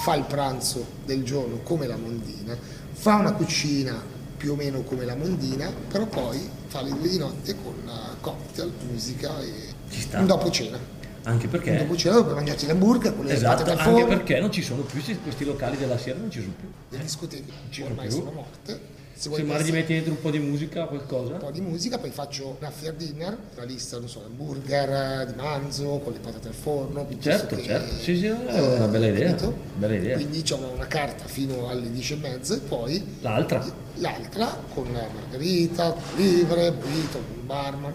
fa 0.03 0.15
il 0.15 0.23
pranzo 0.23 0.85
del 1.05 1.23
giorno 1.23 1.57
come 1.63 1.87
la 1.87 1.95
mondina, 1.95 2.57
fa 2.91 3.15
una 3.15 3.33
cucina 3.33 4.01
più 4.37 4.51
o 4.51 4.55
meno 4.55 4.81
come 4.81 5.05
la 5.05 5.15
mondina, 5.15 5.71
però 5.87 6.05
poi 6.05 6.47
fa 6.67 6.81
le 6.81 6.91
due 6.91 7.07
di 7.09 7.17
notte 7.17 7.55
con 7.63 7.73
cocktail, 8.21 8.71
musica 8.91 9.39
e 9.39 9.73
un 10.17 10.25
dopo 10.25 10.49
cena. 10.51 10.77
Anche 11.23 11.47
perché... 11.47 11.77
dopo 11.77 11.95
cena 11.97 12.15
dove 12.15 12.33
mangiarti 12.33 12.67
l'hamburger 12.67 13.15
con 13.15 13.25
le 13.25 13.33
Esatto, 13.33 13.63
patate 13.63 13.71
al 13.71 13.77
anche 13.79 13.99
forno. 13.99 14.15
perché 14.15 14.39
non 14.39 14.51
ci 14.51 14.61
sono 14.61 14.83
più 14.83 15.01
questi 15.23 15.43
locali 15.45 15.75
della 15.77 15.97
sera, 15.97 16.17
non 16.19 16.31
ci 16.31 16.39
sono 16.39 16.53
più. 16.57 16.69
le 16.89 17.03
discoteche 17.03 17.51
ormai 17.83 18.07
più. 18.07 18.17
sono 18.17 18.31
morte. 18.31 18.79
Se 19.17 19.29
vuoi 19.29 19.41
magari 19.43 19.63
gli 19.63 19.67
essere- 19.67 19.79
metti 19.81 19.93
dentro 19.93 20.11
un 20.13 20.21
po' 20.21 20.29
di 20.29 20.39
musica, 20.39 20.85
qualcosa. 20.85 21.33
un 21.33 21.39
po' 21.39 21.51
di 21.51 21.61
musica, 21.61 21.97
poi 21.97 22.11
faccio 22.11 22.55
un 22.59 22.65
after 22.65 22.93
dinner, 22.93 23.37
la 23.55 23.63
lista, 23.63 23.97
non 23.97 24.07
so, 24.07 24.21
hamburger 24.25 25.25
di 25.25 25.33
manzo 25.35 25.99
con 26.03 26.13
le 26.13 26.19
patate 26.19 26.49
al 26.49 26.53
forno. 26.53 27.07
Certo, 27.19 27.55
che- 27.55 27.63
certo. 27.63 27.95
Sì, 27.95 28.15
sì, 28.17 28.25
è 28.27 28.31
una 28.61 28.87
bella 28.87 29.07
idea. 29.07 29.35
Bella 29.75 29.95
idea. 29.95 30.15
Quindi 30.17 30.43
ho 30.51 30.71
una 30.73 30.85
carta 30.87 31.25
fino 31.25 31.67
alle 31.67 31.91
10 31.91 32.13
e 32.13 32.15
mezza 32.17 32.53
e 32.55 32.59
poi 32.59 33.17
L'altra. 33.21 33.65
l'altra 33.95 34.55
con 34.73 34.87
margherita, 34.91 35.95
livre, 36.15 36.71
burrito, 36.73 37.19
barman 37.43 37.93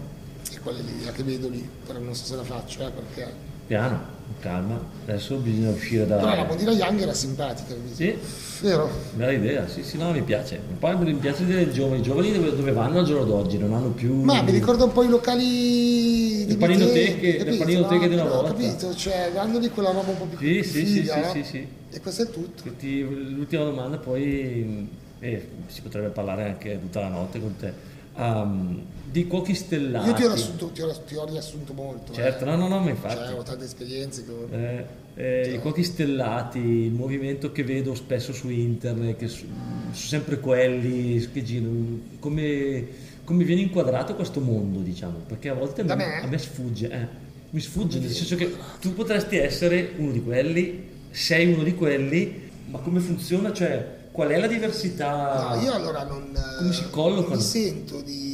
e 0.51 0.59
quella 0.59 0.79
lì 0.79 1.05
la 1.05 1.11
che 1.11 1.23
vedo 1.23 1.47
lì, 1.47 1.67
però 1.85 1.99
non 1.99 2.13
so 2.15 2.25
se 2.25 2.35
la 2.35 2.43
faccio 2.43 2.85
eh, 2.85 2.91
perché... 2.91 3.31
Piano, 3.65 4.12
calma. 4.39 4.79
Adesso 5.05 5.35
bisogna 5.37 5.69
uscire 5.71 6.05
Però 6.05 6.25
la 6.25 6.35
da... 6.35 6.43
Mondina 6.45 6.71
Young 6.71 6.99
era 7.01 7.13
simpatica, 7.13 7.73
Sì, 7.91 8.15
vero? 8.61 8.89
bella 9.15 9.31
idea. 9.31 9.67
Sì, 9.67 9.83
sì, 9.83 9.97
no, 9.97 10.11
mi 10.11 10.21
piace. 10.21 10.59
Poi 10.79 10.95
mi 10.97 11.13
piace 11.13 11.43
vedere 11.43 11.69
i 11.69 11.73
giovani. 11.73 11.99
I 11.99 12.03
giovani 12.03 12.31
dove, 12.31 12.71
vanno 12.71 12.99
al 12.99 13.05
giorno 13.05 13.25
d'oggi? 13.25 13.57
Non 13.57 13.73
hanno 13.73 13.89
più... 13.89 14.13
Ma 14.21 14.41
mi 14.41 14.51
ricorda 14.51 14.83
un 14.85 14.91
po' 14.91 15.03
i 15.03 15.09
locali 15.09 16.45
di 16.45 16.55
paninoteche- 16.57 17.43
le 17.43 17.57
paninoteche 17.57 18.07
di 18.07 18.13
una 18.13 18.23
No, 18.23 18.29
volta. 18.29 18.51
capito? 18.53 18.95
Cioè, 18.95 19.31
danno 19.33 19.59
lì 19.59 19.69
quella 19.69 19.91
roba 19.91 20.09
un 20.11 20.17
po' 20.17 20.25
più 20.25 20.37
Sì, 20.37 20.63
sì, 20.63 20.85
sì, 20.85 21.05
sì, 21.05 21.19
no? 21.19 21.29
sì, 21.31 21.43
sì. 21.43 21.67
E 21.91 21.99
questo 22.01 22.23
è 22.23 22.29
tutto. 22.29 22.63
L'ultima 22.79 23.63
domanda, 23.63 23.97
poi 23.97 24.89
eh, 25.19 25.47
si 25.67 25.81
potrebbe 25.81 26.07
parlare 26.09 26.43
anche 26.45 26.79
tutta 26.79 27.01
la 27.01 27.09
notte 27.09 27.39
con 27.39 27.55
te. 27.57 27.73
Ehm, 28.17 28.81
di 29.13 29.27
cuochi 29.27 29.53
stellati. 29.53 30.07
Io 30.09 30.13
ti 30.15 30.23
ho, 30.23 30.27
riassunto, 30.33 30.67
ti, 30.73 30.81
ho, 30.81 30.91
ti 31.05 31.15
ho 31.15 31.25
riassunto 31.25 31.73
molto. 31.73 32.13
Certo, 32.13 32.43
eh. 32.43 32.47
no, 32.47 32.55
no, 32.55 32.67
no, 32.67 32.79
ma 32.79 32.85
Cioè, 32.85 32.91
infatti. 32.93 33.33
ho 33.33 33.43
tante 33.43 33.65
esperienze. 33.65 34.25
Ho- 34.27 34.47
Eh, 34.51 34.85
eh, 35.15 35.53
I 35.53 35.59
cuochi 35.59 35.83
stellati, 35.83 36.57
il 36.57 36.91
movimento 36.91 37.51
che 37.51 37.63
vedo 37.63 37.93
spesso 37.93 38.33
su 38.33 38.49
internet, 38.49 39.15
che 39.17 39.27
sono 39.27 39.51
sempre 39.91 40.39
quelli 40.39 41.29
che 41.31 41.43
girano, 41.43 41.99
come, 42.17 42.87
come 43.23 43.43
viene 43.43 43.61
inquadrato 43.61 44.15
questo 44.15 44.39
mondo, 44.39 44.79
diciamo, 44.79 45.19
perché 45.27 45.49
a 45.49 45.53
volte 45.53 45.81
a 45.81 45.95
me, 45.95 46.21
a 46.21 46.25
me 46.25 46.37
sfugge, 46.39 46.89
eh, 46.89 47.07
mi 47.51 47.59
sfugge, 47.59 47.99
nel 47.99 48.09
senso 48.09 48.35
che 48.35 48.51
tu 48.81 48.95
potresti 48.95 49.37
essere 49.37 49.91
uno 49.97 50.11
di 50.11 50.23
quelli, 50.23 50.89
sei 51.11 51.53
uno 51.53 51.61
di 51.61 51.75
quelli, 51.75 52.49
ma 52.71 52.79
come 52.79 52.99
funziona, 52.99 53.53
cioè 53.53 54.01
qual 54.11 54.29
è 54.29 54.39
la 54.39 54.47
diversità? 54.47 55.53
No, 55.55 55.61
io 55.61 55.73
allora 55.73 56.03
non. 56.03 56.31
Come 56.57 56.73
si 56.73 56.83
collocano? 56.89 57.27
non 57.29 57.37
mi 57.37 57.43
sento 57.43 58.01
di, 58.01 58.32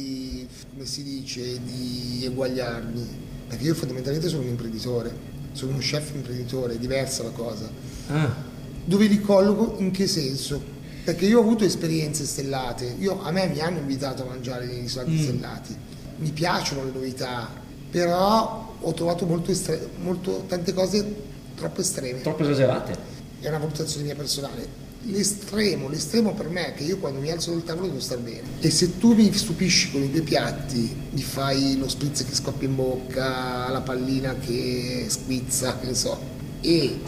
dice, 1.30 1.60
di 1.62 2.24
eguagliarmi, 2.24 3.06
perché 3.48 3.64
io 3.64 3.74
fondamentalmente 3.74 4.28
sono 4.28 4.42
un 4.42 4.48
imprenditore, 4.48 5.12
sono 5.52 5.72
uno 5.72 5.80
chef 5.80 6.14
imprenditore, 6.14 6.74
è 6.74 6.78
diversa 6.78 7.22
la 7.22 7.30
cosa. 7.30 7.68
Ah, 8.08 8.48
Dove 8.84 9.06
li 9.06 9.20
colloco? 9.20 9.76
In 9.78 9.90
che 9.92 10.06
senso? 10.08 10.60
Perché 11.04 11.26
io 11.26 11.38
ho 11.38 11.42
avuto 11.42 11.64
esperienze 11.64 12.24
stellate, 12.24 12.96
io, 12.98 13.22
a 13.22 13.30
me 13.30 13.46
mi 13.46 13.60
hanno 13.60 13.78
invitato 13.78 14.22
a 14.22 14.26
mangiare 14.26 14.66
nei 14.66 14.80
ristoranti 14.80 15.14
Mm. 15.16 15.22
stellati, 15.22 15.76
mi 16.18 16.30
piacciono 16.30 16.84
le 16.84 16.90
novità, 16.90 17.48
però 17.90 18.74
ho 18.80 18.92
trovato 18.94 19.26
molto 19.26 19.50
estre- 19.52 19.88
molto- 20.02 20.44
tante 20.48 20.72
cose 20.72 21.14
troppo 21.54 21.80
estreme, 21.82 22.20
troppo 22.22 22.42
esagerate. 22.42 22.96
è 23.40 23.48
una 23.48 23.58
valutazione 23.58 24.04
mia 24.06 24.14
personale. 24.16 24.66
L'estremo, 25.02 25.88
l'estremo 25.88 26.34
per 26.34 26.48
me 26.50 26.68
è 26.68 26.74
che 26.74 26.84
io 26.84 26.98
quando 26.98 27.20
mi 27.20 27.30
alzo 27.30 27.52
dal 27.52 27.64
tavolo 27.64 27.86
devo 27.86 28.00
star 28.00 28.18
bene. 28.18 28.42
E 28.60 28.70
se 28.70 28.98
tu 28.98 29.14
mi 29.14 29.32
stupisci 29.32 29.90
con 29.90 30.02
i 30.02 30.10
due 30.10 30.20
piatti, 30.20 30.94
mi 31.10 31.22
fai 31.22 31.78
lo 31.78 31.88
spritz 31.88 32.24
che 32.24 32.34
scoppia 32.34 32.68
in 32.68 32.74
bocca, 32.74 33.70
la 33.70 33.80
pallina 33.80 34.34
che 34.34 35.06
squizza, 35.08 35.78
che 35.78 35.86
ne 35.86 35.94
so, 35.94 36.18
e 36.60 36.98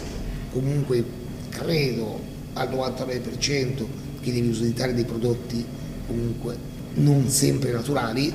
comunque 0.50 1.04
credo 1.50 2.18
al 2.54 2.68
99% 2.70 3.84
che 4.20 4.32
devi 4.32 4.48
usare 4.48 4.94
dei 4.94 5.04
prodotti 5.04 5.64
comunque 6.06 6.56
non 6.94 7.28
sempre 7.28 7.72
naturali 7.72 8.32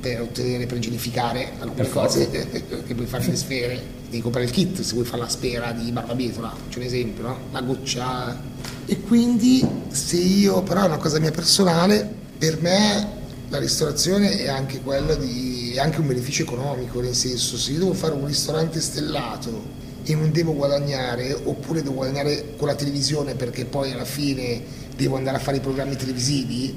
per 0.00 0.22
ottenere, 0.22 0.66
per 0.66 0.78
genificare 0.78 1.52
alcune 1.58 1.74
Per 1.74 1.90
cose 1.90 2.30
che 2.86 2.94
puoi 2.94 3.06
fare 3.06 3.26
le 3.26 3.36
sfere, 3.36 3.82
devi 4.08 4.22
comprare 4.22 4.46
il 4.46 4.52
kit 4.52 4.80
se 4.80 4.94
vuoi 4.94 5.04
fare 5.04 5.22
la 5.22 5.28
spera 5.28 5.72
di 5.72 5.90
barbabietola, 5.92 6.54
faccio 6.64 6.78
un 6.78 6.84
esempio, 6.84 7.22
no? 7.22 7.38
la 7.52 7.60
goccia. 7.60 8.40
E 8.86 9.00
quindi 9.02 9.66
se 9.88 10.16
io, 10.16 10.62
però 10.62 10.82
è 10.82 10.86
una 10.86 10.96
cosa 10.96 11.18
mia 11.18 11.30
personale, 11.30 12.10
per 12.38 12.60
me 12.60 13.16
la 13.48 13.58
ristorazione 13.58 14.38
è 14.38 14.48
anche 14.48 14.80
di, 15.18 15.72
è 15.74 15.78
anche 15.78 16.00
un 16.00 16.06
beneficio 16.06 16.42
economico, 16.42 17.00
nel 17.00 17.14
senso 17.14 17.56
se 17.56 17.72
io 17.72 17.80
devo 17.80 17.94
fare 17.94 18.14
un 18.14 18.26
ristorante 18.26 18.80
stellato 18.80 19.76
e 20.04 20.14
non 20.14 20.32
devo 20.32 20.54
guadagnare, 20.54 21.34
oppure 21.44 21.82
devo 21.82 21.96
guadagnare 21.96 22.54
con 22.56 22.68
la 22.68 22.74
televisione 22.74 23.34
perché 23.34 23.66
poi 23.66 23.92
alla 23.92 24.06
fine 24.06 24.62
devo 24.96 25.16
andare 25.16 25.36
a 25.36 25.40
fare 25.40 25.58
i 25.58 25.60
programmi 25.60 25.96
televisivi, 25.96 26.76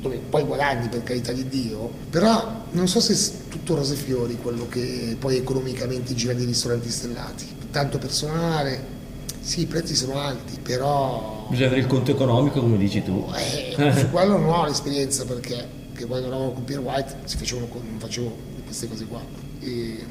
dove 0.00 0.16
poi 0.18 0.44
guadagni 0.44 0.88
per 0.88 1.02
carità 1.02 1.32
di 1.32 1.48
Dio, 1.48 1.90
però 2.10 2.64
non 2.70 2.88
so 2.88 3.00
se 3.00 3.14
è 3.14 3.48
tutto 3.48 3.74
rose 3.74 3.94
e 3.94 3.96
fiori 3.96 4.36
quello 4.40 4.68
che 4.68 5.16
poi 5.18 5.36
economicamente 5.36 6.14
gira 6.14 6.32
dei 6.34 6.46
ristoranti 6.46 6.90
stellati. 6.90 7.56
Tanto 7.70 7.98
personale, 7.98 8.96
sì, 9.40 9.60
i 9.62 9.66
prezzi 9.66 9.94
sono 9.94 10.18
alti, 10.18 10.58
però 10.60 11.46
Bisogna 11.48 11.66
avere 11.68 11.82
il 11.82 11.86
conto 11.86 12.10
economico, 12.10 12.60
come 12.60 12.76
dici 12.76 13.02
tu. 13.02 13.26
eh, 13.34 13.92
su 13.96 14.08
quello 14.10 14.38
non 14.38 14.48
ho 14.50 14.66
l'esperienza 14.66 15.24
perché 15.24 15.76
che 15.94 16.06
quando 16.06 16.28
eravamo 16.28 16.52
con 16.52 16.64
Pier 16.64 16.78
White 16.78 17.16
si 17.24 17.36
facevano, 17.36 17.68
non 17.72 17.98
facevo 17.98 18.36
queste 18.64 18.88
cose 18.88 19.04
qua. 19.06 19.20
E, 19.60 20.04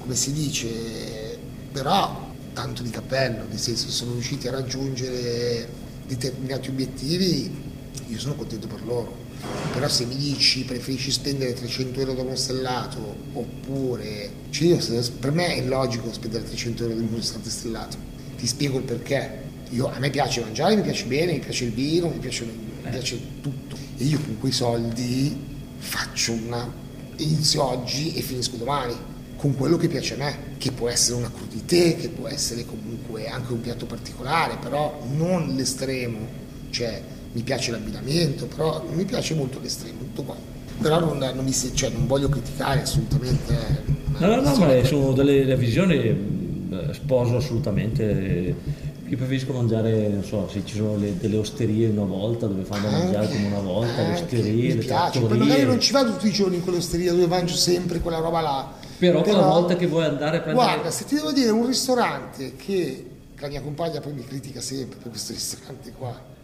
come 0.00 0.14
si 0.14 0.32
dice, 0.32 1.38
però 1.70 2.24
tanto 2.52 2.82
di 2.82 2.90
cappello, 2.90 3.44
nel 3.48 3.58
senso 3.58 3.88
sono 3.90 4.12
riusciti 4.12 4.48
a 4.48 4.50
raggiungere 4.52 5.68
determinati 6.06 6.70
obiettivi, 6.70 7.64
io 8.08 8.18
sono 8.18 8.34
contento 8.34 8.66
per 8.66 8.84
loro. 8.84 9.24
Però 9.72 9.88
se 9.88 10.04
mi 10.06 10.16
dici 10.16 10.64
preferisci 10.64 11.10
spendere 11.10 11.52
300 11.52 12.00
euro 12.00 12.14
da 12.14 12.22
uno 12.22 12.36
stellato 12.36 13.16
oppure... 13.32 14.30
Cioè 14.50 14.68
io, 14.68 14.78
per 15.18 15.32
me 15.32 15.56
è 15.56 15.64
logico 15.64 16.12
spendere 16.12 16.44
300 16.44 16.82
euro 16.84 16.94
da 16.94 17.00
un 17.00 17.14
ristorante 17.14 17.50
stellato. 17.50 17.96
Ti 18.36 18.46
spiego 18.46 18.78
il 18.78 18.84
perché. 18.84 19.42
io, 19.70 19.90
a 19.90 19.98
me 19.98 20.10
piace 20.10 20.40
mangiare, 20.40 20.76
mi 20.76 20.82
piace 20.82 21.04
bene, 21.06 21.32
mi 21.32 21.40
piace 21.40 21.64
il 21.64 21.72
vino, 21.72 22.08
mi 22.08 22.18
piace, 22.18 22.44
mi 22.44 22.90
piace 22.90 23.20
tutto. 23.40 23.76
E 23.96 24.04
io 24.04 24.20
con 24.20 24.38
quei 24.38 24.52
soldi 24.52 25.36
faccio 25.78 26.32
una... 26.32 26.72
inizio 27.16 27.64
oggi 27.64 28.14
e 28.14 28.22
finisco 28.22 28.56
domani 28.56 29.14
con 29.36 29.54
quello 29.54 29.76
che 29.76 29.88
piace 29.88 30.14
a 30.14 30.16
me, 30.16 30.38
che 30.56 30.72
può 30.72 30.88
essere 30.88 31.16
una 31.16 31.30
crudité, 31.30 31.94
che 31.96 32.08
può 32.08 32.26
essere 32.26 32.64
comunque 32.64 33.28
anche 33.28 33.52
un 33.52 33.60
piatto 33.60 33.84
particolare, 33.84 34.56
però 34.56 35.02
non 35.14 35.54
l'estremo, 35.54 36.26
cioè 36.70 37.02
mi 37.36 37.42
piace 37.42 37.70
l'abbinamento, 37.70 38.46
però 38.46 38.82
mi 38.90 39.04
piace 39.04 39.34
molto 39.34 39.60
l'estremo, 39.60 39.98
tutto 39.98 40.22
qua. 40.22 40.36
Però 40.80 40.98
non, 41.00 41.18
non, 41.18 41.44
mi, 41.44 41.52
cioè, 41.52 41.90
non 41.90 42.06
voglio 42.06 42.30
criticare 42.30 42.80
assolutamente. 42.80 43.52
Eh, 43.52 43.92
no, 44.20 44.36
no, 44.36 44.40
no, 44.40 44.56
ma 44.56 44.84
sono 44.84 45.12
delle 45.12 45.54
visioni, 45.54 45.96
eh, 45.96 46.94
sposo 46.94 47.36
assolutamente 47.36 48.84
io 49.08 49.16
preferisco 49.18 49.52
mangiare, 49.52 50.08
non 50.08 50.24
so, 50.24 50.48
se 50.48 50.62
ci 50.64 50.76
sono 50.76 50.96
le, 50.96 51.16
delle 51.18 51.36
osterie 51.36 51.88
una 51.88 52.04
volta 52.04 52.46
dove 52.46 52.64
fanno 52.64 52.88
anche, 52.88 53.02
mangiare 53.02 53.28
come 53.28 53.46
una 53.46 53.60
volta, 53.60 54.02
le 54.02 54.14
osterie, 54.14 54.74
mi 54.74 54.84
piace, 54.84 55.20
poi 55.20 55.38
magari 55.38 55.64
non 55.64 55.78
ci 55.78 55.92
vado 55.92 56.12
tutti 56.12 56.28
i 56.28 56.32
giorni 56.32 56.56
in 56.56 56.62
quell'osteria 56.62 57.12
dove 57.12 57.26
mangio 57.26 57.54
sempre 57.54 58.00
quella 58.00 58.18
roba 58.18 58.40
là. 58.40 58.72
Però, 58.98 59.20
Però 59.20 59.38
una 59.38 59.46
volta 59.46 59.76
che 59.76 59.86
vuoi 59.86 60.06
andare 60.06 60.38
a 60.38 60.40
prendere... 60.40 60.66
Guarda, 60.66 60.90
se 60.90 61.04
ti 61.04 61.14
devo 61.14 61.30
dire 61.30 61.50
un 61.50 61.66
ristorante 61.66 62.56
che 62.56 63.04
la 63.36 63.48
mia 63.48 63.60
compagna 63.60 64.00
poi 64.00 64.14
mi 64.14 64.24
critica 64.24 64.62
sempre 64.62 64.96
per 64.96 65.10
questo 65.10 65.34
ristorante 65.34 65.92
qua, 65.96 66.34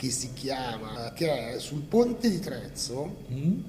che 0.00 0.08
si 0.08 0.32
chiama, 0.32 1.12
che 1.12 1.56
è 1.56 1.58
sul 1.58 1.82
ponte 1.82 2.30
di 2.30 2.38
Trezzo, 2.38 3.16
mm. 3.30 3.60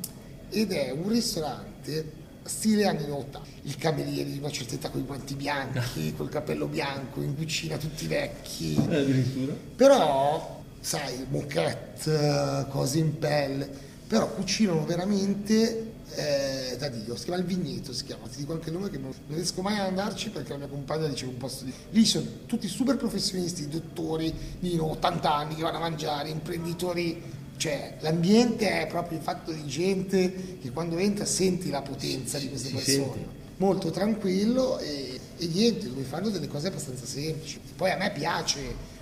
ed 0.49 0.71
è 0.71 0.89
un 0.91 1.09
ristorante 1.09 2.09
stile 2.43 2.85
anni 2.87 3.03
80. 3.03 3.41
Il 3.63 3.75
cameriere 3.75 4.31
di 4.31 4.37
una 4.37 4.49
certa 4.49 4.75
età 4.75 4.89
con 4.89 5.01
i 5.01 5.03
guanti 5.03 5.35
bianchi, 5.35 6.13
col 6.15 6.29
capello 6.29 6.67
bianco, 6.67 7.21
in 7.21 7.35
cucina 7.35 7.75
tutti 7.75 8.07
vecchi. 8.07 8.75
Eh, 8.75 8.95
addirittura. 8.95 9.53
Però, 9.75 10.63
sai, 10.79 11.25
moquette, 11.27 12.65
cose 12.69 12.99
in 12.99 13.19
pelle, 13.19 13.69
però 14.07 14.31
cucinano 14.33 14.85
veramente 14.85 15.90
eh, 16.15 16.75
da 16.77 16.89
Dio, 16.89 17.15
si 17.15 17.25
chiama 17.25 17.39
il 17.39 17.45
vigneto, 17.45 17.93
si 17.93 18.03
chiama, 18.03 18.27
ti 18.27 18.37
dico 18.37 18.53
il 18.53 18.71
nome 18.71 18.89
che 18.89 18.97
non, 18.97 19.11
non 19.27 19.35
riesco 19.35 19.61
mai 19.61 19.79
ad 19.79 19.87
andarci 19.87 20.29
perché 20.29 20.51
la 20.51 20.57
mia 20.57 20.67
compagna 20.67 21.07
diceva 21.07 21.31
un 21.31 21.37
posto 21.37 21.65
di... 21.65 21.73
Lì 21.91 22.05
sono 22.05 22.25
tutti 22.45 22.67
super 22.67 22.97
professionisti, 22.97 23.67
dottori 23.67 24.33
di 24.59 24.77
80 24.77 25.33
anni 25.33 25.55
che 25.55 25.61
vanno 25.61 25.77
a 25.77 25.81
mangiare, 25.81 26.29
imprenditori 26.29 27.39
cioè, 27.61 27.97
l'ambiente 27.99 28.81
è 28.81 28.87
proprio 28.87 29.19
fatto 29.19 29.51
di 29.51 29.63
gente 29.67 30.57
che 30.59 30.71
quando 30.71 30.97
entra 30.97 31.25
senti 31.25 31.69
la 31.69 31.83
potenza 31.83 32.39
di 32.39 32.49
queste 32.49 32.71
persone. 32.71 33.39
Molto 33.57 33.91
tranquillo 33.91 34.79
e, 34.79 35.19
e 35.37 35.45
niente, 35.45 35.87
dove 35.87 36.01
fanno 36.01 36.29
delle 36.29 36.47
cose 36.47 36.69
abbastanza 36.69 37.05
semplici. 37.05 37.59
Poi 37.75 37.91
a 37.91 37.97
me 37.97 38.11
piace 38.11 38.59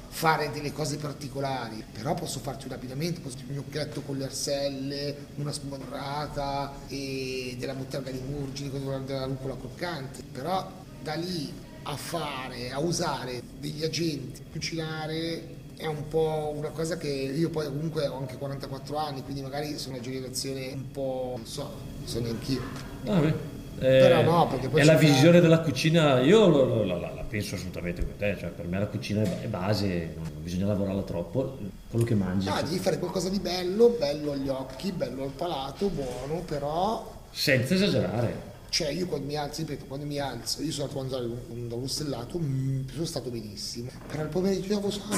fare 0.10 0.52
delle 0.52 0.74
cose 0.74 0.98
particolari, 0.98 1.84
però 1.92 2.14
posso 2.14 2.40
farti 2.40 2.66
un 2.66 2.74
abbinamento, 2.74 3.22
posso 3.22 3.38
farti 3.38 3.52
un 3.52 3.58
gnocchietto 3.58 4.02
con 4.02 4.18
le 4.18 4.26
arselle, 4.26 5.16
una 5.36 5.52
spumorata 5.52 6.74
e 6.88 7.56
della 7.58 7.74
bottarga 7.74 8.12
di 8.12 8.20
murgini 8.20 8.70
con 8.70 9.06
della 9.06 9.26
rucola 9.26 9.56
croccante, 9.56 10.24
però 10.32 10.70
da 11.02 11.14
lì 11.14 11.52
a 11.84 11.96
fare, 11.96 12.72
a 12.72 12.80
usare 12.80 13.42
degli 13.60 13.84
agenti, 13.84 14.44
cucinare 14.52 15.58
è 15.80 15.86
un 15.86 16.10
po' 16.10 16.54
una 16.54 16.72
cosa 16.72 16.98
che 16.98 17.08
io 17.08 17.50
poi 17.50 17.66
comunque 17.68 18.06
ho 18.06 18.18
anche 18.18 18.38
44 18.38 18.98
anni, 18.98 19.24
quindi 19.24 19.42
magari 19.42 19.78
sono 19.78 19.96
una 19.96 20.04
generazione 20.04 20.74
un 20.74 20.92
po', 20.92 21.36
non 21.38 21.46
so, 21.46 21.72
non 22.00 22.06
so 22.06 22.20
neanche 22.20 22.52
io. 22.52 22.62
Ah, 23.06 23.20
eh, 23.22 23.34
Però 23.78 24.22
no, 24.24 24.48
perché 24.48 24.70
poi 24.70 24.82
è 24.82 24.84
la 24.84 24.96
visione 24.96 25.40
della 25.40 25.60
cucina, 25.60 26.20
io 26.20 26.48
lo, 26.48 26.66
lo, 26.66 26.84
la, 26.84 26.98
la, 26.98 27.24
penso 27.28 27.56
assolutamente 27.56 28.02
come 28.02 28.18
te, 28.18 28.38
cioè 28.38 28.50
per 28.50 28.66
me 28.68 28.80
la 28.80 28.88
cucina 28.88 29.22
è 29.22 29.48
base, 29.48 30.14
non 30.16 30.30
bisogna 30.42 30.68
lavorarla 30.68 31.02
troppo, 31.04 31.58
quello 31.90 32.06
che 32.06 32.16
mangi. 32.16 32.48
Cioè. 32.48 32.64
devi 32.64 32.80
fare 32.80 33.00
qualcosa 33.00 33.30
di 33.30 33.40
bello, 33.40 33.96
bello 33.98 34.32
agli 34.34 34.50
occhi, 34.50 34.92
bello 34.92 35.24
al 35.24 35.32
palato, 35.32 35.88
buono, 35.90 36.42
però... 36.46 37.18
Senza 37.32 37.76
esagerare. 37.76 38.49
Cioè 38.70 38.90
io 38.90 39.08
quando 39.08 39.26
mi 39.26 39.36
alzo, 39.36 39.62
ripeto, 39.62 39.86
quando 39.86 40.06
mi 40.06 40.20
alzo, 40.20 40.62
io 40.62 40.72
sono 40.72 40.88
andato 40.88 41.00
a 41.00 41.02
mangiare 41.02 41.26
un, 41.26 41.72
un, 41.72 41.72
un 41.72 41.90
stellato, 41.90 42.40
mm, 42.40 42.88
sono 42.94 43.06
stato 43.06 43.30
benissimo, 43.32 43.90
però 44.08 44.24
il 44.24 44.30
pomeriggio 44.30 44.74
avevo 44.74 44.92
sonno. 44.92 45.18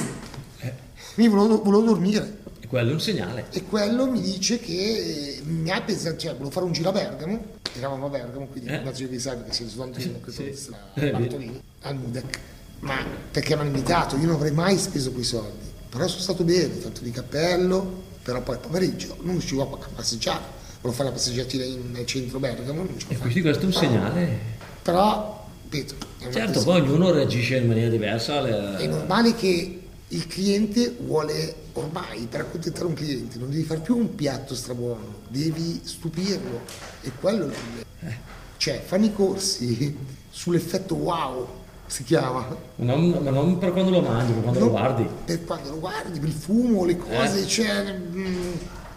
Eh. 0.60 0.72
Mi 1.16 1.28
volevo, 1.28 1.62
volevo, 1.62 1.82
dormire. 1.82 2.38
E 2.60 2.66
quello 2.66 2.90
è 2.90 2.92
un 2.94 3.00
segnale. 3.00 3.46
E 3.50 3.64
quello 3.64 4.10
mi 4.10 4.22
dice 4.22 4.58
che 4.58 5.40
mi 5.44 5.70
ha 5.70 5.82
pensato, 5.82 6.16
cioè 6.16 6.32
volevo 6.32 6.50
fare 6.50 6.64
un 6.64 6.72
giro 6.72 6.88
a 6.88 6.92
Bergamo, 6.92 7.44
eravamo 7.76 8.06
a 8.06 8.08
Bergamo, 8.08 8.46
quindi 8.46 8.70
eh. 8.70 8.76
immagino 8.76 9.10
che 9.10 9.18
sai 9.18 9.36
perché 9.36 9.52
siamo 9.52 9.70
stato 9.70 10.00
in 10.00 10.20
questo 10.22 10.42
sì. 10.54 10.70
Eh, 10.94 11.10
Bartolini, 11.10 11.62
al 11.82 11.96
Mudec. 11.96 12.38
Ma 12.80 13.04
perché 13.30 13.54
mi 13.54 13.60
hanno 13.60 13.76
invitato, 13.76 14.16
io 14.16 14.26
non 14.26 14.36
avrei 14.36 14.52
mai 14.52 14.78
speso 14.78 15.12
quei 15.12 15.24
soldi. 15.24 15.70
Però 15.90 16.08
sono 16.08 16.22
stato 16.22 16.42
bene, 16.42 16.80
tanto 16.80 17.02
di 17.02 17.10
cappello, 17.10 18.02
però 18.22 18.40
poi 18.40 18.54
il 18.54 18.60
pomeriggio 18.62 19.16
non 19.20 19.32
riuscivo 19.32 19.62
a 19.62 19.88
passeggiare 19.94 20.60
volevo 20.82 20.92
fare 20.92 21.04
la 21.04 21.14
passeggiatina 21.14 21.64
in 21.64 22.02
centro 22.06 22.40
Bergamo. 22.40 22.86
e 23.08 23.16
quindi 23.16 23.40
questo 23.40 23.62
è 23.62 23.66
un 23.66 23.72
segnale. 23.72 24.38
Però, 24.82 25.48
ripeto, 25.70 25.94
certo, 26.30 26.62
poi 26.64 26.80
ognuno 26.80 27.12
reagisce 27.12 27.56
in 27.56 27.68
maniera 27.68 27.88
diversa. 27.88 28.38
Alle... 28.38 28.76
È 28.78 28.86
normale 28.86 29.34
che 29.36 29.80
il 30.08 30.26
cliente 30.26 30.94
vuole 31.00 31.54
ormai 31.74 32.26
per 32.28 32.40
accontentare 32.40 32.84
un 32.84 32.92
cliente 32.92 33.38
non 33.38 33.48
devi 33.48 33.62
fare 33.62 33.80
più 33.80 33.96
un 33.96 34.14
piatto 34.14 34.54
strabuono, 34.54 35.20
devi 35.28 35.80
stupirlo 35.82 36.60
e 37.00 37.12
quello 37.18 37.44
è 37.44 37.46
il 37.46 37.52
problema. 37.52 37.86
Eh. 38.00 38.30
Cioè, 38.58 38.82
fanno 38.84 39.06
i 39.06 39.12
corsi 39.12 39.96
sull'effetto 40.28 40.96
wow, 40.96 41.48
si 41.86 42.02
chiama. 42.02 42.54
Non, 42.76 43.08
ma 43.22 43.30
non 43.30 43.58
per 43.58 43.72
quando 43.72 43.90
lo 43.90 44.00
mangi, 44.00 44.32
per 44.32 44.42
quando 44.42 44.58
non 44.58 44.68
lo 44.68 44.74
guardi. 44.74 45.06
Per 45.24 45.44
quando 45.44 45.70
lo 45.70 45.78
guardi, 45.78 46.18
per 46.18 46.28
il 46.28 46.34
fumo, 46.34 46.84
le 46.84 46.96
cose, 46.96 47.40
eh. 47.40 47.46
cioè. 47.46 47.96
Mm, 47.96 48.52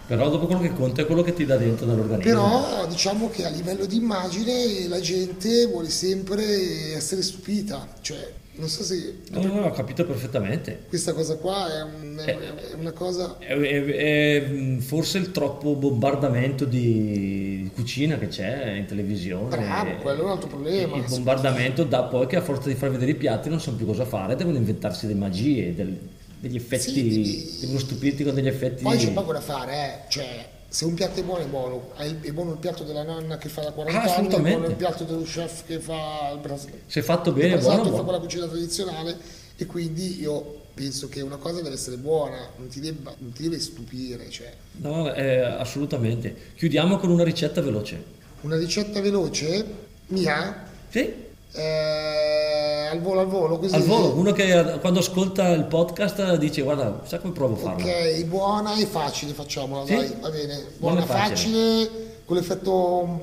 però 0.08 0.30
dopo 0.30 0.46
quello 0.46 0.62
che 0.62 0.74
conta 0.74 1.02
è 1.02 1.06
quello 1.06 1.22
che 1.22 1.34
ti 1.34 1.46
dà 1.46 1.58
dentro 1.58 1.86
dall'organismo. 1.86 2.32
Però 2.32 2.86
diciamo 2.88 3.30
che 3.30 3.46
a 3.46 3.50
livello 3.50 3.86
di 3.86 3.98
immagine 3.98 4.88
la 4.88 5.00
gente 5.00 5.66
vuole 5.66 5.90
sempre 5.90 6.94
essere 6.96 7.22
stupita, 7.22 7.88
cioè 8.02 8.44
non 8.58 8.70
so 8.70 8.84
se... 8.84 9.18
No, 9.32 9.42
no, 9.42 9.66
ho 9.66 9.72
capito 9.72 10.06
perfettamente. 10.06 10.84
Questa 10.88 11.14
cosa 11.14 11.36
qua 11.36 11.68
è, 11.74 11.82
un, 11.82 12.18
è, 12.18 12.38
è 12.38 12.74
una 12.76 12.94
cosa... 12.94 13.38
È, 13.38 13.54
è, 13.54 14.78
forse 14.80 15.18
il 15.18 15.32
troppo 15.32 15.76
bombardamento 15.76 16.64
di, 16.64 17.64
di, 17.64 17.72
cucina 17.74 18.18
che 18.18 18.28
c'è 18.28 18.72
in 18.74 18.86
televisione. 18.86 19.50
Bravo, 19.50 19.98
quello 19.98 20.22
è 20.22 20.24
un 20.24 20.32
altro 20.32 20.48
problema. 20.48 20.96
Il 20.96 21.04
bombardamento 21.08 21.84
da 21.84 22.04
poi 22.04 22.28
che 22.28 22.38
a 22.38 22.42
forza 22.42 22.70
di 22.70 22.76
far 22.76 22.92
vedere 22.92 23.12
i 23.12 23.16
piatti 23.16 23.50
non 23.50 23.60
sanno 23.60 23.76
più 23.76 23.86
cosa 23.86 24.06
fare, 24.06 24.38
devono 24.38 24.56
inventarsi 24.58 25.06
delle 25.06 25.20
magie, 25.20 25.76
del, 25.76 25.98
degli 26.40 26.56
effetti, 26.56 27.26
sì, 27.26 27.58
devono 27.62 27.80
stupirti 27.80 28.24
con 28.24 28.34
degli 28.34 28.48
effetti. 28.48 28.84
Poi 28.84 28.98
c'è 28.98 29.12
poco 29.12 29.34
da 29.34 29.42
fare, 29.42 29.74
eh. 29.74 30.10
cioè 30.10 30.54
se 30.68 30.84
un 30.84 30.94
piatto 30.94 31.22
è 31.22 31.24
buono 31.24 31.44
è 31.44 31.48
buono, 31.48 31.92
è 31.96 32.32
buono 32.32 32.52
il 32.52 32.58
piatto 32.58 32.84
della 32.84 33.04
nonna 33.04 33.38
che 33.38 33.48
fa 33.48 33.62
da 33.62 33.72
40 33.72 34.02
ah, 34.02 34.16
anni, 34.16 34.28
è 34.28 34.40
buono 34.42 34.68
il 34.68 34.76
piatto 34.76 35.06
dello 35.06 35.22
chef 35.22 35.66
che 35.66 35.80
fa 35.80 36.32
il 36.34 36.40
brasile. 36.40 36.82
Se 36.86 37.02
fatto 37.02 37.32
bene, 37.32 37.56
è 37.56 37.60
buono, 37.60 37.84
fa 37.84 37.90
buono. 37.90 38.04
quella 38.04 38.20
cucina 38.20 38.46
tradizionale 38.46 39.18
e 39.56 39.66
quindi 39.66 40.20
io 40.20 40.64
penso 40.74 41.08
che 41.08 41.22
una 41.22 41.38
cosa 41.38 41.62
deve 41.62 41.76
essere 41.76 41.96
buona, 41.96 42.50
non 42.58 42.68
ti, 42.68 42.82
debba, 42.82 43.16
non 43.20 43.32
ti 43.32 43.44
deve 43.44 43.60
stupire. 43.60 44.30
Cioè. 44.30 44.52
No, 44.78 45.14
eh, 45.14 45.40
assolutamente. 45.40 46.36
Chiudiamo 46.56 46.98
con 46.98 47.10
una 47.10 47.24
ricetta 47.24 47.62
veloce. 47.62 48.04
Una 48.42 48.58
ricetta 48.58 49.00
veloce? 49.00 49.66
Mia? 50.08 50.68
Sì. 50.90 51.24
Eh, 51.56 52.88
al 52.92 53.02
volo 53.02 53.22
al 53.22 53.28
volo 53.28 53.58
così. 53.60 53.76
Al 53.76 53.84
volo, 53.84 54.14
uno 54.16 54.32
che 54.34 54.78
quando 54.82 55.00
ascolta 55.00 55.50
il 55.50 55.66
podcast 55.66 56.36
dice 56.36 56.62
guarda, 56.62 57.02
sai 57.06 57.20
come 57.20 57.34
provo 57.34 57.54
a 57.56 57.58
farlo. 57.58 57.84
Ok, 57.84 58.24
buona 58.26 58.76
e 58.76 58.86
facile 58.86 59.34
facciamola, 59.34 59.86
sì? 59.86 59.96
dai, 59.96 60.18
va 60.20 60.30
bene. 60.30 60.66
Buona, 60.78 61.04
e 61.04 61.06
facile. 61.06 61.30
facile. 61.30 61.90
con 62.26 62.36
l'effetto 62.38 62.72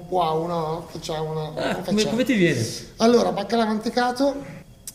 wow, 0.09 0.47
no? 0.47 0.87
Facciamola. 0.89 1.53
Ah, 1.55 1.77
come, 1.77 2.05
come, 2.05 2.25
ti 2.25 2.35
viene? 2.35 2.67
Allora, 2.97 3.33
baccalà 3.33 3.67
mantecato, 3.67 4.35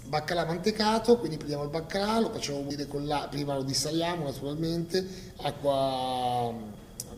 baccalà 0.05 0.45
mantecato, 0.45 1.17
quindi 1.17 1.37
prendiamo 1.37 1.63
il 1.63 1.69
baccalà, 1.69 2.19
lo 2.19 2.31
facciamo 2.31 2.59
bollire 2.59 2.87
con 2.87 3.05
la, 3.05 3.27
prima 3.29 3.55
lo 3.55 3.63
dissaliamo 3.63 4.23
naturalmente, 4.23 5.05
acqua 5.41 6.51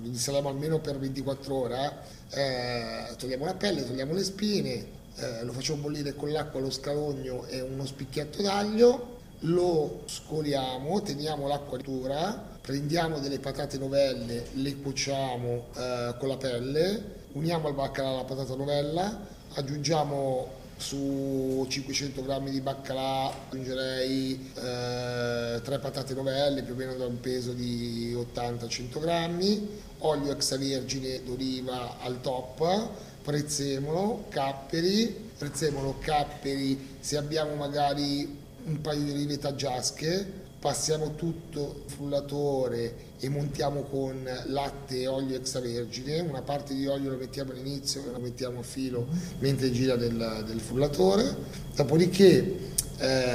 lo 0.02 0.10
dissaliamo 0.10 0.50
almeno 0.50 0.80
per 0.80 0.98
24 0.98 1.56
ore, 1.56 1.94
eh, 2.32 3.16
togliamo 3.18 3.46
la 3.46 3.54
pelle, 3.54 3.86
togliamo 3.86 4.14
le 4.14 4.24
spine, 4.24 4.98
eh, 5.20 5.44
lo 5.44 5.52
facciamo 5.54 5.82
bollire 5.82 6.16
con 6.16 6.32
l'acqua, 6.32 6.60
lo 6.60 6.72
scalogno 6.72 7.46
e 7.48 7.62
uno 7.62 7.86
spicchietto 7.86 8.42
d'aglio, 8.42 9.18
lo 9.40 10.02
scoliamo, 10.06 11.02
teniamo 11.02 11.48
l'acqua 11.48 11.78
dura, 11.78 12.58
prendiamo 12.62 13.20
delle 13.20 13.40
patate 13.40 13.78
novelle, 13.78 14.48
le 14.54 14.76
cuociamo 14.78 15.66
eh, 15.76 16.16
con 16.18 16.28
la 16.28 16.38
pelle, 16.38 17.04
uniamo 17.34 17.68
al 17.68 17.74
baccalà 17.74 18.12
la 18.12 18.24
patata 18.24 18.56
novella, 18.56 19.20
aggiungiamo 19.54 20.58
su 20.80 21.66
500 21.68 22.24
g 22.24 22.50
di 22.50 22.62
baccalà 22.62 23.34
aggiungerei 23.50 24.52
eh, 24.56 25.62
3 25.62 25.80
patate 25.80 26.14
novelle 26.14 26.64
più 26.64 26.74
o 26.74 26.78
meno 26.78 26.94
da 26.94 27.06
un 27.06 27.20
peso 27.20 27.52
di 27.52 28.14
80-100 28.14 29.38
g, 29.38 29.62
olio 30.00 30.32
extravergine 30.32 31.22
d'oliva 31.24 32.00
al 32.00 32.22
top, 32.22 32.90
prezzemolo, 33.30 34.26
capperi, 34.30 35.30
prezzemolo, 35.38 35.98
capperi, 36.00 36.98
se 37.00 37.16
abbiamo 37.16 37.54
magari 37.54 38.38
un 38.66 38.82
paio 38.82 39.04
di 39.04 39.12
olive 39.12 39.38
taggiasche, 39.38 40.26
passiamo 40.60 41.14
tutto 41.14 41.84
frullatore 41.86 42.96
e 43.20 43.30
montiamo 43.30 43.84
con 43.84 44.28
latte 44.48 45.02
e 45.02 45.08
olio 45.08 45.36
extravergine, 45.36 46.22
una 46.22 46.42
parte 46.42 46.74
di 46.74 46.88
olio 46.88 47.12
la 47.12 47.18
mettiamo 47.18 47.52
all'inizio 47.52 48.04
e 48.04 48.12
la 48.12 48.18
mettiamo 48.18 48.62
a 48.62 48.64
filo 48.64 49.06
mentre 49.38 49.70
gira 49.70 49.96
del, 49.96 50.44
del 50.48 50.60
frullatore, 50.60 51.36
dopodiché 51.76 52.58
eh, 52.98 53.29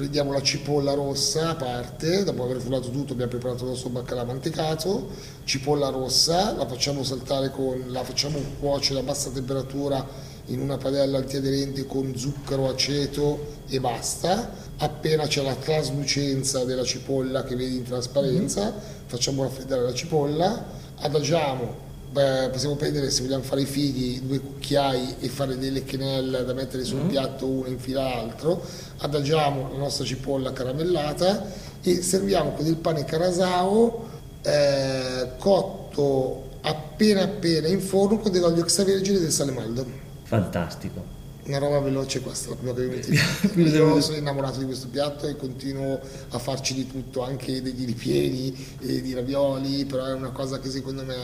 prendiamo 0.00 0.32
la 0.32 0.40
cipolla 0.40 0.94
rossa 0.94 1.50
a 1.50 1.54
parte, 1.56 2.24
dopo 2.24 2.42
aver 2.42 2.58
frullato 2.58 2.88
tutto 2.88 3.12
abbiamo 3.12 3.32
preparato 3.32 3.64
il 3.64 3.70
nostro 3.72 3.90
baccalà 3.90 4.24
mantecato, 4.24 5.10
cipolla 5.44 5.90
rossa, 5.90 6.54
la 6.56 6.66
facciamo 6.66 7.04
saltare 7.04 7.50
con, 7.50 7.84
la 7.88 8.02
facciamo 8.02 8.38
cuocere 8.58 9.00
a 9.00 9.02
bassa 9.02 9.28
temperatura 9.28 10.02
in 10.46 10.60
una 10.60 10.78
padella 10.78 11.18
antiaderente 11.18 11.84
con 11.84 12.16
zucchero, 12.16 12.70
aceto 12.70 13.58
e 13.68 13.78
basta. 13.78 14.68
Appena 14.78 15.26
c'è 15.26 15.42
la 15.42 15.54
traslucenza 15.54 16.64
della 16.64 16.84
cipolla 16.84 17.44
che 17.44 17.54
vedi 17.54 17.76
in 17.76 17.84
trasparenza, 17.84 18.72
facciamo 19.04 19.42
raffreddare 19.42 19.82
la 19.82 19.92
cipolla, 19.92 20.64
adagiamo 20.96 21.88
Beh, 22.10 22.48
possiamo 22.50 22.74
prendere 22.74 23.08
se 23.08 23.22
vogliamo 23.22 23.44
fare 23.44 23.60
i 23.60 23.66
fighi 23.66 24.26
due 24.26 24.40
cucchiai 24.40 25.16
e 25.20 25.28
fare 25.28 25.56
delle 25.56 25.84
quenelle 25.84 26.44
da 26.44 26.52
mettere 26.52 26.82
sul 26.82 27.04
mm. 27.04 27.08
piatto 27.08 27.46
uno 27.46 27.68
in 27.68 27.78
fila 27.78 28.02
l'altro 28.02 28.60
adagiamo 28.98 29.70
la 29.70 29.78
nostra 29.78 30.04
cipolla 30.04 30.52
caramellata 30.52 31.46
e 31.80 32.02
serviamo 32.02 32.50
con 32.50 32.66
il 32.66 32.74
pane 32.74 33.04
carasao 33.04 34.08
eh, 34.42 35.28
cotto 35.38 36.48
appena 36.62 37.22
appena 37.22 37.68
in 37.68 37.80
forno 37.80 38.18
con 38.18 38.32
dell'olio 38.32 38.64
extravergine 38.64 39.18
e 39.18 39.20
del 39.20 39.30
sale 39.30 39.52
maldo. 39.52 39.86
Fantastico 40.24 41.19
una 41.44 41.58
roba 41.58 41.80
veloce 41.80 42.20
questa, 42.20 42.50
la 42.50 42.56
prima 42.56 42.72
che 42.74 42.82
mi 42.82 42.94
metti 42.94 43.12
Io 43.76 44.00
sono 44.00 44.16
innamorato 44.16 44.58
di 44.58 44.66
questo 44.66 44.88
piatto 44.88 45.26
e 45.26 45.36
continuo 45.36 46.00
a 46.28 46.38
farci 46.38 46.74
di 46.74 46.86
tutto, 46.86 47.22
anche 47.22 47.62
degli 47.62 47.86
ripieni, 47.86 48.54
di 48.78 49.14
ravioli, 49.14 49.84
però 49.84 50.06
è 50.06 50.12
una 50.12 50.30
cosa 50.30 50.58
che 50.60 50.70
secondo 50.70 51.04
me 51.04 51.14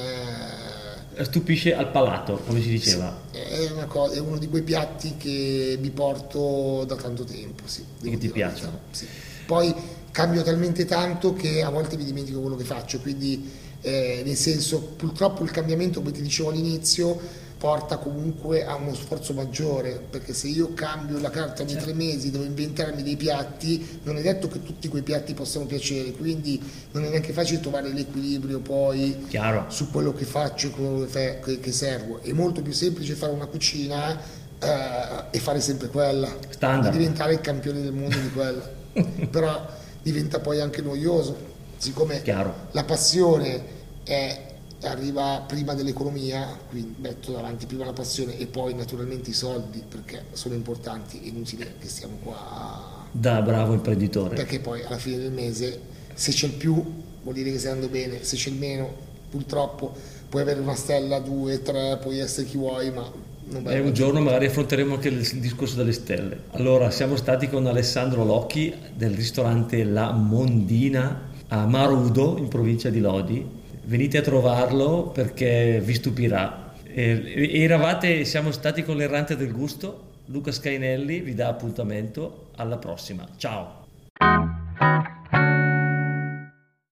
stupisce 1.24 1.74
al 1.74 1.90
palato, 1.90 2.40
come 2.46 2.60
si 2.60 2.68
diceva. 2.68 3.18
Sì, 3.30 3.38
è, 3.38 3.86
cosa, 3.86 4.14
è, 4.14 4.18
uno 4.18 4.38
di 4.38 4.48
quei 4.48 4.62
piatti 4.62 5.16
che 5.16 5.78
mi 5.80 5.90
porto 5.90 6.84
da 6.86 6.96
tanto 6.96 7.24
tempo, 7.24 7.62
sì. 7.66 7.84
E 8.02 8.10
che 8.10 8.18
ti 8.18 8.28
piacciono. 8.28 8.80
Sì. 8.90 9.06
Poi 9.46 9.74
cambio 10.10 10.42
talmente 10.42 10.84
tanto 10.84 11.34
che 11.34 11.62
a 11.62 11.70
volte 11.70 11.96
mi 11.96 12.04
dimentico 12.04 12.40
quello 12.40 12.56
che 12.56 12.64
faccio, 12.64 13.00
quindi 13.00 13.50
eh, 13.80 14.22
nel 14.24 14.36
senso 14.36 14.80
purtroppo 14.80 15.42
il 15.44 15.50
cambiamento, 15.50 16.00
come 16.00 16.12
ti 16.12 16.22
dicevo 16.22 16.50
all'inizio, 16.50 17.44
porta 17.58 17.96
comunque 17.96 18.66
a 18.66 18.74
uno 18.74 18.94
sforzo 18.94 19.32
maggiore, 19.32 19.98
perché 20.10 20.34
se 20.34 20.48
io 20.48 20.74
cambio 20.74 21.18
la 21.18 21.30
carta 21.30 21.62
ogni 21.62 21.72
certo. 21.72 21.86
tre 21.86 21.94
mesi, 21.94 22.30
devo 22.30 22.44
inventarmi 22.44 23.02
dei 23.02 23.16
piatti, 23.16 24.00
non 24.02 24.18
è 24.18 24.22
detto 24.22 24.48
che 24.48 24.62
tutti 24.62 24.88
quei 24.88 25.02
piatti 25.02 25.32
possano 25.32 25.64
piacere, 25.64 26.12
quindi 26.12 26.60
non 26.92 27.04
è 27.04 27.08
neanche 27.08 27.32
facile 27.32 27.60
trovare 27.60 27.88
l'equilibrio 27.92 28.60
poi 28.60 29.24
Chiaro. 29.28 29.64
su 29.68 29.90
quello 29.90 30.12
che 30.12 30.26
faccio 30.26 30.68
e 30.68 30.70
quello 30.70 31.06
che, 31.06 31.60
che 31.60 31.72
servo. 31.72 32.20
È 32.22 32.32
molto 32.32 32.60
più 32.60 32.72
semplice 32.72 33.14
fare 33.14 33.32
una 33.32 33.46
cucina 33.46 34.20
eh, 34.58 35.24
e 35.30 35.38
fare 35.38 35.60
sempre 35.60 35.88
quella, 35.88 36.30
Standard. 36.50 36.92
diventare 36.94 37.32
il 37.32 37.40
campione 37.40 37.80
del 37.80 37.92
mondo 37.92 38.18
di 38.18 38.30
quella, 38.32 38.70
però 39.30 39.66
diventa 40.02 40.40
poi 40.40 40.60
anche 40.60 40.82
noioso, 40.82 41.54
siccome 41.78 42.20
Chiaro. 42.20 42.54
la 42.72 42.84
passione 42.84 43.74
è 44.04 44.45
arriva 44.82 45.42
prima 45.46 45.74
dell'economia, 45.74 46.46
quindi 46.68 46.94
metto 47.00 47.32
davanti 47.32 47.66
prima 47.66 47.84
la 47.84 47.92
passione 47.92 48.38
e 48.38 48.46
poi 48.46 48.74
naturalmente 48.74 49.30
i 49.30 49.32
soldi 49.32 49.82
perché 49.86 50.24
sono 50.32 50.54
importanti, 50.54 51.20
è 51.22 51.26
inutile 51.26 51.74
che 51.78 51.88
stiamo 51.88 52.16
qua. 52.22 53.04
Da 53.10 53.40
bravo 53.42 53.72
imprenditore. 53.72 54.36
Perché 54.36 54.60
poi 54.60 54.82
alla 54.82 54.98
fine 54.98 55.18
del 55.18 55.32
mese 55.32 55.80
se 56.14 56.32
c'è 56.32 56.46
il 56.46 56.52
più 56.52 56.74
vuol 57.22 57.34
dire 57.34 57.50
che 57.50 57.58
stai 57.58 57.72
andando 57.72 57.92
bene, 57.92 58.22
se 58.22 58.36
c'è 58.36 58.50
il 58.50 58.56
meno 58.56 59.04
purtroppo 59.30 59.94
puoi 60.28 60.42
avere 60.42 60.60
una 60.60 60.74
stella, 60.74 61.18
due, 61.18 61.62
tre, 61.62 61.98
puoi 62.00 62.18
essere 62.18 62.46
chi 62.46 62.56
vuoi, 62.56 62.90
ma 62.90 63.24
e 63.68 63.78
un 63.78 63.92
giorno 63.92 64.20
magari 64.20 64.46
affronteremo 64.46 64.94
anche 64.94 65.08
il 65.08 65.24
discorso 65.38 65.76
delle 65.76 65.92
stelle. 65.92 66.40
Allora, 66.52 66.90
siamo 66.90 67.14
stati 67.14 67.48
con 67.48 67.64
Alessandro 67.66 68.24
Locchi 68.24 68.74
del 68.92 69.12
ristorante 69.12 69.84
La 69.84 70.10
Mondina 70.10 71.28
a 71.48 71.64
Marudo 71.64 72.38
in 72.38 72.48
provincia 72.48 72.90
di 72.90 72.98
Lodi 72.98 73.46
venite 73.86 74.18
a 74.18 74.22
trovarlo 74.22 75.08
perché 75.08 75.80
vi 75.82 75.94
stupirà. 75.94 76.72
E, 76.84 77.50
eravate, 77.62 78.24
siamo 78.24 78.52
stati 78.52 78.82
con 78.82 78.96
l'errante 78.96 79.36
del 79.36 79.52
gusto, 79.52 80.14
Luca 80.26 80.52
Scainelli 80.52 81.20
vi 81.20 81.34
dà 81.34 81.48
appuntamento 81.48 82.48
alla 82.56 82.78
prossima. 82.78 83.26
Ciao! 83.36 83.84